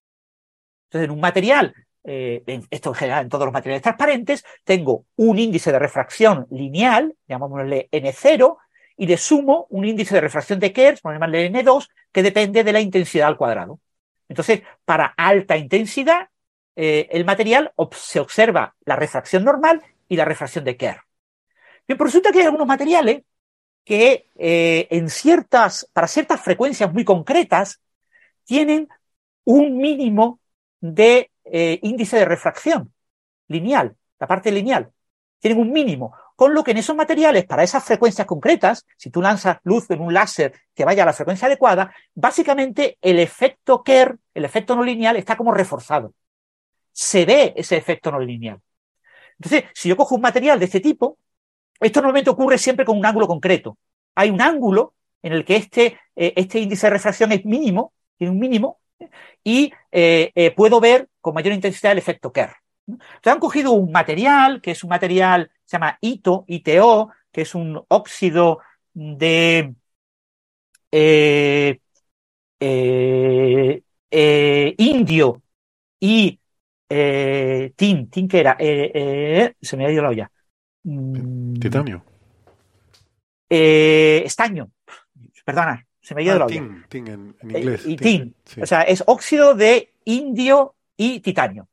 [0.87, 5.39] Entonces, en un material, eh, esto en general en todos los materiales transparentes, tengo un
[5.39, 8.57] índice de refracción lineal, llamémosle N0,
[8.99, 12.73] y le sumo un índice de refracción de Kerr, por llamarle N2, que depende de
[12.73, 13.81] la intensidad al cuadrado.
[14.29, 16.29] Entonces, para alta intensidad,
[16.75, 21.01] eh, el material se observa la refracción normal y la refracción de Kerr.
[21.87, 23.23] Bien, pero resulta que hay algunos materiales
[23.85, 27.81] que eh, en ciertas, para ciertas frecuencias muy concretas,
[28.45, 28.89] tienen
[29.45, 30.41] un mínimo
[30.81, 32.93] de eh, índice de refracción
[33.47, 34.91] lineal, la parte lineal.
[35.39, 36.15] Tienen un mínimo.
[36.39, 40.01] Con lo que en esos materiales, para esas frecuencias concretas, si tú lanzas luz en
[40.01, 44.85] un láser que vaya a la frecuencia adecuada, básicamente el efecto Kerr, el efecto no
[44.85, 46.15] lineal, está como reforzado.
[46.93, 48.61] Se ve ese efecto no lineal.
[49.37, 51.19] Entonces, si yo cojo un material de este tipo,
[51.81, 53.77] esto normalmente ocurre siempre con un ángulo concreto.
[54.15, 58.31] Hay un ángulo en el que este, eh, este índice de refracción es mínimo, tiene
[58.31, 58.79] un mínimo,
[59.43, 62.55] y eh, eh, puedo ver con mayor intensidad el efecto Kerr.
[62.87, 67.55] Entonces han cogido un material, que es un material, se llama ITO, ITO, que es
[67.55, 68.61] un óxido
[68.95, 69.75] de
[70.91, 71.81] eh,
[72.61, 75.43] eh, eh, indio
[76.01, 76.41] y
[76.89, 80.33] eh, tin, tin que era, eh, eh, se me ha ido la olla.
[80.85, 82.03] Mm, Titanio.
[83.51, 84.71] estaño,
[85.45, 86.69] perdona, se me ha ido Ah, la olla.
[86.69, 87.83] tin, tin en, en inglés.
[87.85, 88.35] y tin, tin.
[88.45, 88.61] sí.
[88.61, 91.69] O sea, es óxido de indio y titanio.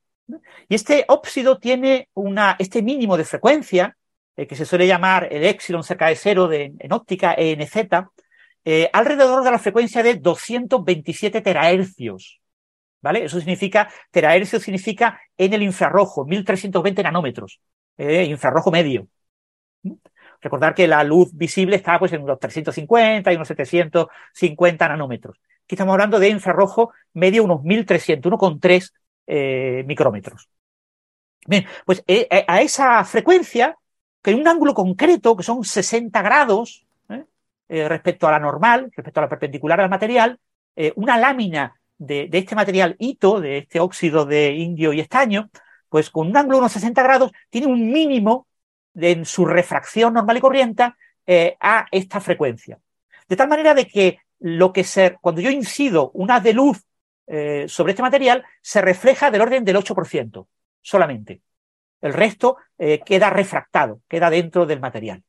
[0.67, 3.97] Y este óxido tiene una, este mínimo de frecuencia,
[4.35, 7.75] eh, que se suele llamar el epsilon cerca de cero de, en óptica, ENZ,
[8.65, 12.41] eh, alrededor de la frecuencia de 227 terahercios.
[13.01, 13.25] ¿Vale?
[13.25, 17.61] Eso significa, terahercios significa en el infrarrojo, 1320 nanómetros,
[17.97, 19.07] eh, infrarrojo medio.
[20.41, 25.37] Recordar que la luz visible está pues, en unos 350 y unos 750 nanómetros.
[25.63, 28.91] Aquí estamos hablando de infrarrojo medio, unos 1300, 1,3
[29.27, 30.49] eh, micrómetros.
[31.47, 33.77] Bien, pues eh, eh, a esa frecuencia,
[34.21, 36.85] que en un ángulo concreto, que son 60 grados
[37.67, 40.39] respecto a la normal, respecto a la perpendicular al material,
[40.95, 45.49] una lámina de, este material hito, de este óxido de indio y estaño,
[45.89, 48.45] pues con un ángulo de unos 60 grados, tiene un mínimo
[48.93, 50.93] de, en su refracción normal y corriente
[51.59, 52.79] a esta frecuencia.
[53.27, 56.85] De tal manera de que lo que se, cuando yo incido una de luz
[57.27, 60.47] eh, sobre este material, se refleja del orden del 8%
[60.81, 61.41] solamente.
[62.01, 65.23] El resto eh, queda refractado, queda dentro del material.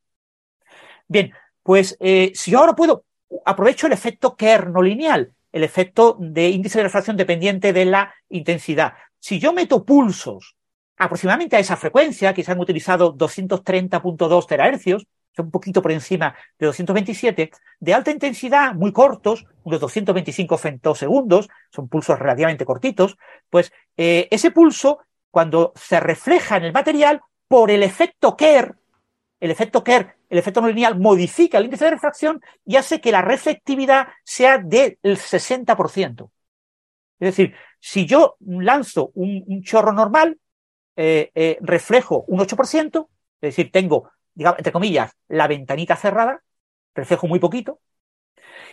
[1.09, 1.33] Bien,
[1.63, 3.05] pues eh, si yo ahora puedo,
[3.45, 8.15] aprovecho el efecto Kerr no lineal, el efecto de índice de refracción dependiente de la
[8.29, 8.95] intensidad.
[9.19, 10.57] Si yo meto pulsos
[10.99, 15.07] aproximadamente a esa frecuencia, que se han utilizado 230.2 terahercios,
[15.43, 17.51] un poquito por encima de 227,
[17.81, 23.17] de alta intensidad, muy cortos, unos 225 femtosegundos, son pulsos relativamente cortitos,
[23.51, 25.01] pues eh, ese pulso,
[25.31, 28.77] cuando se refleja en el material, por el efecto Kerr,
[29.41, 33.13] el efecto Kerr, el efecto no lineal, modifica el índice de refracción y hace que
[33.13, 36.31] la reflectividad sea del 60%.
[37.19, 40.39] Es decir, si yo lanzo un, chorro normal,
[40.97, 43.09] eh, eh, reflejo un 8%,
[43.41, 46.43] es decir, tengo digamos, entre comillas, la ventanita cerrada,
[46.95, 47.81] reflejo muy poquito.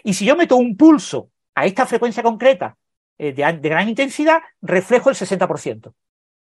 [0.04, 2.78] Y si yo meto un pulso a esta frecuencia concreta
[3.18, 5.94] eh, de, gran intensidad, reflejo el 60%.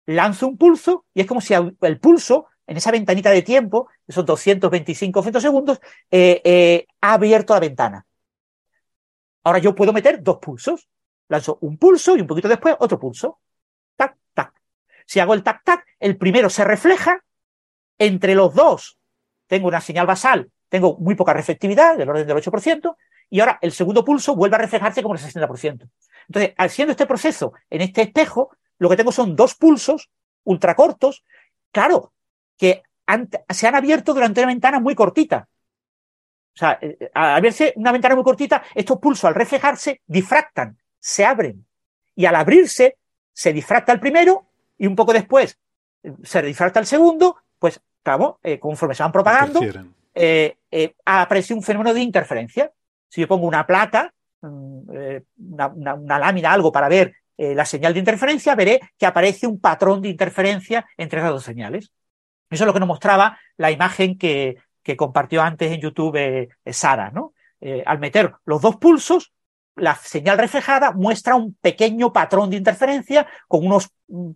[0.06, 4.24] Lanzo un pulso y es como si el pulso, en esa ventanita de tiempo, esos
[4.26, 5.80] 225 femtosegundos,
[6.10, 8.06] eh, eh, ha abierto la ventana.
[9.44, 10.88] Ahora yo puedo meter dos pulsos.
[11.28, 13.40] Lanzo un pulso y un poquito después otro pulso.
[13.96, 14.52] Tac, tac.
[15.06, 17.22] Si hago el tac, tac, el primero se refleja
[17.98, 18.97] entre los dos
[19.48, 22.96] tengo una señal basal, tengo muy poca reflectividad, del orden del 8%,
[23.30, 25.90] y ahora el segundo pulso vuelve a reflejarse como el 60%.
[26.28, 30.10] Entonces, haciendo este proceso en este espejo, lo que tengo son dos pulsos
[30.44, 31.24] ultracortos,
[31.72, 32.12] claro,
[32.56, 32.82] que
[33.48, 35.48] se han abierto durante una ventana muy cortita.
[36.54, 36.78] O sea,
[37.14, 41.66] al abrirse una ventana muy cortita, estos pulsos al reflejarse difractan, se abren.
[42.14, 42.98] Y al abrirse,
[43.32, 45.58] se difracta el primero y un poco después
[46.22, 49.60] se difracta el segundo, pues claro, eh, conforme se van propagando,
[50.14, 52.72] eh, eh, aparece un fenómeno de interferencia.
[53.08, 57.92] Si yo pongo una placa, una, una, una, lámina, algo para ver eh, la señal
[57.92, 61.92] de interferencia, veré que aparece un patrón de interferencia entre esas dos señales.
[62.48, 66.48] Eso es lo que nos mostraba la imagen que, que compartió antes en YouTube eh,
[66.72, 67.34] Sara, ¿no?
[67.86, 69.32] al meter los dos pulsos,
[69.74, 73.90] la señal reflejada muestra un pequeño patrón de interferencia con unos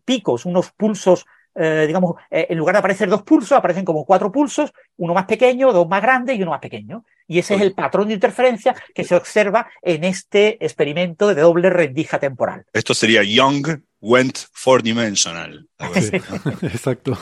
[0.04, 1.24] picos, unos pulsos
[1.54, 5.26] eh, digamos, eh, en lugar de aparecer dos pulsos, aparecen como cuatro pulsos, uno más
[5.26, 7.04] pequeño, dos más grandes y uno más pequeño.
[7.26, 11.70] Y ese es el patrón de interferencia que se observa en este experimento de doble
[11.70, 12.64] rendija temporal.
[12.72, 15.68] Esto sería Young went four dimensional.
[15.94, 16.16] Sí,
[16.62, 17.18] exacto.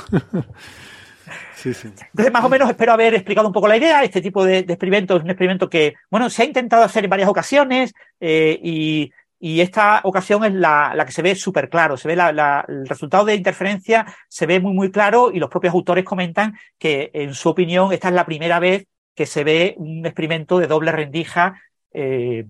[1.57, 1.89] Sí, sí.
[1.89, 4.03] Entonces, más o menos espero haber explicado un poco la idea.
[4.03, 7.11] Este tipo de, de experimento es un experimento que, bueno, se ha intentado hacer en
[7.11, 9.13] varias ocasiones eh, y,
[9.43, 11.97] y esta ocasión es la, la que se ve súper claro.
[11.97, 15.49] Se ve la, la, el resultado de interferencia, se ve muy, muy claro y los
[15.49, 19.75] propios autores comentan que, en su opinión, esta es la primera vez que se ve
[19.79, 21.59] un experimento de doble rendija
[21.93, 22.47] eh,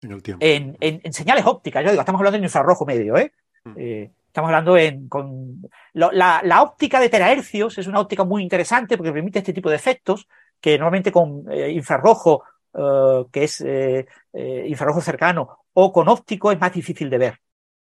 [0.00, 0.22] en.
[0.40, 1.84] En, en, en, señales ópticas.
[1.84, 3.32] Yo digo, estamos hablando en infrarrojo medio, ¿eh?
[3.64, 3.74] Mm.
[3.76, 5.60] eh estamos hablando en, con
[5.92, 9.68] lo, la, la, óptica de terahercios es una óptica muy interesante porque permite este tipo
[9.68, 10.26] de efectos
[10.58, 12.42] que normalmente con eh, infrarrojo,
[12.74, 14.06] uh, que es eh,
[14.66, 17.38] infrarrojo cercano, o con óptico es más difícil de ver.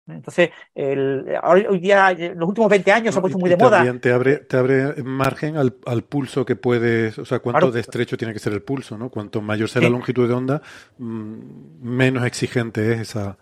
[0.06, 3.78] Entonces, el, hoy día, en los últimos 20 años se ha puesto muy de moda.
[3.78, 7.72] También te abre, te abre margen al, al, pulso que puedes, o sea, cuánto Claro.
[7.72, 9.10] de estrecho tiene que ser el pulso, ¿no?
[9.10, 10.62] Cuanto mayor sea la longitud de onda,
[10.98, 13.38] mm, menos exigente es esa.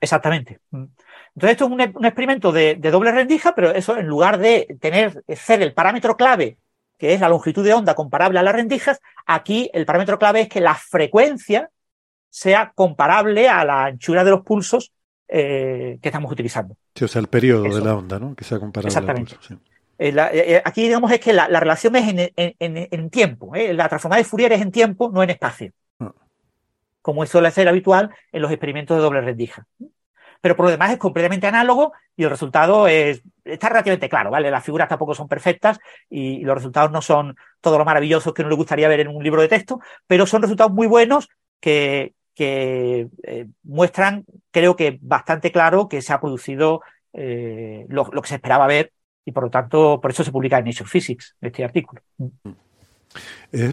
[0.00, 0.60] Exactamente.
[0.70, 4.76] Entonces, esto es un, un experimento de, de doble rendija, pero eso en lugar de
[4.80, 6.58] tener, ser el parámetro clave,
[6.98, 10.48] que es la longitud de onda comparable a las rendijas, aquí el parámetro clave es
[10.48, 11.70] que la frecuencia
[12.30, 14.92] sea comparable a la anchura de los pulsos
[15.28, 16.76] eh, que estamos utilizando.
[16.94, 17.78] Sí, o sea, el periodo Eso.
[17.78, 18.34] de la onda, ¿no?
[18.34, 19.32] Que sea comparable Exactamente.
[19.34, 19.54] al pulso.
[19.54, 19.60] sí.
[19.98, 23.10] Eh, la- eh, aquí digamos es que la, la relación es en, en- en- en
[23.10, 23.52] tiempo.
[23.54, 25.72] La transformada de Fourier es en tiempo, no en espacio.
[25.98, 26.12] Ah.
[27.00, 29.66] Como suele ser habitual en los experimentos de doble rendija.
[30.42, 34.50] Pero por lo demás es completamente análogo y el resultado es, está relativamente claro, ¿vale?
[34.50, 35.78] Las figuras tampoco son perfectas
[36.10, 39.22] y, los resultados no son todo lo maravillosos que uno le gustaría ver en un
[39.22, 41.28] libro de texto, pero son resultados muy buenos
[41.60, 46.82] que, que eh, muestran, creo que bastante claro que se ha producido
[47.12, 48.92] eh, lo, que se esperaba ver
[49.24, 52.00] y por lo tanto, por eso se publica en Nature Physics este artículo.
[53.52, 53.72] Eh,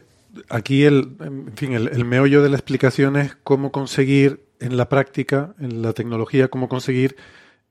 [0.50, 5.54] aquí el, en fin, el meollo de la explicación es cómo conseguir en la práctica,
[5.60, 7.16] en la tecnología, cómo conseguir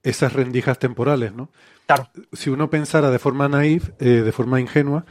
[0.03, 1.49] esas rendijas temporales, ¿no?
[1.85, 2.09] Claro.
[2.33, 5.05] Si uno pensara de forma naif, eh, de forma ingenua,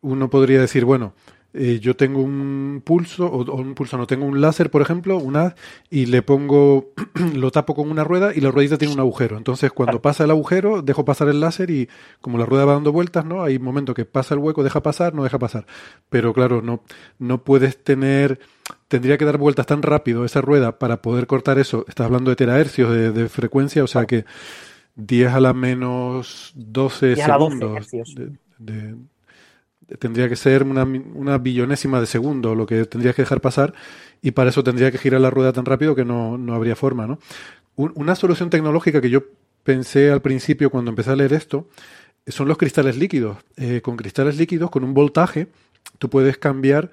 [0.00, 1.14] uno podría decir, bueno,
[1.54, 5.16] eh, yo tengo un pulso, o, o un pulso no, tengo un láser, por ejemplo,
[5.18, 5.54] un haz,
[5.88, 6.92] y le pongo,
[7.34, 9.36] lo tapo con una rueda y la ruedita tiene un agujero.
[9.38, 11.88] Entonces, cuando pasa el agujero, dejo pasar el láser y
[12.20, 13.44] como la rueda va dando vueltas, ¿no?
[13.44, 15.64] Hay un momento que pasa el hueco, deja pasar, no deja pasar.
[16.10, 16.82] Pero claro, no,
[17.20, 18.40] no puedes tener,
[18.88, 21.84] tendría que dar vueltas tan rápido esa rueda para poder cortar eso.
[21.88, 24.24] Estás hablando de terahercios de, de frecuencia, o sea que
[24.96, 27.76] 10 a la menos 12 10 a la 12 segundos.
[27.76, 28.14] hercios.
[28.14, 28.96] de- de- de-
[29.98, 33.74] tendría que ser una, una billonésima de segundo lo que tendrías que dejar pasar
[34.22, 37.06] y para eso tendría que girar la rueda tan rápido que no, no habría forma,
[37.06, 37.18] ¿no?
[37.76, 39.24] Un- una solución tecnológica que yo
[39.62, 41.68] pensé al principio cuando empecé a leer esto
[42.26, 43.38] son los cristales líquidos.
[43.56, 45.48] Eh, con cristales líquidos, con un voltaje,
[45.98, 46.90] tú puedes cambiar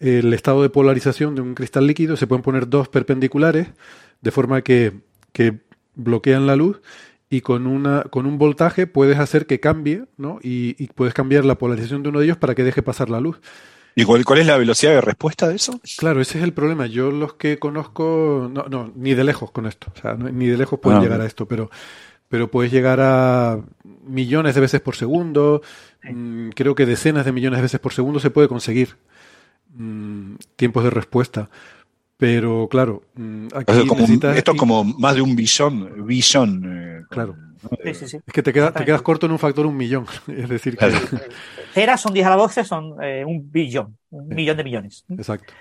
[0.00, 2.16] el estado de polarización de un cristal líquido.
[2.16, 3.68] Se pueden poner dos perpendiculares
[4.20, 4.92] de forma que,
[5.32, 5.58] que
[5.94, 6.80] bloquean la luz
[7.30, 10.38] y con, una, con un voltaje puedes hacer que cambie, ¿no?
[10.42, 13.20] Y, y puedes cambiar la polarización de uno de ellos para que deje pasar la
[13.20, 13.40] luz.
[13.96, 15.80] ¿Y cuál, cuál es la velocidad de respuesta de eso?
[15.98, 16.86] Claro, ese es el problema.
[16.86, 19.92] Yo los que conozco, no, no ni de lejos con esto.
[19.96, 21.70] O sea, no- ni de lejos pueden Ah, llegar a esto, pero,
[22.28, 23.60] pero puedes llegar a
[24.04, 25.62] millones de veces por segundo.
[26.02, 28.96] mm, creo que decenas de millones de veces por segundo se puede conseguir
[29.76, 31.50] mm, tiempos de respuesta.
[32.16, 36.06] Pero claro, mm, aquí O sea, como- necesitas- esto es como más de un billón,
[36.06, 36.62] billón.
[36.66, 37.36] eh, Claro.
[37.36, 37.70] ¿no?
[37.82, 38.16] Sí, sí, sí.
[38.26, 40.06] Es que te, queda- te quedas corto en un factor un millón.
[40.28, 40.94] Es decir, que, Claro.
[41.74, 44.34] Teras son 10 a la 12, son eh, un billón, un Sí.
[44.34, 45.04] millón de millones.
[45.08, 45.52] exacto.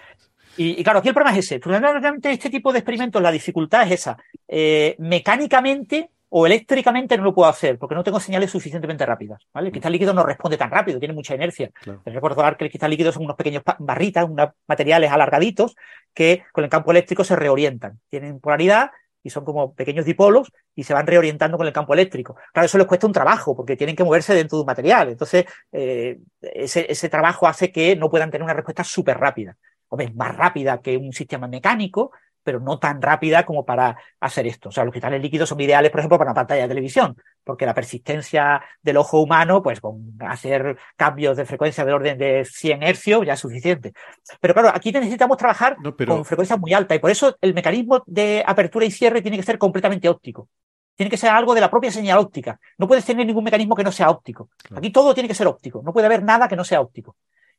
[0.56, 1.60] Y, y claro, aquí el problema es ese.
[1.60, 4.18] Fundamentalmente, este tipo de experimentos, la dificultad es esa.
[4.48, 9.40] Eh, mecánicamente o eléctricamente no lo puedo hacer porque no tengo señales suficientemente rápidas.
[9.54, 9.68] ¿vale?
[9.68, 11.70] El cristal líquido no responde tan rápido, tiene mucha inercia.
[11.80, 12.02] Claro.
[12.06, 15.76] Recordar que el cristal líquido son unos pequeños barritas, unos materiales alargaditos
[16.12, 18.00] que con el campo eléctrico se reorientan.
[18.10, 18.90] Tienen polaridad
[19.22, 22.36] y son como pequeños dipolos y se van reorientando con el campo eléctrico.
[22.52, 25.10] Claro, eso les cuesta un trabajo porque tienen que moverse dentro de un material.
[25.10, 29.56] Entonces, eh, ese, ese trabajo hace que no puedan tener una respuesta súper rápida.
[29.88, 32.12] Hombre, más rápida que un sistema mecánico,
[32.44, 34.70] pero no tan rápida como para hacer esto.
[34.70, 37.66] O sea, los cristales líquidos son ideales, por ejemplo, para una pantalla de televisión, porque
[37.66, 42.84] la persistencia del ojo humano, pues con hacer cambios de frecuencia del orden de 100
[42.84, 43.94] hercios ya es suficiente.
[44.40, 47.54] Pero claro, aquí necesitamos trabajar No, pero- con frecuencias muy altas y por eso el
[47.54, 50.50] mecanismo de apertura y cierre tiene que ser completamente óptico.
[50.96, 52.60] Tiene que ser algo de la propia señal óptica.
[52.78, 54.50] No puedes tener ningún mecanismo que no sea óptico.
[54.62, 54.78] Claro.
[54.78, 55.82] Aquí todo tiene que ser óptico.
[55.84, 57.16] No puede haber nada que no sea óptico.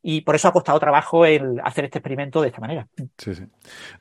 [0.07, 2.87] Y por eso ha costado trabajo el hacer este experimento de esta manera.
[3.17, 3.45] Sí, sí.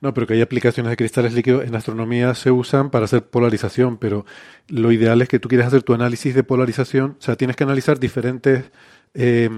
[0.02, 3.96] No, pero que hay aplicaciones de cristales líquidos en astronomía se usan para hacer polarización,
[3.96, 4.26] pero
[4.68, 7.64] lo ideal es que tú quieres hacer tu análisis de polarización, o sea, tienes que
[7.64, 8.66] analizar diferentes,
[9.14, 9.50] eh,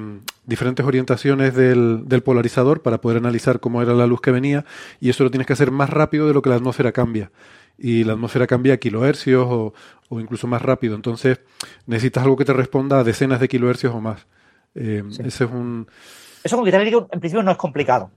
[0.45, 4.65] diferentes orientaciones del, del polarizador para poder analizar cómo era la luz que venía,
[4.99, 7.31] y eso lo tienes que hacer más rápido de lo que la atmósfera cambia.
[7.75, 9.73] Y la atmósfera cambia a kilohercios o,
[10.09, 10.95] o incluso más rápido.
[10.95, 11.39] Entonces,
[11.87, 14.27] necesitas algo que te responda a decenas de kilohercios o más.
[14.75, 15.23] Eh, Sí.
[15.25, 15.87] Ese es un.
[16.45, 18.11] Eso con cristal líquido en principio no es complicado.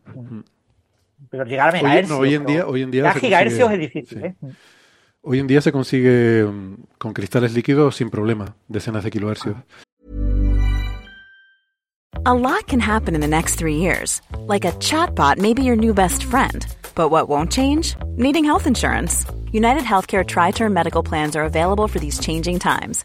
[1.31, 2.11] Pero llegar a Hoy, megahercios.
[2.11, 4.19] no, hoy en día, hoy en día ya se gigahercios consigue- es difícil.
[4.21, 4.25] sí.
[4.27, 4.35] ¿eh?
[5.23, 9.57] Hoy en día se consigue mm, con cristales líquidos sin problema, decenas de kilohercios.
[12.25, 14.21] A lot can happen in the next three years.
[14.47, 16.67] Like a chatbot may be your new best friend.
[16.95, 17.97] But what won't change?
[18.17, 19.25] Needing health insurance.
[19.53, 23.05] United Healthcare Tri Term Medical Plans are available for these changing times.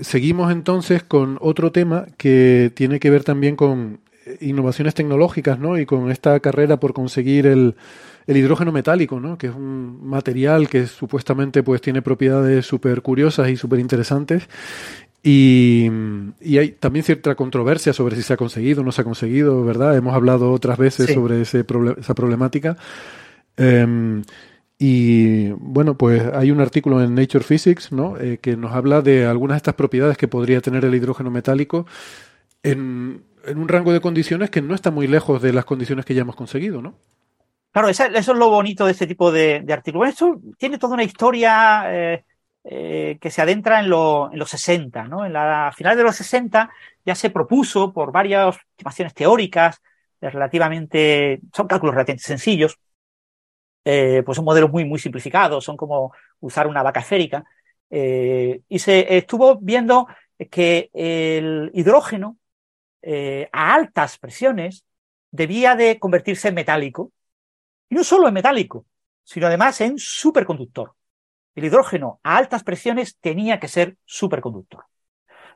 [0.00, 4.00] seguimos entonces con otro tema que tiene que ver también con
[4.40, 5.78] innovaciones tecnológicas, ¿no?
[5.78, 7.74] Y con esta carrera por conseguir el,
[8.26, 9.36] el hidrógeno metálico, ¿no?
[9.36, 14.48] Que es un material que supuestamente pues tiene propiedades súper curiosas y súper interesantes.
[15.22, 15.90] Y,
[16.42, 19.64] y, hay también cierta controversia sobre si se ha conseguido o no se ha conseguido,
[19.64, 19.96] ¿verdad?
[19.96, 21.14] Hemos hablado otras veces Sí.
[21.14, 21.64] sobre ese
[21.98, 22.76] esa problemática.
[23.56, 24.22] Em,
[24.86, 28.18] y bueno, pues hay un artículo en Nature Physics ¿no?
[28.18, 31.86] Eh, que nos habla de algunas de estas propiedades que podría tener el hidrógeno metálico
[32.62, 33.24] en,
[33.56, 36.36] un rango de condiciones que no está muy lejos de las condiciones que ya hemos
[36.36, 36.98] conseguido, ¿no?
[37.72, 40.10] Claro, eso es lo bonito de este tipo de, artículos.
[40.10, 42.24] Esto tiene toda una historia eh,
[42.64, 43.90] eh, que se adentra en, en
[44.38, 45.24] los 60, ¿no?
[45.24, 46.68] En la a finales de los 60
[47.06, 49.80] ya se propuso por varias estimaciones teóricas
[50.20, 52.78] relativamente, son cálculos relativamente sencillos,
[53.84, 57.44] eh, pues son modelos muy, muy simplificados, son como usar una vaca esférica,
[57.90, 60.06] eh, y se estuvo viendo
[60.50, 62.38] que el hidrógeno
[63.02, 64.84] eh, a altas presiones
[65.30, 67.12] debía de convertirse en metálico,
[67.88, 68.86] y no solo en metálico,
[69.22, 70.94] sino además en superconductor.
[71.54, 74.84] El hidrógeno a altas presiones tenía que ser superconductor.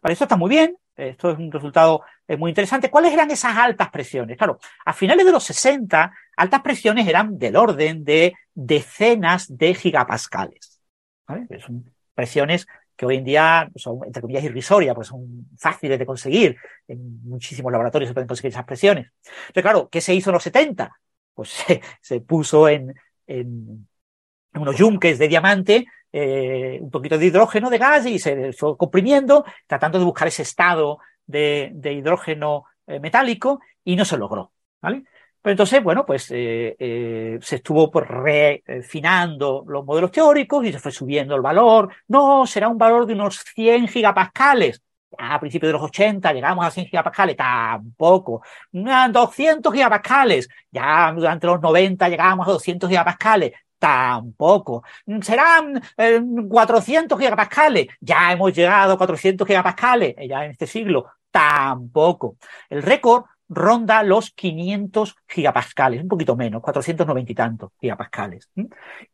[0.00, 2.90] Vale, esto está muy bien, esto es un resultado eh, muy interesante.
[2.90, 4.36] ¿Cuáles eran esas altas presiones?
[4.36, 10.80] Claro, a finales de los 60, altas presiones eran del orden de decenas de gigapascales.
[11.64, 12.66] Son presiones
[12.96, 16.56] que hoy en día son, entre comillas, irrisorias, porque son fáciles de conseguir.
[16.88, 19.12] En muchísimos laboratorios se pueden conseguir esas presiones.
[19.24, 20.90] Entonces, claro, ¿qué se hizo en los 70?
[21.34, 21.64] Pues
[22.00, 22.94] se, puso en
[24.62, 29.44] unos yunques de diamante eh, un poquito de hidrógeno de gas y se fue comprimiendo,
[29.66, 34.52] tratando de buscar ese estado de, hidrógeno eh, metálico y no se logró.
[34.80, 35.04] ¿vale?
[35.42, 40.92] Pero entonces, bueno, pues eh, se estuvo pues, refinando los modelos teóricos y se fue
[40.92, 41.92] subiendo el valor.
[42.08, 44.82] No, será un valor de unos 100 gigapascales.
[45.16, 48.42] A principios de los 80 llegamos a 100 gigapascales, tampoco.
[48.86, 54.82] Ah, 200 gigapascales, ya durante los 90 llegamos a 200 gigapascales, tampoco.
[55.22, 61.06] Serán eh, 400 gigapascales, ya hemos llegado a 400 gigapascales, eh, ya en este siglo,
[61.30, 62.36] tampoco.
[62.68, 68.50] El récord ronda los 500 gigapascales, un poquito menos, 490 y tantos gigapascales.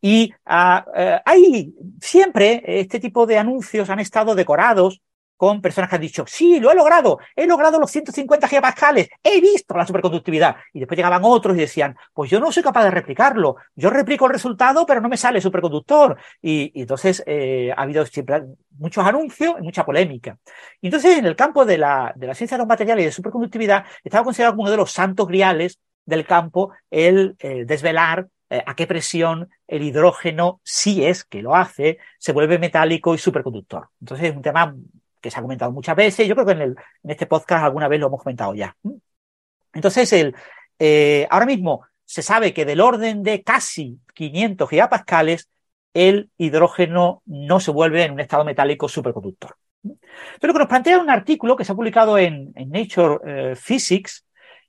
[0.01, 5.01] Y ah, eh, hay siempre este tipo de anuncios han estado decorados
[5.36, 9.40] con personas que han dicho, sí, lo he logrado, he logrado los 150 gigapascales, he
[9.40, 10.56] visto la superconductividad.
[10.73, 14.27] Y después llegaban otros y decían, pues yo no soy capaz de replicarlo, yo replico
[14.27, 16.16] el resultado, pero no me sale superconductor.
[16.40, 18.43] Y, y entonces eh, ha habido siempre
[18.78, 20.39] muchos anuncios y mucha polémica.
[20.81, 23.12] Y entonces en el campo de la, de la ciencia de los materiales y de
[23.12, 28.62] superconductividad estaba considerado como uno de los santos griales del campo el eh, desvelar eh,
[28.66, 33.89] a qué presión el hidrógeno, si es que lo hace, se vuelve metálico y superconductor.
[34.01, 34.77] Entonces es un tema
[35.24, 36.28] que se ha comentado muchas veces.
[36.28, 38.76] Yo creo que en, el, en este podcast alguna vez lo hemos comentado ya.
[39.72, 40.34] Entonces, el,
[40.78, 45.48] eh, ahora mismo se sabe que del orden de casi 500 gigapascales,
[45.94, 49.56] el hidrógeno no se vuelve en un estado metálico superconductor.
[49.82, 54.26] Pero lo que nos plantea un artículo que se ha publicado en, Nature eh, Physics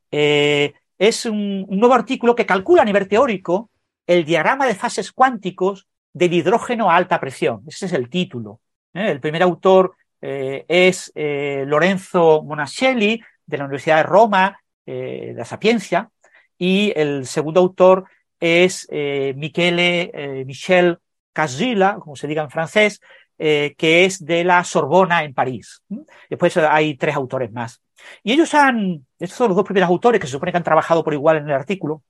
[0.10, 3.72] eh, es un, nuevo artículo que calcula a nivel teórico
[4.08, 7.64] el diagrama de fases cuánticos del hidrógeno a alta presión.
[7.68, 8.62] Ese es el título.
[8.94, 9.96] El primer autor
[10.28, 16.10] eh, es eh, Lorenzo Monachelli, de la Universidad de Roma, eh, la Sapienza,
[16.58, 18.06] y el segundo autor
[18.40, 20.98] es Michele Michel
[21.32, 23.00] Casilla, como se diga en francés,
[23.38, 25.84] que es de la Sorbona en París.
[26.30, 27.82] Después hay tres autores más.
[28.24, 31.04] Y ellos han, estos son los dos primeros autores que se supone que han trabajado
[31.04, 32.02] por igual en el artículo,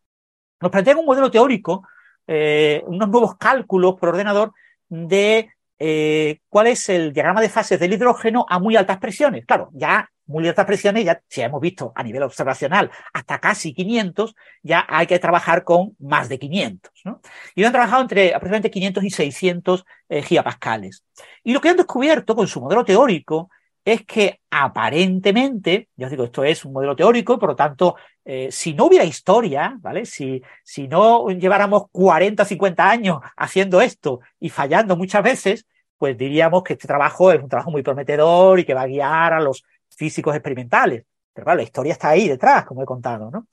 [0.62, 1.88] nos plantean un modelo teórico,
[2.28, 4.54] unos nuevos cálculos por ordenador
[4.88, 9.46] de eh, cuál es el diagrama de fases del hidrógeno a muy altas presiones.
[9.46, 14.36] Claro, ya muy altas presiones, ya si hemos visto a nivel observacional hasta casi 500,
[14.64, 16.92] ya hay que trabajar con más de 500.
[17.06, 17.22] ¿no?
[17.54, 21.04] Y han trabajado entre aproximadamente 500 y 600 eh, gigapascales.
[21.44, 23.50] Y lo que han descubierto con su modelo teórico
[23.84, 27.96] es que aparentemente, ya os digo, esto es un modelo teórico, por lo tanto,
[28.28, 30.06] eh, si no hubiera historia, ¿vale?
[30.08, 36.18] Si, si no lleváramos 40 o 50 años haciendo esto y fallando muchas veces, pues
[36.18, 39.40] diríamos que este trabajo es un trabajo muy prometedor y que va a guiar a
[39.40, 39.64] los
[39.96, 41.06] físicos experimentales.
[41.34, 43.48] Pero claro, la historia está ahí detrás, como he contado, ¿no?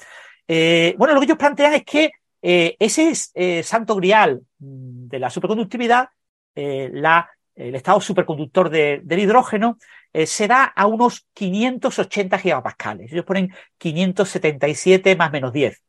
[0.49, 6.09] Eh, bueno, lo que ellos plantean es que eh, ese santo grial de la superconductividad,
[6.55, 9.79] la el estado superconductor del hidrógeno,
[10.12, 13.12] eh, se da a unos 580 gigapascales.
[13.12, 15.83] Ellos ponen 577 más menos 10.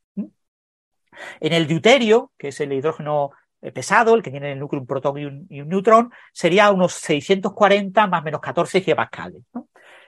[1.39, 3.31] En el deuterio, que es el hidrógeno
[3.61, 5.25] eh, pesado, el que tiene en el núcleo un protón y
[5.61, 9.41] un, neutrón, sería unos 640 más menos 14 gigapascales.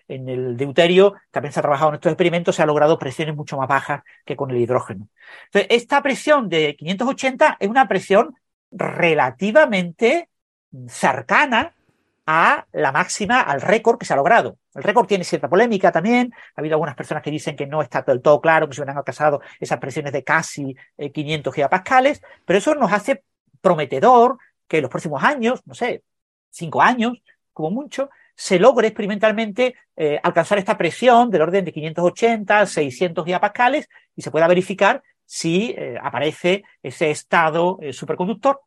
[0.08, 3.58] En el deuterio también se ha trabajado en estos experimentos, se ha logrado presiones mucho
[3.58, 5.08] más bajas que con el hidrógeno.
[5.46, 8.36] Entonces, esta presión de 580 es una presión
[8.72, 10.30] relativamente
[10.88, 11.74] cercana
[12.26, 14.58] a la máxima, al récord que se ha logrado.
[14.74, 16.34] El récord tiene cierta polémica también.
[16.56, 18.98] Ha habido algunas personas que dicen que no está del todo claro, que se hubieran
[18.98, 23.24] alcanzado esas presiones de casi 500 eh, gigapascales, pero eso nos hace
[23.62, 24.38] prometedor
[24.68, 26.04] que en los próximos años, no sé,
[26.50, 27.14] cinco años,
[27.54, 33.88] como mucho, se logre experimentalmente eh, alcanzar esta presión del orden de 580, 600 gigapascales
[34.16, 38.62] y se pueda verificar si eh, aparece ese estado superconductor,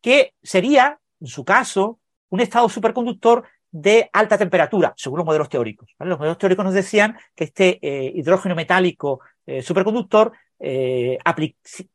[0.00, 1.98] que sería, en su caso,
[2.30, 5.94] un estado superconductor de alta temperatura, según los modelos teóricos.
[5.98, 11.18] Los modelos teóricos nos decían que este eh, hidrógeno metálico eh, superconductor eh,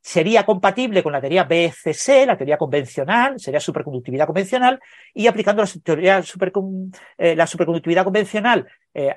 [0.02, 4.80] sería compatible con la teoría BFC, la teoría convencional, sería superconductividad convencional,
[5.14, 6.24] y aplicando la, teoría
[7.18, 8.68] la superconductividad convencional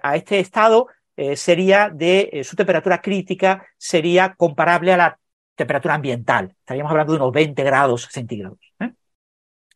[0.02, 0.88] a este estado,
[1.34, 5.18] sería de su temperatura crítica, sería comparable a la
[5.54, 6.54] temperatura ambiental.
[6.58, 8.65] Estaríamos hablando de unos 20 grados centígrados.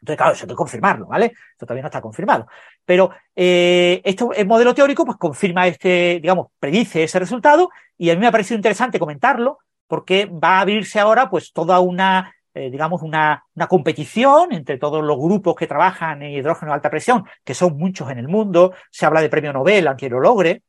[0.00, 1.26] Entonces, claro, eso hay que confirmarlo, ¿vale?
[1.52, 2.46] Esto todavía no está confirmado.
[2.84, 8.14] Pero eh, esto, el modelo teórico, pues confirma este, digamos, predice ese resultado, y a
[8.14, 12.70] mí me ha parecido interesante comentarlo, porque va a abrirse ahora, pues, toda una, eh,
[12.70, 17.24] digamos, una, una, competición entre todos los grupos que trabajan en hidrógeno de alta presión,
[17.44, 18.72] que son muchos en el mundo.
[18.90, 20.62] Se habla de premio Nobel, aunque lo logre.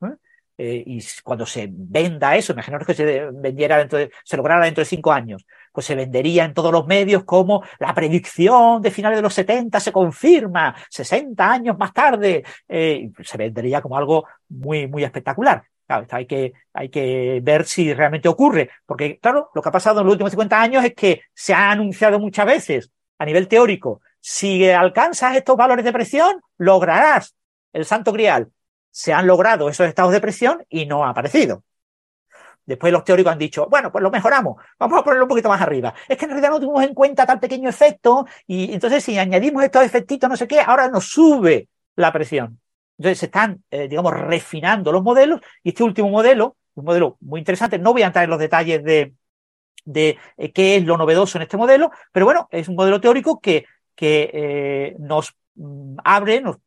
[0.64, 4.82] Eh, y cuando se venda eso, imaginaos que se vendiera dentro de, se lograra dentro
[4.82, 9.18] de cinco años, pues se vendería en todos los medios como la predicción de finales
[9.18, 12.44] de los 70 se confirma 60 años más tarde.
[12.68, 15.64] Eh, se vendería como algo muy, muy espectacular.
[15.88, 20.00] Claro, hay que, hay que ver si realmente ocurre, porque claro, lo que ha pasado
[20.00, 24.02] en los últimos 50 años es que se ha anunciado muchas veces a nivel teórico,
[24.22, 27.36] si alcanzas estos valores de presión, lograrás
[27.74, 28.52] el santo grial.
[28.92, 31.64] Se han logrado esos estados de presión y no ha aparecido.
[32.66, 35.62] Después los teóricos han dicho, bueno, pues lo mejoramos, vamos a ponerlo un poquito más
[35.62, 35.94] arriba.
[36.08, 39.64] Es que en realidad no tuvimos en cuenta tal pequeño efecto y entonces si añadimos
[39.64, 42.60] estos efectitos, no sé qué, ahora nos sube la presión.
[42.98, 47.40] Entonces se están, eh, digamos, refinando los modelos y este último modelo, un modelo muy
[47.40, 49.14] interesante, no voy a entrar en los detalles de,
[49.96, 53.66] eh, qué es lo novedoso en este modelo, pero bueno, es un modelo teórico que,
[53.96, 56.58] que eh, nos mm, abre, nos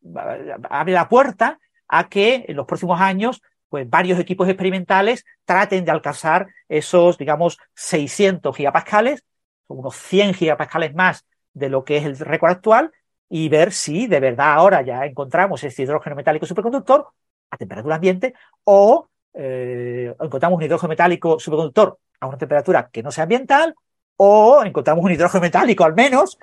[0.68, 3.40] abre la puerta a que en los próximos años
[3.74, 9.24] pues varios equipos experimentales traten de alcanzar esos, digamos, 600 gigapascales,
[9.66, 12.92] unos 100 gigapascales más de lo que es el récord actual,
[13.28, 17.08] y ver si de verdad ahora ya encontramos ese hidrógeno metálico superconductor
[17.50, 23.10] a temperatura ambiente o eh, encontramos un hidrógeno metálico superconductor a una temperatura que no
[23.10, 23.74] sea ambiental
[24.16, 26.38] o encontramos un hidrógeno metálico al menos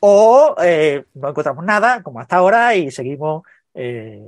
[0.00, 3.42] o eh, no encontramos nada como hasta ahora y seguimos
[3.74, 4.26] eh,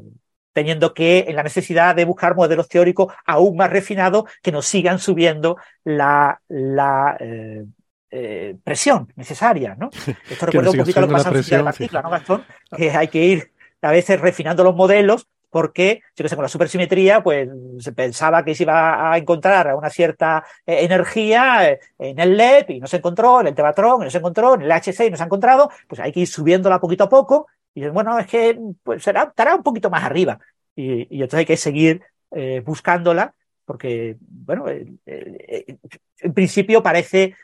[0.52, 4.98] teniendo que en la necesidad de buscar modelos teóricos aún más refinados que nos sigan
[4.98, 7.64] subiendo la, la eh,
[8.10, 9.90] eh, presión necesaria, ¿no?
[10.30, 12.44] Esto recuerda un poquito lo que pasa en de partícula, ¿no, Gastón?
[12.76, 16.48] Que hay que ir a veces refinando los modelos porque, yo que sé, con la
[16.48, 17.48] supersimetría, pues
[17.78, 22.80] se pensaba que se iba a encontrar una cierta eh, energía en el LED y
[22.80, 25.16] no se encontró, en el Tevatron y no se encontró, en el HC y no
[25.16, 28.58] se ha encontrado, pues hay que ir subiéndola poquito a poco y bueno, es que
[28.82, 30.38] pues, será, estará un poquito más arriba.
[30.74, 33.34] Y, y entonces hay que seguir eh, buscándola,
[33.64, 35.76] porque, bueno, eh, eh,
[36.18, 37.34] en principio parece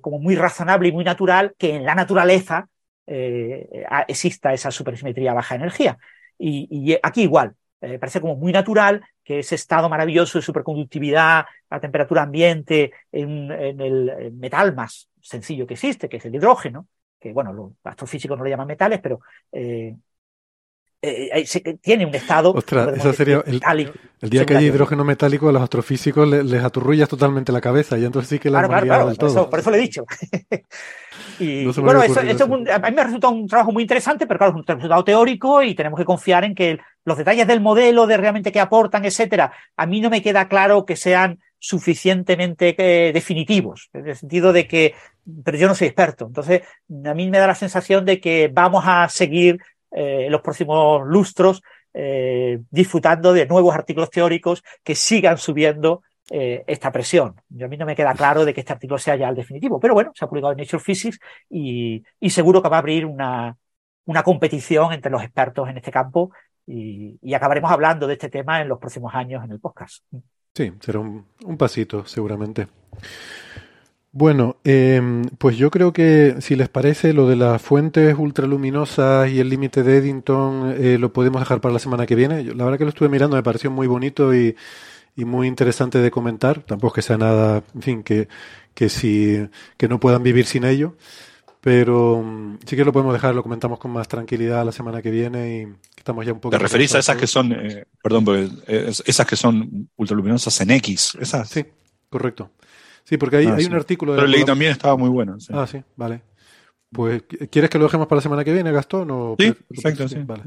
[0.00, 2.66] como muy razonable y muy natural que en la naturaleza
[4.08, 5.98] exista esa supersimetría baja energía.
[6.38, 11.80] Y, y aquí igual, parece como muy natural que ese estado maravilloso de superconductividad a
[11.80, 16.86] temperatura ambiente en, en el metal más sencillo que existe, que es el hidrógeno,
[17.24, 19.20] que bueno, los astrofísicos no lo llaman metales, pero
[19.50, 19.96] eh,
[21.00, 22.52] eh, tiene un estado.
[22.52, 27.50] Ostras, eso sería el, día que hay hidrógeno metálico a los astrofísicos les, aturrullas totalmente
[27.50, 29.48] la cabeza y entonces sí que la claro, claro, del todo.
[29.48, 30.04] por eso lo he dicho.
[31.38, 34.56] y, bueno, eso, a mí me ha resultado un trabajo muy interesante, pero claro, es
[34.58, 38.52] un resultado teórico y tenemos que confiar en que los detalles del modelo, de realmente
[38.52, 44.06] qué aportan, etcétera, a mí no me queda claro que sean suficientemente eh, definitivos, en
[44.06, 44.94] el sentido de que,
[45.42, 46.60] pero yo no soy experto, entonces
[47.06, 49.58] a mí me da la sensación de que vamos a seguir
[49.90, 51.62] eh, los próximos lustros
[51.94, 57.34] eh, disfrutando de nuevos artículos teóricos que sigan subiendo esta presión.
[57.50, 59.78] Yo a mí no me queda claro de que este artículo sea ya el definitivo,
[59.78, 61.18] pero bueno, se ha publicado en Nature Physics
[61.50, 63.54] y, y seguro que va a abrir una,
[64.06, 66.30] una competición entre los expertos en este campo
[66.66, 70.02] y, y, acabaremos hablando de este tema en los próximos años en el podcast.
[70.54, 72.68] Sí, será un, un pasito seguramente.
[74.16, 75.02] Bueno, eh,
[75.38, 79.82] pues yo creo que si les parece lo de las fuentes ultraluminosas y el límite
[79.82, 82.44] de Eddington eh, lo podemos dejar para la semana que viene.
[82.54, 84.54] La verdad que lo estuve mirando, me pareció muy bonito y,
[85.16, 86.62] muy interesante de comentar.
[86.62, 88.28] Tampoco que sea nada, en fin, que,
[88.74, 90.94] que, si, que no puedan vivir sin ello.
[91.64, 95.10] Pero um, sí que lo podemos dejar, lo comentamos con más tranquilidad la semana que
[95.10, 95.66] viene y
[95.96, 96.50] estamos ya un poco...
[96.50, 98.26] ¿Te referís a esas que son, eh, perdón,
[98.66, 101.16] eh, esas que son ultraluminosas en X?
[101.18, 101.48] ¿Esas?
[101.48, 101.64] Sí,
[102.10, 102.50] correcto.
[103.04, 103.70] Sí, porque hay, Ah, hay sí.
[103.70, 104.18] un artículo de...
[104.18, 105.40] Pero leí también, estaba muy bueno.
[105.40, 105.54] sí.
[105.56, 106.20] Ah, sí, vale.
[106.92, 109.10] Pues, ¿quieres que lo dejemos para la semana que viene, Gastón?
[109.10, 110.16] O Sí, perfecto, sí.
[110.22, 110.42] Vale.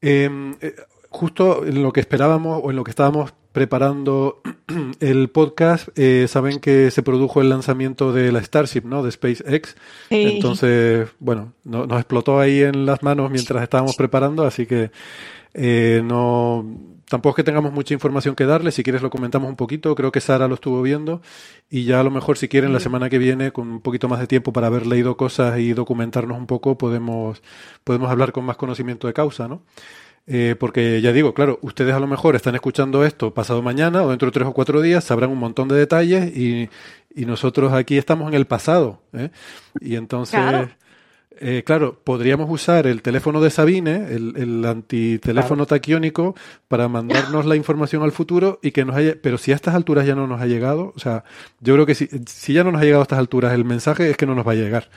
[0.00, 0.74] Eh, eh,
[1.10, 4.40] justo en lo que esperábamos o en lo que estábamos preparando
[5.00, 9.02] el podcast, eh, saben que se produjo el lanzamiento de la Starship, ¿no?
[9.02, 9.76] De SpaceX.
[10.08, 10.22] Sí.
[10.34, 14.90] Entonces, bueno, no- nos explotó ahí en las manos mientras estábamos preparando, así que
[15.54, 16.64] eh, no
[17.08, 18.72] tampoco es que tengamos mucha información que darle.
[18.72, 19.94] Si quieres lo comentamos un poquito.
[19.94, 21.20] Creo que Sara lo estuvo viendo
[21.68, 24.18] y ya a lo mejor si quieren la semana que viene con un poquito más
[24.18, 27.42] de tiempo para haber leído cosas y documentarnos un poco podemos
[27.84, 29.60] podemos hablar con más conocimiento de causa, ¿no?
[30.26, 34.10] Eh, porque ya digo, claro, ustedes a lo mejor están escuchando esto pasado mañana o
[34.10, 36.70] dentro de tres o cuatro días, sabrán un montón de detalles y,
[37.14, 39.02] y nosotros aquí estamos en el pasado.
[39.12, 39.30] ¿eh?
[39.80, 40.68] Y entonces, Claro.
[41.40, 46.36] eh, claro, podríamos usar el teléfono de Sabine, el, el antiteléfono taquiónico,
[46.68, 49.16] para mandarnos la información al futuro y que nos haya.
[49.20, 51.24] Pero si a estas alturas ya no nos ha llegado, o sea,
[51.58, 54.08] yo creo que si, si ya no nos ha llegado a estas alturas el mensaje
[54.08, 54.88] es que no nos va a llegar.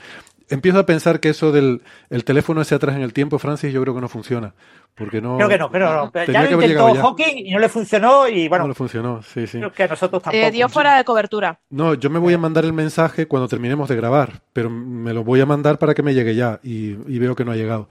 [0.48, 3.82] Empiezo a pensar que eso del el teléfono hacia atrás en el tiempo, Francis, yo
[3.82, 4.54] creo que no funciona.
[4.94, 5.36] Porque no.
[5.36, 6.10] Creo que no, pero no.
[6.10, 7.02] Tenía ya que lo haber intentó llegado ya.
[7.02, 9.58] Hawking y no le funcionó y bueno, No le funcionó, sí, sí.
[9.58, 10.44] creo que a nosotros tampoco.
[10.44, 11.58] Eh, dio fuera de cobertura.
[11.70, 15.24] No, yo me voy a mandar el mensaje cuando terminemos de grabar, pero me lo
[15.24, 17.88] voy a mandar para que me llegue ya y, y veo que no ha llegado.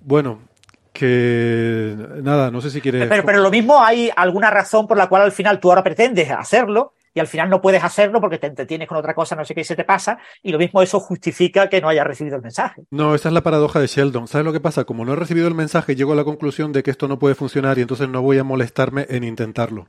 [0.00, 0.40] Bueno,
[0.92, 3.08] que nada, no sé si quieres.
[3.08, 6.30] Pero, pero lo mismo hay alguna razón por la cual al final tú ahora pretendes
[6.30, 9.54] hacerlo y al final no puedes hacerlo porque te entretienes con otra cosa, no sé
[9.54, 12.82] qué se te pasa, y lo mismo eso justifica que no hayas recibido el mensaje.
[12.90, 14.28] No, esa es la paradoja de Sheldon.
[14.28, 14.84] ¿Sabes lo que pasa?
[14.84, 17.34] Como no he recibido el mensaje, llego a la conclusión de que esto no puede
[17.34, 19.88] funcionar y entonces no voy a molestarme en intentarlo.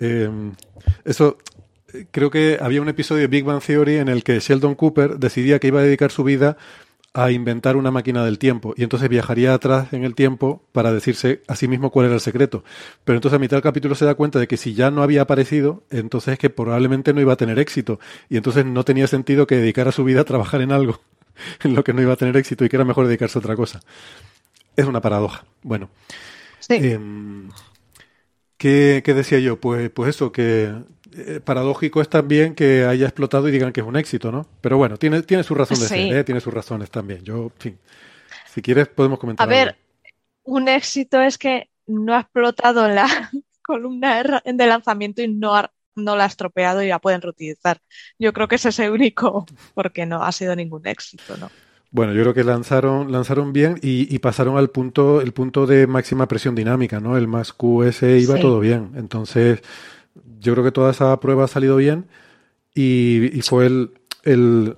[0.00, 0.28] Eh,
[1.04, 1.38] eso,
[2.10, 5.58] creo que había un episodio de Big Bang Theory en el que Sheldon Cooper decidía
[5.58, 6.56] que iba a dedicar su vida
[7.14, 11.42] a inventar una máquina del tiempo y entonces viajaría atrás en el tiempo para decirse
[11.46, 12.64] a sí mismo cuál era el secreto.
[13.04, 15.22] Pero entonces a mitad del capítulo se da cuenta de que si ya no había
[15.22, 19.46] aparecido, entonces es que probablemente no iba a tener éxito y entonces no tenía sentido
[19.46, 21.00] que dedicara su vida a trabajar en algo
[21.64, 23.56] en lo que no iba a tener éxito y que era mejor dedicarse a otra
[23.56, 23.80] cosa.
[24.76, 25.44] Es una paradoja.
[25.62, 25.90] Bueno,
[26.60, 26.76] Sí.
[26.76, 27.50] Em,
[28.56, 29.60] ¿qué, qué decía yo?
[29.60, 30.72] Pues, pues eso, que
[31.16, 34.46] eh, paradójico es también que haya explotado y digan que es un éxito, ¿no?
[34.60, 35.88] Pero bueno, tiene, tiene su razón de Sí.
[36.08, 36.24] ser, ¿eh?
[36.24, 37.22] tiene sus razones también.
[37.24, 37.78] Yo, en fin,
[38.52, 39.46] si quieres podemos comentar.
[39.46, 39.80] A ver, algo.
[40.44, 43.06] un éxito es que no ha explotado la
[43.62, 47.78] columna de lanzamiento y no, ha- no la ha estropeado y la pueden reutilizar.
[48.18, 51.52] Yo creo que ese es el único, porque no ha sido ningún éxito, ¿no?
[51.90, 55.86] Bueno, yo creo que lanzaron, lanzaron bien y, y pasaron al punto, el punto de
[55.86, 57.16] máxima presión dinámica, ¿no?
[57.16, 58.40] El más QS iba Sí.
[58.40, 58.92] todo bien.
[58.96, 59.62] Entonces,
[60.40, 62.06] yo creo que toda esa prueba ha salido bien
[62.74, 63.92] y, y fue el,
[64.24, 64.76] el,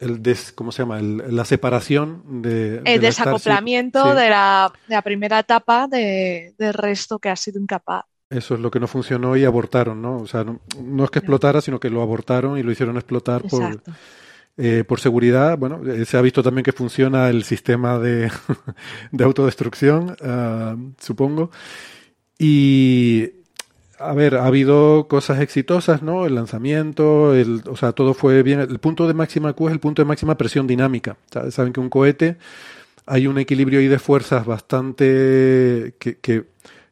[0.00, 0.98] el des- ¿cómo se llama?
[1.00, 4.02] El- la separación de, El la desacoplamiento.
[4.04, 8.04] Sí, de, la, de la primera etapa de, del resto que ha sido incapaz.
[8.30, 10.18] Eso es lo que no funcionó y abortaron, ¿no?
[10.18, 13.42] O sea, no, no es que explotara, sino que lo abortaron y lo hicieron explotar
[13.44, 13.80] por.
[14.58, 18.30] Eh, por seguridad, bueno, eh, se ha visto también que funciona el sistema de,
[19.12, 21.50] de autodestrucción, ah, supongo.
[22.38, 23.30] Y,
[23.98, 26.26] a ver, ha habido cosas exitosas, ¿no?
[26.26, 28.60] El lanzamiento, el, o sea, todo fue bien.
[28.60, 31.16] El punto de máxima Q es el punto de máxima presión dinámica.
[31.32, 32.36] Sa- Saben que un cohete
[33.06, 36.18] hay un equilibrio ahí de fuerzas bastante que,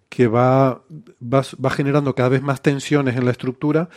[0.08, 0.82] que, va,
[1.22, 3.88] va, va generando cada vez más tensiones en la estructura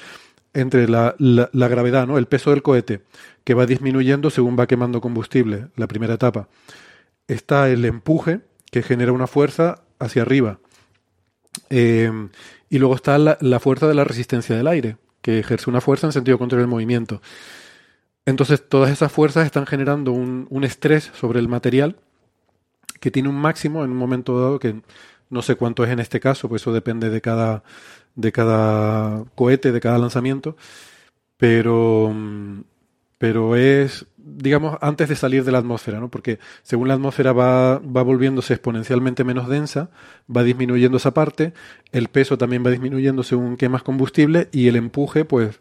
[0.53, 2.17] entre la, la, la gravedad, ¿no?
[2.17, 3.01] El peso del cohete,
[3.43, 6.49] que va disminuyendo según va quemando combustible, la primera etapa.
[7.27, 8.41] Está el empuje,
[8.71, 10.59] que genera una fuerza hacia arriba.
[11.69, 12.11] Eh,
[12.69, 16.13] y luego está la, fuerza de la resistencia del aire, que ejerce una fuerza en
[16.13, 17.21] sentido contrario del movimiento.
[18.25, 21.97] Entonces, todas esas fuerzas están generando un, un estrés sobre el material
[22.99, 24.81] que tiene un máximo en un momento dado que
[25.29, 27.63] no sé cuánto es en este caso, pues eso depende de cada,
[28.15, 30.57] de cada cohete, de cada lanzamiento,
[31.37, 32.61] pero, mm,
[33.19, 36.09] pero es, digamos, antes de salir de la atmósfera, ¿no?
[36.09, 39.91] Porque según la atmósfera va, va volviéndose exponencialmente menos densa,
[40.35, 41.53] va disminuyendo esa parte,
[41.91, 45.59] el peso también va disminuyendo según quemas combustible y el empuje, pues,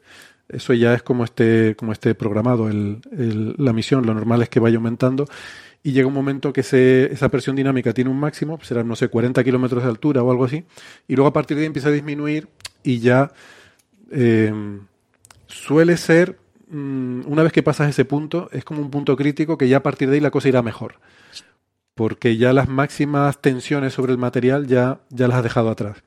[0.49, 4.07] Eso ya es como esté, como esté programado el, el, la misión.
[4.07, 5.27] Lo normal es que vaya aumentando
[5.83, 9.09] y llega un momento que se, esa presión dinámica tiene un máximo, será, no sé,
[9.09, 10.65] 40 kilómetros de altura o algo así,
[11.07, 12.49] y luego a partir de ahí empieza a disminuir
[12.83, 13.33] y ya
[14.11, 14.53] eh,
[15.47, 16.39] suele ser,
[16.71, 19.83] mm, una vez que pasas ese punto, es como un punto crítico que ya a
[19.83, 20.97] partir de ahí la cosa irá mejor,
[21.95, 26.03] porque ya las máximas tensiones sobre el material ya, ya las has dejado atrás.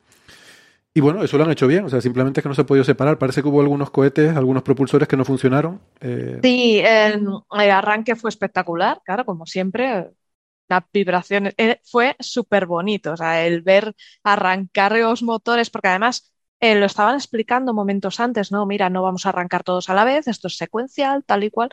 [0.94, 2.66] Y bueno, eso lo han hecho bien, o sea, simplemente es que no se ha
[2.66, 3.18] podido separar.
[3.18, 5.80] Parece que hubo algunos cohetes, algunos propulsores que no funcionaron.
[6.02, 6.40] Eh...
[6.44, 10.10] Sí, el, arranque fue espectacular, claro, como siempre.
[10.68, 13.94] Las vibraciones eh, fue súper bonito, o sea, el ver
[14.24, 16.32] arrancar los motores, porque además
[16.62, 18.66] eh, lo estaban explicando momentos antes, ¿no?
[18.66, 21.70] Mira, no vamos a arrancar todos a la vez, esto es secuencial, tal y cual.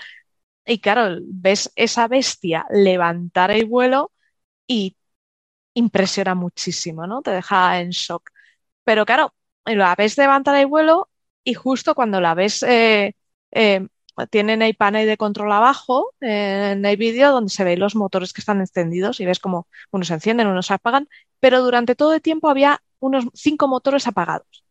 [0.66, 4.12] Y claro, ves esa bestia levantar el vuelo
[4.66, 4.96] y
[5.74, 7.22] impresiona muchísimo, ¿no?
[7.22, 8.30] Te deja en shock.
[8.84, 9.34] Pero claro,
[9.66, 11.10] la ves levantar el vuelo
[11.44, 13.14] y justo cuando la ves, eh,
[13.52, 13.86] eh,
[14.30, 18.32] tienen el panel de control abajo eh, en el vídeo donde se ven los motores
[18.32, 21.08] que están encendidos y ves como unos se encienden, unos se apagan,
[21.40, 24.67] pero durante todo el tiempo había unos cinco motores apagados.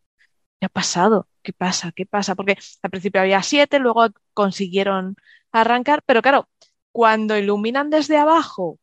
[0.60, 1.28] ¿Qué ha pasado?
[1.42, 1.92] ¿Qué pasa?
[1.92, 2.34] ¿Qué pasa?
[2.34, 5.16] Porque al principio había siete, luego consiguieron
[5.52, 6.48] arrancar, pero claro,
[6.92, 8.78] cuando iluminan desde abajo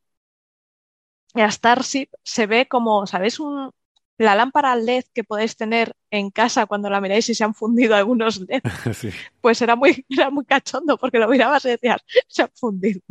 [1.33, 3.39] a Starship se ve como, ¿sabéis?
[3.39, 3.71] Un,
[4.17, 7.95] la lámpara LED que podéis tener en casa cuando la miráis y se han fundido
[7.95, 9.09] algunos LED, sí.
[9.41, 13.01] pues era muy, era muy cachondo porque lo mirabas y decías, se han fundido.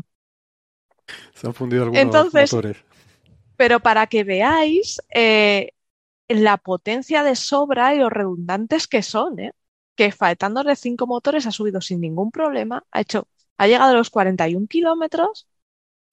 [1.34, 2.76] Se han fundido algunos Entonces, motores.
[3.56, 5.72] Pero para que veáis eh,
[6.28, 9.52] la potencia de sobra y los redundantes que son, ¿eh?
[9.96, 13.28] que faltándole cinco motores ha subido sin ningún problema, ha hecho,
[13.58, 15.46] ha llegado a los 41 kilómetros,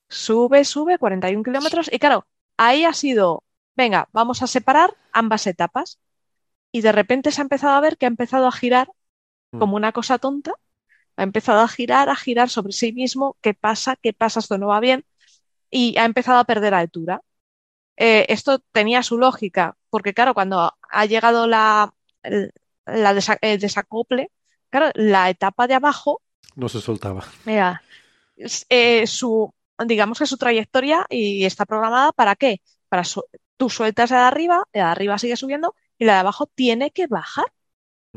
[0.09, 2.27] sube, sube, 41 kilómetros, y claro,
[2.57, 3.43] ahí ha sido
[3.75, 5.99] venga, vamos a separar ambas etapas.
[6.71, 8.91] Y de repente se ha empezado a ver que ha empezado a girar
[9.57, 10.53] como una cosa tonta,
[11.17, 13.97] ha empezado a girar, a girar sobre sí mismo, ¿qué pasa?
[13.97, 14.39] ¿Qué pasa?
[14.39, 15.05] Esto no va bien.
[15.71, 17.21] Y ha empezado a perder altura.
[17.97, 21.93] Eh, esto tenía su lógica, porque claro, cuando ha llegado la,
[22.85, 24.31] la desa el desacople,
[24.69, 26.21] claro, la etapa de abajo...
[26.55, 27.25] No se soltaba.
[27.45, 27.83] Mira,
[28.69, 29.53] eh, su,
[29.85, 32.61] digamos que su trayectoria y está programada para qué?
[32.89, 33.23] Para su,
[33.57, 36.91] tú sueltas la de arriba, la de arriba sigue subiendo y la de abajo tiene
[36.91, 37.45] que bajar,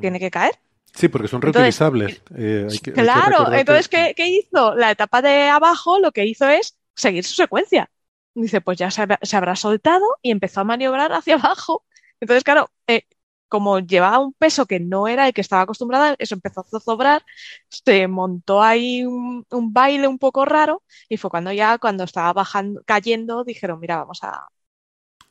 [0.00, 0.58] tiene que caer.
[0.94, 2.22] Sí, porque son reutilizables.
[2.30, 4.74] Entonces, eh, hay que, claro, hay que entonces, ¿qué, ¿qué, hizo?
[4.76, 7.90] La etapa de abajo lo que hizo es seguir su secuencia.
[8.34, 11.84] Dice, pues ya se, se habrá soltado y empezó a maniobrar hacia abajo.
[12.20, 13.04] Entonces, claro, eh,
[13.48, 17.24] como llevaba un peso que no era el que estaba acostumbrada, eso empezó a zozobrar,
[17.68, 22.32] se montó ahí un, un, baile un poco raro y fue cuando ya, cuando estaba
[22.32, 24.48] bajando, cayendo, dijeron, mira, vamos a,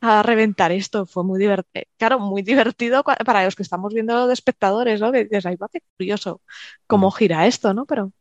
[0.02, 1.06] a reventar esto.
[1.06, 5.12] Fue muy divertido, claro, muy divertido para los que estamos viendo de espectadores, ¿no?
[5.12, 6.42] Que dices, ahí va curioso
[6.88, 7.86] cómo gira esto, ¿no?
[7.86, 8.12] Pero.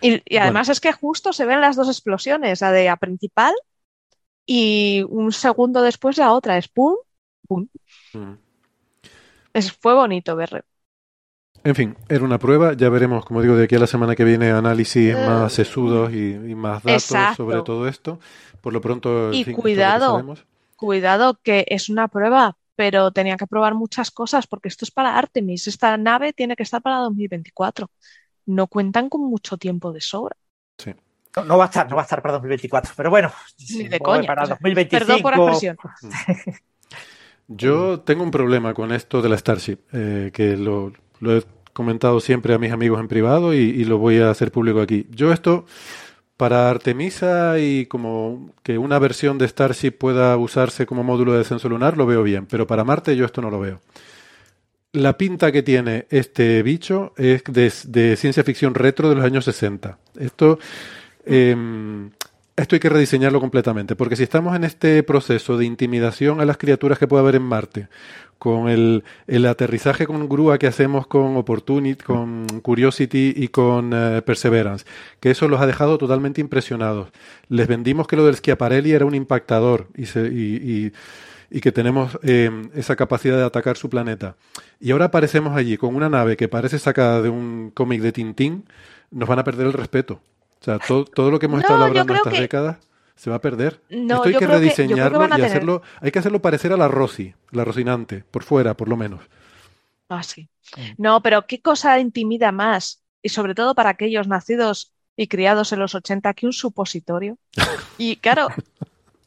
[0.00, 0.72] Y, y además bueno.
[0.72, 3.54] es que justo se ven las dos explosiones, la de la principal
[4.46, 6.96] y un segundo después la otra, es pum,
[7.46, 7.68] pum.
[8.12, 8.34] Mm.
[9.52, 10.64] Es, fue bonito ver.
[11.62, 12.74] En fin, era una prueba.
[12.74, 16.12] Ya veremos, como digo, de aquí a la semana que viene análisis uh, más sesudos
[16.12, 17.36] y, y, más datos exacto.
[17.36, 18.20] sobre todo esto.
[18.60, 19.32] Por lo pronto.
[19.32, 20.36] Y fin, cuidado,
[20.76, 25.16] cuidado que es una prueba, pero tenía que probar muchas cosas porque esto es para
[25.16, 25.66] Artemis.
[25.66, 27.90] Esta nave tiene que estar para 2024.
[28.46, 30.36] No cuentan con mucho tiempo de sobra.
[30.76, 30.92] Sí.
[31.36, 33.32] No, no va a estar, no va a estar para 2024, pero bueno,
[33.70, 35.06] Ni de coña, para o sea, 2025.
[35.06, 35.76] Perdón por la expresión.
[37.48, 41.42] Yo tengo un problema con esto de la Starship, eh, que lo, lo, he
[41.72, 45.06] comentado siempre a mis amigos en privado y, y, lo voy a hacer público aquí.
[45.10, 45.66] Yo esto,
[46.38, 51.68] para Artemisa y como que una versión de Starship pueda usarse como módulo de descenso
[51.68, 53.80] lunar, lo veo bien, pero para Marte yo esto no lo veo.
[54.92, 59.44] La pinta que tiene este bicho es de, de ciencia ficción retro de los años
[59.44, 59.98] 60.
[60.18, 60.58] Esto...
[61.26, 61.56] Eh,
[62.56, 66.56] esto hay que rediseñarlo completamente, porque si estamos en este proceso de intimidación a las
[66.56, 67.88] criaturas que puede haber en Marte,
[68.38, 74.22] con el, el aterrizaje con grúa que hacemos con Opportunity, con Curiosity y con uh,
[74.22, 74.84] Perseverance,
[75.18, 77.08] que eso los ha dejado totalmente impresionados.
[77.48, 80.04] Les vendimos que lo del Schiaparelli era un impactador y,
[81.50, 84.36] y, que tenemos eh, esa capacidad de atacar su planeta.
[84.78, 88.64] Y ahora aparecemos allí con una nave que parece sacada de un cómic de Tintín,
[89.10, 90.20] nos van a perder el respeto.
[90.64, 92.40] O sea, todo, todo lo que hemos no, estado hablando estas que...
[92.40, 92.78] décadas
[93.16, 93.82] se va a perder.
[93.90, 95.82] No, Esto hay que rediseñarlo que, que y hacerlo.
[96.00, 99.20] Hay que hacerlo parecer a la Rosy, la Rocinante, por fuera, por lo menos.
[100.08, 100.48] Ah, sí.
[100.96, 103.02] No, pero ¿qué cosa intimida más?
[103.20, 107.36] Y sobre todo para aquellos nacidos y criados en los 80 que un supositorio.
[107.98, 108.48] Y claro,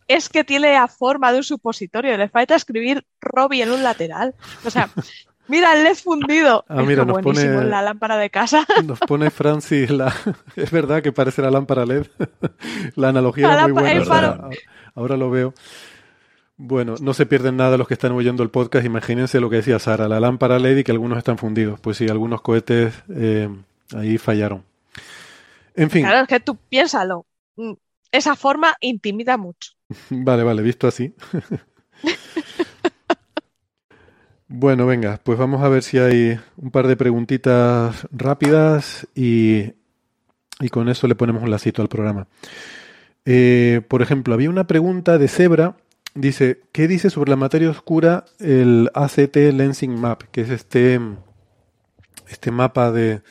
[0.07, 2.17] es que tiene la forma de un supositorio.
[2.17, 4.33] Le falta escribir Robbie en un lateral.
[4.65, 4.89] O sea,
[5.47, 6.65] Mira, el LED fundido.
[6.67, 8.65] Ah, mira, nos buenísimo pone- la lámpara de casa.
[8.85, 10.13] Nos pone Francis la...
[10.55, 12.07] Es verdad que parece la lámpara LED.
[12.95, 14.05] La analogía La era muy buena.
[14.05, 14.49] Sara.
[14.95, 15.53] Ahora lo veo.
[16.57, 18.85] Bueno, no se pierden nada los que están oyendo el podcast.
[18.85, 21.79] Imagínense lo que decía Sara, la lámpara LED y que algunos están fundidos.
[21.79, 23.47] Pues sí, algunos cohetes eh,
[23.95, 24.63] ahí fallaron.
[25.75, 27.25] En fin, Claro, es que tú piénsalo.
[27.57, 27.73] Mm,
[28.11, 29.71] Esa forma intimida mucho.
[30.09, 31.13] vale, vale, visto así.
[34.49, 39.73] Bueno, venga, pues vamos a ver si hay un par de preguntitas rápidas y,
[40.61, 42.27] y con eso le ponemos un lacito al programa.
[43.25, 45.75] Eh, por ejemplo, había una pregunta de Zebra.
[46.15, 50.23] Dice, ¿qué dice sobre la materia oscura el ACT Lensing Map?
[50.31, 51.01] Que es este,
[52.29, 53.21] este mapa de,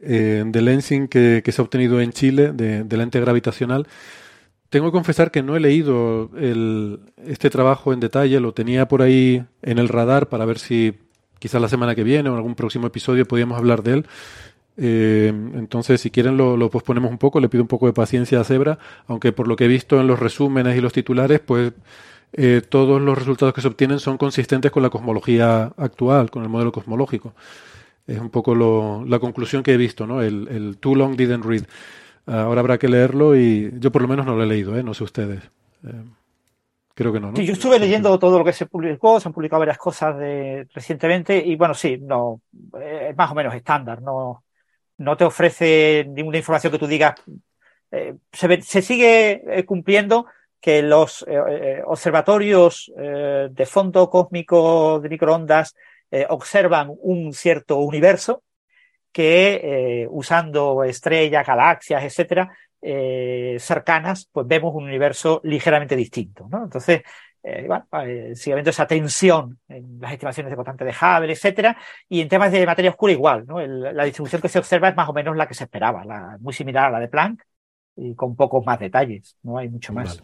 [0.00, 3.88] eh, de lensing que, que se ha obtenido en Chile, de, de lente gravitacional.
[4.74, 9.02] Tengo que confesar que no he leído el- este trabajo en detalle, lo tenía por
[9.02, 10.94] ahí en el radar para ver si
[11.38, 14.06] quizás la semana que viene o en algún próximo episodio podíamos hablar de él.
[14.76, 18.42] Eh, entonces, si quieren, lo, posponemos un poco, le pido un poco de paciencia a
[18.42, 21.72] Zebra, aunque por lo que he visto en los resúmenes y los titulares, pues
[22.32, 26.48] eh, todos los resultados que se obtienen son consistentes con la cosmología actual, con el
[26.48, 27.32] modelo cosmológico.
[28.08, 30.20] Es un poco lo- la conclusión que he visto, ¿no?
[30.20, 31.62] El too long didn't read.
[32.26, 34.82] Ahora habrá que leerlo y yo por lo menos no lo he leído, ¿eh?
[34.82, 35.42] No sé ustedes.
[35.86, 36.04] Eh,
[36.94, 37.36] creo que no, ¿no?
[37.36, 40.66] Sí, yo estuve leyendo todo lo que se publicó, se han publicado varias cosas de,
[40.72, 42.40] recientemente y bueno, sí, no,
[42.80, 44.44] eh, es más o menos estándar, no,
[44.98, 47.14] no te ofrece ninguna información que tú digas.
[47.90, 50.26] eh, se, ve- se sigue cumpliendo
[50.60, 51.24] que los
[51.84, 55.74] observatorios de fondo cósmico de microondas
[56.30, 58.42] observan un cierto universo
[59.14, 59.60] que
[60.02, 62.50] eh, usando estrellas, galaxias, etcétera,
[62.82, 66.64] eh, cercanas, pues vemos un universo ligeramente distinto, ¿no?
[66.64, 67.02] Entonces,
[67.42, 71.76] eh, bueno, eh, sigue habiendo esa tensión en las estimaciones de constante de Hubble, etcétera,
[72.08, 73.60] y en temas de materia oscura igual, ¿no?
[73.60, 76.36] El- la distribución que se observa es más o menos la que se esperaba, la-
[76.40, 77.42] muy similar a la de Planck
[77.96, 80.20] y con pocos más detalles, no hay mucho más.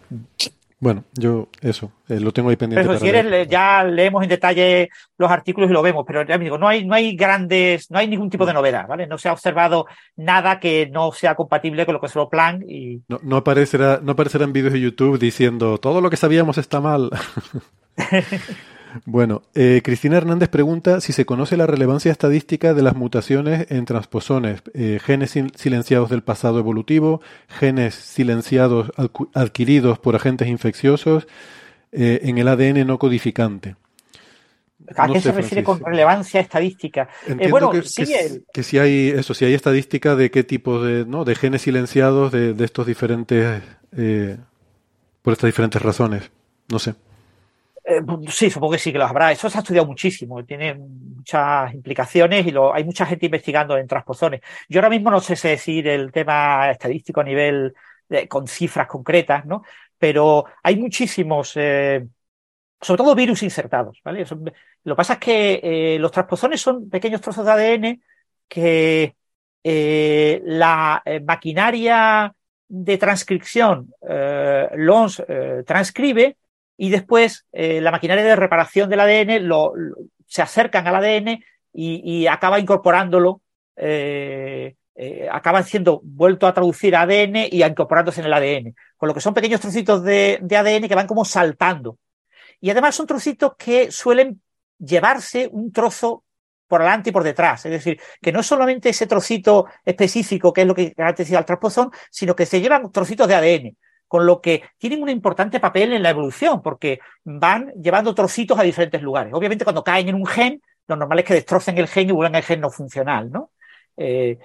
[0.82, 3.46] Bueno, yo eso, eh, lo tengo ahí pendiente Pero para si quieres, leer.
[3.46, 4.88] le- ya leemos en detalle
[5.18, 7.98] los artículos y lo vemos, pero ya me digo, no hay, no hay grandes, no
[7.98, 9.06] hay ningún tipo de novedad, ¿vale?
[9.06, 9.84] No se ha observado
[10.16, 14.12] nada que no sea compatible con lo que observó Planck y No, no aparecerá, no
[14.12, 17.10] aparecerán vídeos de YouTube diciendo todo lo que sabíamos está mal.
[19.04, 23.84] bueno, eh, Cristina Hernández pregunta si se conoce la relevancia estadística de las mutaciones en
[23.84, 28.90] transposones, eh, genes sil- silenciados del pasado evolutivo, genes silenciados
[29.34, 31.26] adquiridos por agentes infecciosos
[31.92, 33.76] eh, en el ADN no codificante.
[34.96, 37.02] ¿A No qué sé, se refiere con relevancia estadística?
[37.26, 40.30] Eh, Entiendo bueno, que, sí, que, el- que si hay eso, si hay estadística de
[40.30, 41.24] qué tipo de, ¿no?
[41.24, 43.62] de genes silenciados de, de estos diferentes,
[43.96, 44.36] eh,
[45.22, 46.30] por estas diferentes razones.
[46.68, 46.94] No sé.
[47.90, 48.00] Eh,
[48.30, 49.32] sí, supongo que sí que los habrá.
[49.32, 53.86] Eso se ha estudiado muchísimo, tiene muchas implicaciones y lo, hay mucha gente investigando en
[53.86, 54.40] transposones.
[54.68, 57.74] Yo ahora mismo no sé si decir el tema estadístico a nivel
[58.08, 59.62] de- con cifras concretas, ¿no?
[59.98, 62.06] Pero hay muchísimos, eh,
[62.80, 64.24] sobre todo virus insertados, ¿vale?
[64.84, 65.60] Lo que pasa es que
[65.96, 68.00] eh, los transposones son pequeños trozos de ADN
[68.48, 69.16] que
[69.62, 72.34] eh, la eh, maquinaria
[72.68, 74.68] de transcripción eh,
[75.28, 76.36] eh, transcribe
[76.82, 79.46] y después eh, la maquinaria de reparación del ADN
[80.26, 81.44] se acercan al ADN
[81.74, 83.42] y, acaba incorporándolo,
[83.76, 88.74] eh, eh, acaban siendo vuelto a traducir ADN y incorporándose en el ADN.
[88.96, 91.98] Con lo que son pequeños trocitos de, de ADN que van como saltando.
[92.62, 94.40] Y además son trocitos que suelen
[94.78, 96.24] llevarse un trozo
[96.66, 97.66] por delante y por detrás.
[97.66, 101.44] Es decir, que no es solamente ese trocito específico que es lo que caracteriza al
[101.44, 103.76] transposón, sino que se llevan trocitos de ADN
[104.10, 108.64] con lo que tienen un importante papel en la evolución, porque van llevando trocitos a
[108.64, 109.32] diferentes lugares.
[109.32, 112.34] Obviamente, cuando caen en un gen, lo normal es que destrocen el gen y vuelvan
[112.34, 113.52] al gen no funcional, ¿no?
[113.96, 114.36] Eh,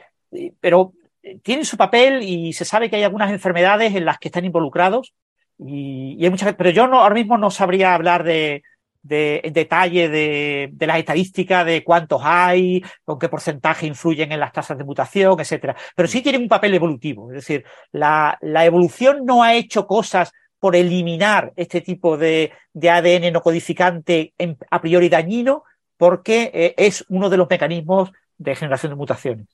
[0.60, 0.94] pero
[1.24, 4.46] eh, tienen su papel y se sabe que hay algunas enfermedades en las que están
[4.46, 5.16] involucrados
[5.58, 8.62] y, y hay muchas, pero yo no, ahora mismo no sabría hablar de,
[9.08, 14.40] de en detalle de, de las estadísticas de cuántos hay, con qué porcentaje influyen en
[14.40, 15.76] las tasas de mutación, etcétera.
[15.96, 17.30] Pero sí tienen un papel evolutivo.
[17.32, 22.90] Es decir, la, la evolución no ha hecho cosas por eliminar este tipo de, de
[22.90, 25.64] ADN no codificante en- a priori dañino,
[25.98, 29.48] porque eh, es uno de los mecanismos de generación de mutaciones.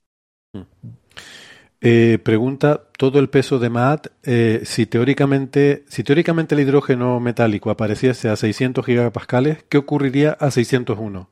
[1.83, 7.71] Eh, pregunta todo el peso de MAT eh, si teóricamente si teóricamente el hidrógeno metálico
[7.71, 11.27] apareciese a 600 gigapascales, ¿qué ocurriría a 601?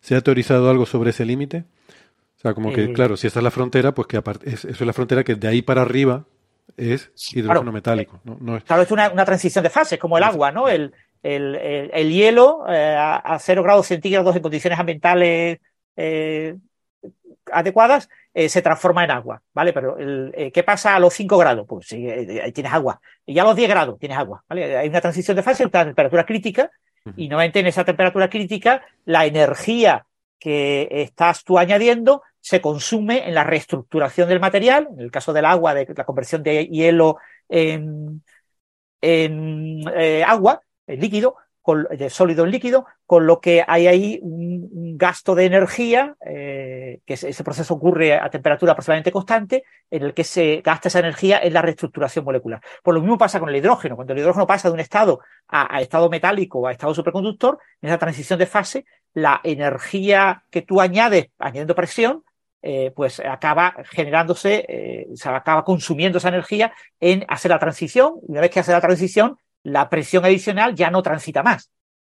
[0.00, 1.64] ¿Se ha teorizado algo sobre ese límite?
[2.38, 4.64] O sea, como que, Eh, claro, si esa es la frontera, pues que apart- es-
[4.64, 6.24] eso es la frontera que de ahí para arriba
[6.78, 7.72] es hidrógeno Claro.
[7.72, 8.20] metálico.
[8.24, 8.38] ¿no?
[8.40, 10.66] No es- Claro, es una, una transición de fases, como el agua, ¿no?
[10.70, 11.56] El, el,
[11.92, 15.58] el, hielo eh, a, 0 grados centígrados en condiciones ambientales
[15.96, 16.56] eh,
[17.52, 19.72] adecuadas eh, se transforma en agua, ¿vale?
[19.72, 19.96] Pero
[20.52, 21.66] ¿qué pasa a los 5 grados?
[21.68, 23.00] Pues sí, ahí tienes agua.
[23.26, 24.76] Y ya a los 10 grados tienes agua, ¿vale?
[24.76, 26.70] Hay una transición de fase, una temperatura crítica,
[27.16, 30.06] y nuevamente en esa temperatura crítica la energía
[30.38, 35.46] que estás tú añadiendo se consume en la reestructuración del material, en el caso del
[35.46, 37.16] agua, de la conversión de hielo
[37.48, 38.22] en,
[39.00, 39.82] en
[40.26, 41.36] agua, líquido,
[41.74, 47.14] de sólido en líquido, con lo que hay ahí un, gasto de energía, eh, que
[47.14, 51.54] ese proceso ocurre a temperatura aproximadamente constante, en el que se gasta esa energía en
[51.54, 52.60] la reestructuración molecular.
[52.82, 53.96] Pues lo mismo pasa con el hidrógeno.
[53.96, 57.88] Cuando el hidrógeno pasa de un estado a, estado metálico o a estado superconductor, en
[57.88, 58.84] esa transición de fase,
[59.14, 62.24] la energía que tú añades, añadiendo presión,
[62.62, 68.14] eh, pues acaba generándose, eh, se acaba consumiendo esa energía en hacer la transición.
[68.22, 71.70] Una vez que hace la transición, la presión adicional ya no transita más.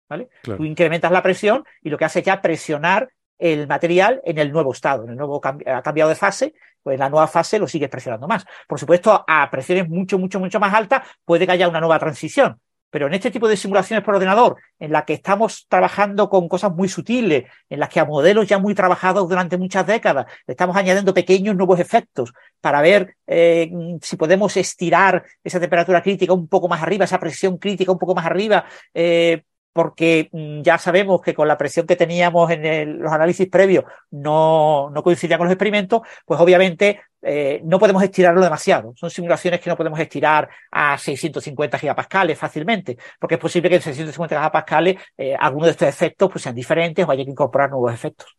[0.09, 0.29] ¿vale?
[0.41, 4.51] Tú incrementas la presión y lo que hace es ya presionar el material en el
[4.51, 7.67] nuevo estado, en el nuevo ha cambiado de fase, pues en la nueva fase lo
[7.67, 8.45] sigues presionando más.
[8.67, 12.59] Por supuesto, a presiones mucho, mucho, mucho más altas puede que haya una nueva transición,
[12.89, 16.71] pero en este tipo de simulaciones por ordenador, en la que estamos trabajando con cosas
[16.73, 21.13] muy sutiles, en las que a modelos ya muy trabajados durante muchas décadas, estamos añadiendo
[21.13, 23.69] pequeños nuevos efectos para ver eh,
[24.01, 28.15] si podemos estirar esa temperatura crítica un poco más arriba, esa presión crítica un poco
[28.15, 29.43] más arriba, eh,
[29.77, 34.89] porque mm, ya sabemos que con la presión que teníamos en los análisis previos no,
[34.89, 38.95] no, coincidía con los experimentos, pues obviamente eh, no podemos estirarlo demasiado.
[38.95, 43.83] Son simulaciones que no podemos estirar a 650 gigapascales fácilmente, porque es posible que en
[43.83, 47.93] 650 gigapascales eh, algunos de estos efectos pues, sean diferentes o haya que incorporar nuevos
[47.93, 48.35] efectos.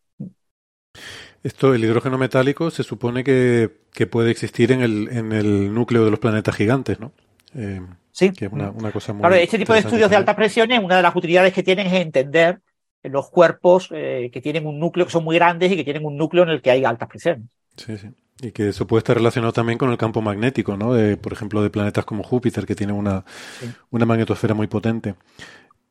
[1.44, 3.70] Esto, el hidrógeno metálico, se supone que,
[4.10, 7.12] puede existir en el, en el núcleo de los planetas gigantes, ¿no?
[7.55, 7.81] Eh,
[8.19, 8.32] Sí.
[8.51, 11.53] una, cosa muy claro, este tipo de estudios de alta presión, una de las utilidades
[11.53, 12.61] que tienen es entender
[13.05, 16.16] los cuerpos eh, que tienen un núcleo, que son muy grandes y que tienen un
[16.16, 17.47] núcleo en el que hay altas presiones.
[17.77, 18.09] Sí, sí.
[18.40, 20.95] Y que eso puede estar relacionado también con el campo magnético, ¿no?
[20.95, 23.24] De, por ejemplo, de planetas como Júpiter, que tiene una,
[23.90, 25.15] una magnetosfera muy potente.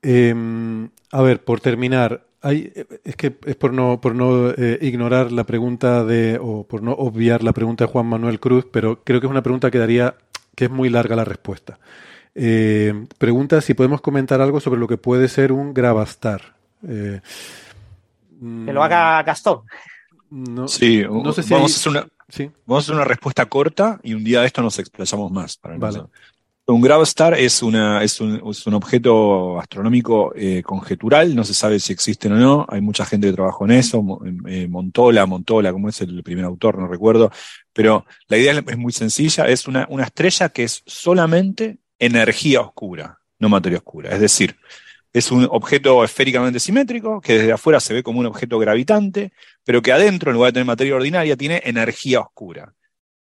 [0.02, 2.74] Em, a ver, por terminar, hay,
[3.06, 6.92] es que es por no, por no eh, ignorar la pregunta de, o por no
[6.92, 10.16] obviar la pregunta de Juan Manuel Cruz, pero creo que es una pregunta que daría,
[10.56, 11.80] que es muy larga la respuesta.
[12.40, 16.56] Eh, pregunta si podemos comentar algo sobre lo que puede ser un Gravastar.
[16.88, 17.20] Eh,
[18.40, 19.62] que lo haga Gastón.
[20.68, 22.08] sí, vamos, a hacer una,
[22.68, 25.58] vamos a hacer una respuesta corta y un día de esto nos explayamos más.
[25.58, 25.78] Para
[26.68, 31.80] Un Gravastar es, una, es, un, es un objeto astronómico eh, conjetural, no se sabe
[31.80, 34.04] si existen o no, hay mucha gente que trabajó en eso,
[34.46, 37.32] eh, Montola, Montola, como es el primer autor, no recuerdo,
[37.74, 43.20] pero la idea es muy sencilla, es una, una estrella que es solamente energía oscura,
[43.40, 44.12] no materia oscura.
[44.12, 44.56] Es decir,
[45.14, 49.32] es un objeto esféricamente simétrico que desde afuera se ve como un objeto gravitante,
[49.64, 52.74] pero que adentro, en lugar de tener materia ordinaria, tiene energía oscura.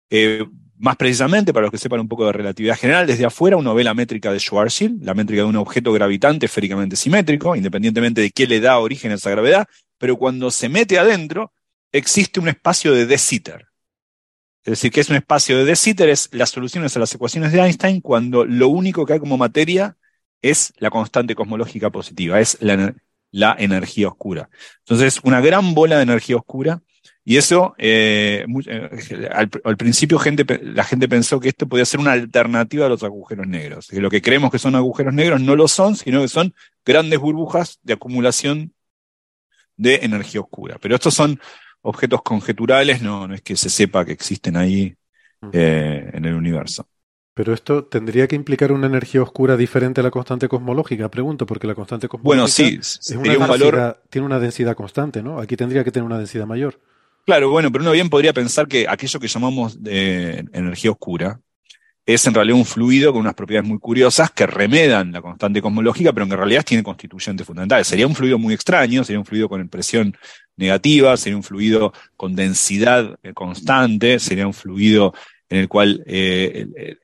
[0.09, 0.45] Eh,
[0.77, 3.83] más precisamente, para los que sepan un poco de relatividad general, desde afuera uno ve
[3.83, 8.47] la métrica de Schwarzschild, la métrica de un objeto gravitante esféricamente simétrico, independientemente de qué
[8.47, 9.67] le da origen a esa gravedad,
[9.97, 11.51] pero cuando se mete adentro,
[11.91, 13.68] existe un espacio de De Sitter.
[14.63, 17.51] Es decir, que es un espacio de De Sitter, es las soluciones a las ecuaciones
[17.51, 19.95] de Einstein cuando lo único que hay como materia
[20.41, 24.49] es la constante cosmológica positiva, es la, energía oscura.
[24.79, 26.81] Entonces, una gran bola de energía oscura.
[27.23, 32.13] Y eso, eh, eh, al, principio gente, la gente pensó que esto podía ser una
[32.13, 33.91] alternativa a los agujeros negros.
[33.93, 37.79] Lo que creemos que son agujeros negros no lo son, sino que son grandes burbujas
[37.83, 38.73] de acumulación
[39.77, 40.77] de energía oscura.
[40.81, 41.39] Pero estos son
[41.81, 44.95] objetos conjeturales, no, no es que se sepa que existen ahí
[45.53, 46.87] eh, en el universo.
[47.33, 51.67] Pero esto tendría que implicar una energía oscura diferente a la constante cosmológica, pregunto, porque
[51.67, 54.01] la constante cosmológica bueno, sí, es un valor...
[54.09, 55.39] tiene una densidad constante, ¿no?
[55.39, 56.79] Aquí tendría que tener una densidad mayor.
[57.25, 61.39] Claro, bueno, pero uno bien podría pensar que aquello que llamamos de energía oscura,
[62.13, 66.11] es en realidad un fluido con unas propiedades muy curiosas que remedan la constante cosmológica,
[66.11, 67.87] pero que en realidad tiene constituyentes fundamentales.
[67.87, 70.17] Sería un fluido muy extraño, sería un fluido con presión
[70.57, 75.13] negativa, sería un fluido con densidad eh, constante, sería un fluido
[75.49, 76.97] en el cual eh,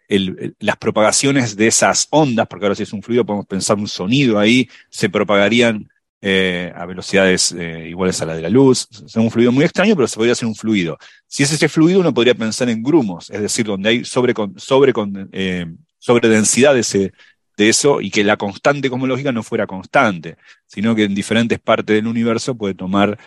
[0.60, 4.40] las propagaciones de esas ondas, porque ahora si es un fluido podemos pensar un sonido
[4.40, 5.88] ahí, se propagarían
[6.22, 8.88] eh, a velocidades eh, iguales a la de la luz.
[9.06, 10.98] Es un fluido muy extraño, pero se podría hacer un fluido.
[11.28, 14.94] Si es ese fluido, uno podría pensar en grumos, es decir, donde hay sobre, sobre,
[15.34, 15.66] eh,
[16.00, 17.14] sobre de,
[17.58, 21.96] de eso y que la constante cosmológica no fuera constante, sino que en diferentes partes
[21.96, 23.18] del universo puede tomar,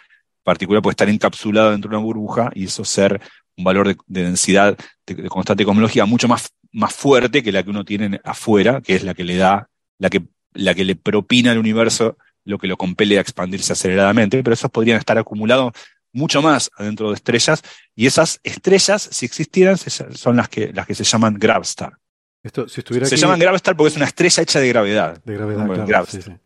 [0.43, 3.21] particular puede estar encapsulado dentro de una burbuja y eso ser
[3.57, 7.85] un valor de, densidad de, constante cosmológica mucho más, más fuerte que la que uno
[7.85, 10.23] tiene afuera, que es la que le da, la que
[10.55, 12.17] la que le propina al universo
[12.49, 15.73] lo que lo compele a expandirse aceleradamente, pero esos podrían estar acumulados
[16.13, 17.63] mucho más adentro de estrellas,
[17.95, 21.99] y esas estrellas, si existieran, son las que, las que se llaman Gravstar.
[22.43, 25.21] Esto, si estuviera se aquí- llaman Gravstar porque es una estrella hecha de gravedad.
[25.25, 26.23] De gravedad, claro, Gravstar.
[26.23, 26.37] sí, sí.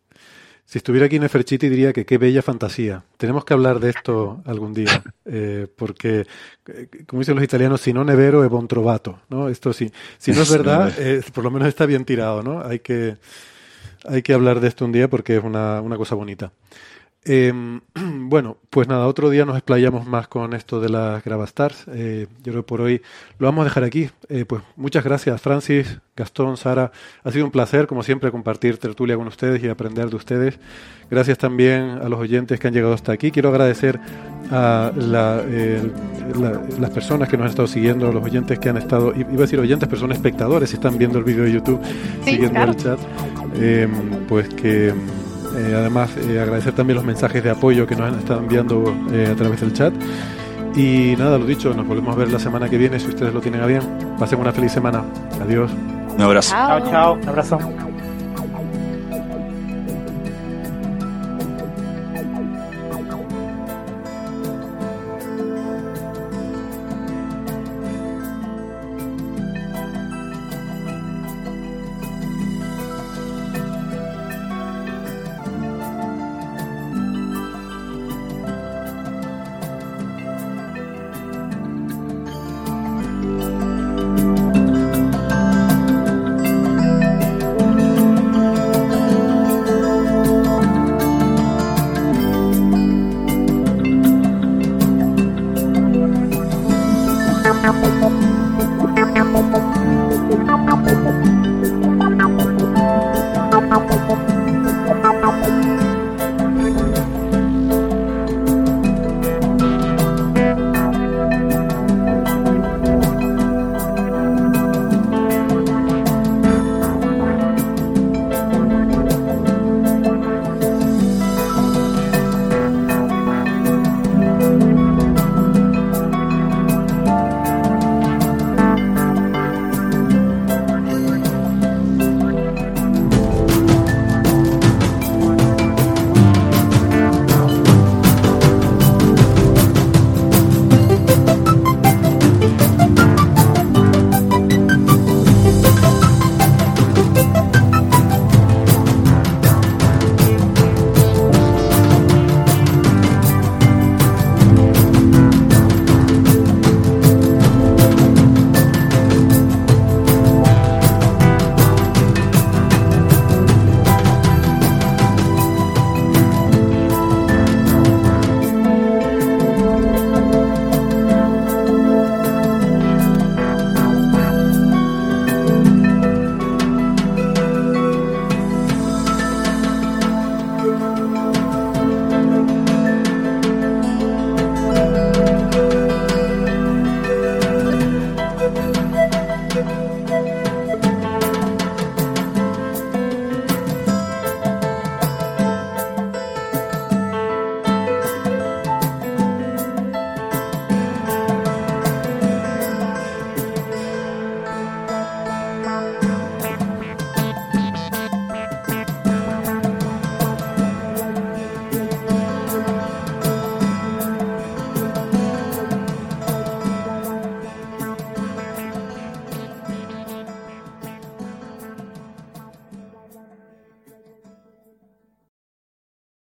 [0.64, 3.04] Si estuviera aquí Neferchiti diría que qué bella fantasía.
[3.18, 6.26] Tenemos que hablar de esto algún día, eh, porque,
[6.66, 9.48] eh, como dicen los italianos, si no nevero è buon trovato, ¿no?
[9.50, 12.64] Esto sí, si no es verdad, eh, por lo menos está bien tirado, ¿no?
[12.64, 13.18] Hay que,
[14.04, 16.52] hay que hablar de esto un día porque es una, una cosa bonita.
[17.24, 17.52] Eh,
[17.94, 21.84] bueno, pues nada, otro día nos explayamos más con esto de las Gravastars.
[21.94, 23.00] Eh, yo creo que por hoy
[23.38, 24.10] lo vamos a dejar aquí.
[24.28, 26.90] Eh, pues muchas gracias, Francis, Gastón, Sara.
[27.22, 30.58] Ha sido un placer, como siempre, compartir tertulia con ustedes y aprender de ustedes.
[31.10, 33.30] Gracias también a los oyentes que han llegado hasta aquí.
[33.30, 34.00] Quiero agradecer
[34.50, 35.42] a la,
[36.38, 39.32] la- las personas que nos han estado siguiendo, los oyentes que han estado, iba a
[39.36, 41.80] decir oyentes, pero son espectadores, si están viendo el vídeo de YouTube,
[42.24, 42.72] Sí, siguiendo claro.
[42.72, 42.98] el chat.
[43.56, 43.88] Eh,
[44.28, 44.92] pues que
[45.56, 49.28] eh, además eh, agradecer también los mensajes de apoyo que nos han estado enviando eh,
[49.32, 49.92] a través del chat.
[50.74, 53.40] Y nada, lo dicho, nos volvemos a ver la semana que viene si ustedes lo
[53.40, 53.82] tienen a bien.
[54.18, 55.04] Pasen una feliz semana.
[55.40, 55.70] Adiós.
[56.14, 56.50] Un abrazo.
[56.52, 57.12] Chao, chao.
[57.14, 57.58] Un abrazo.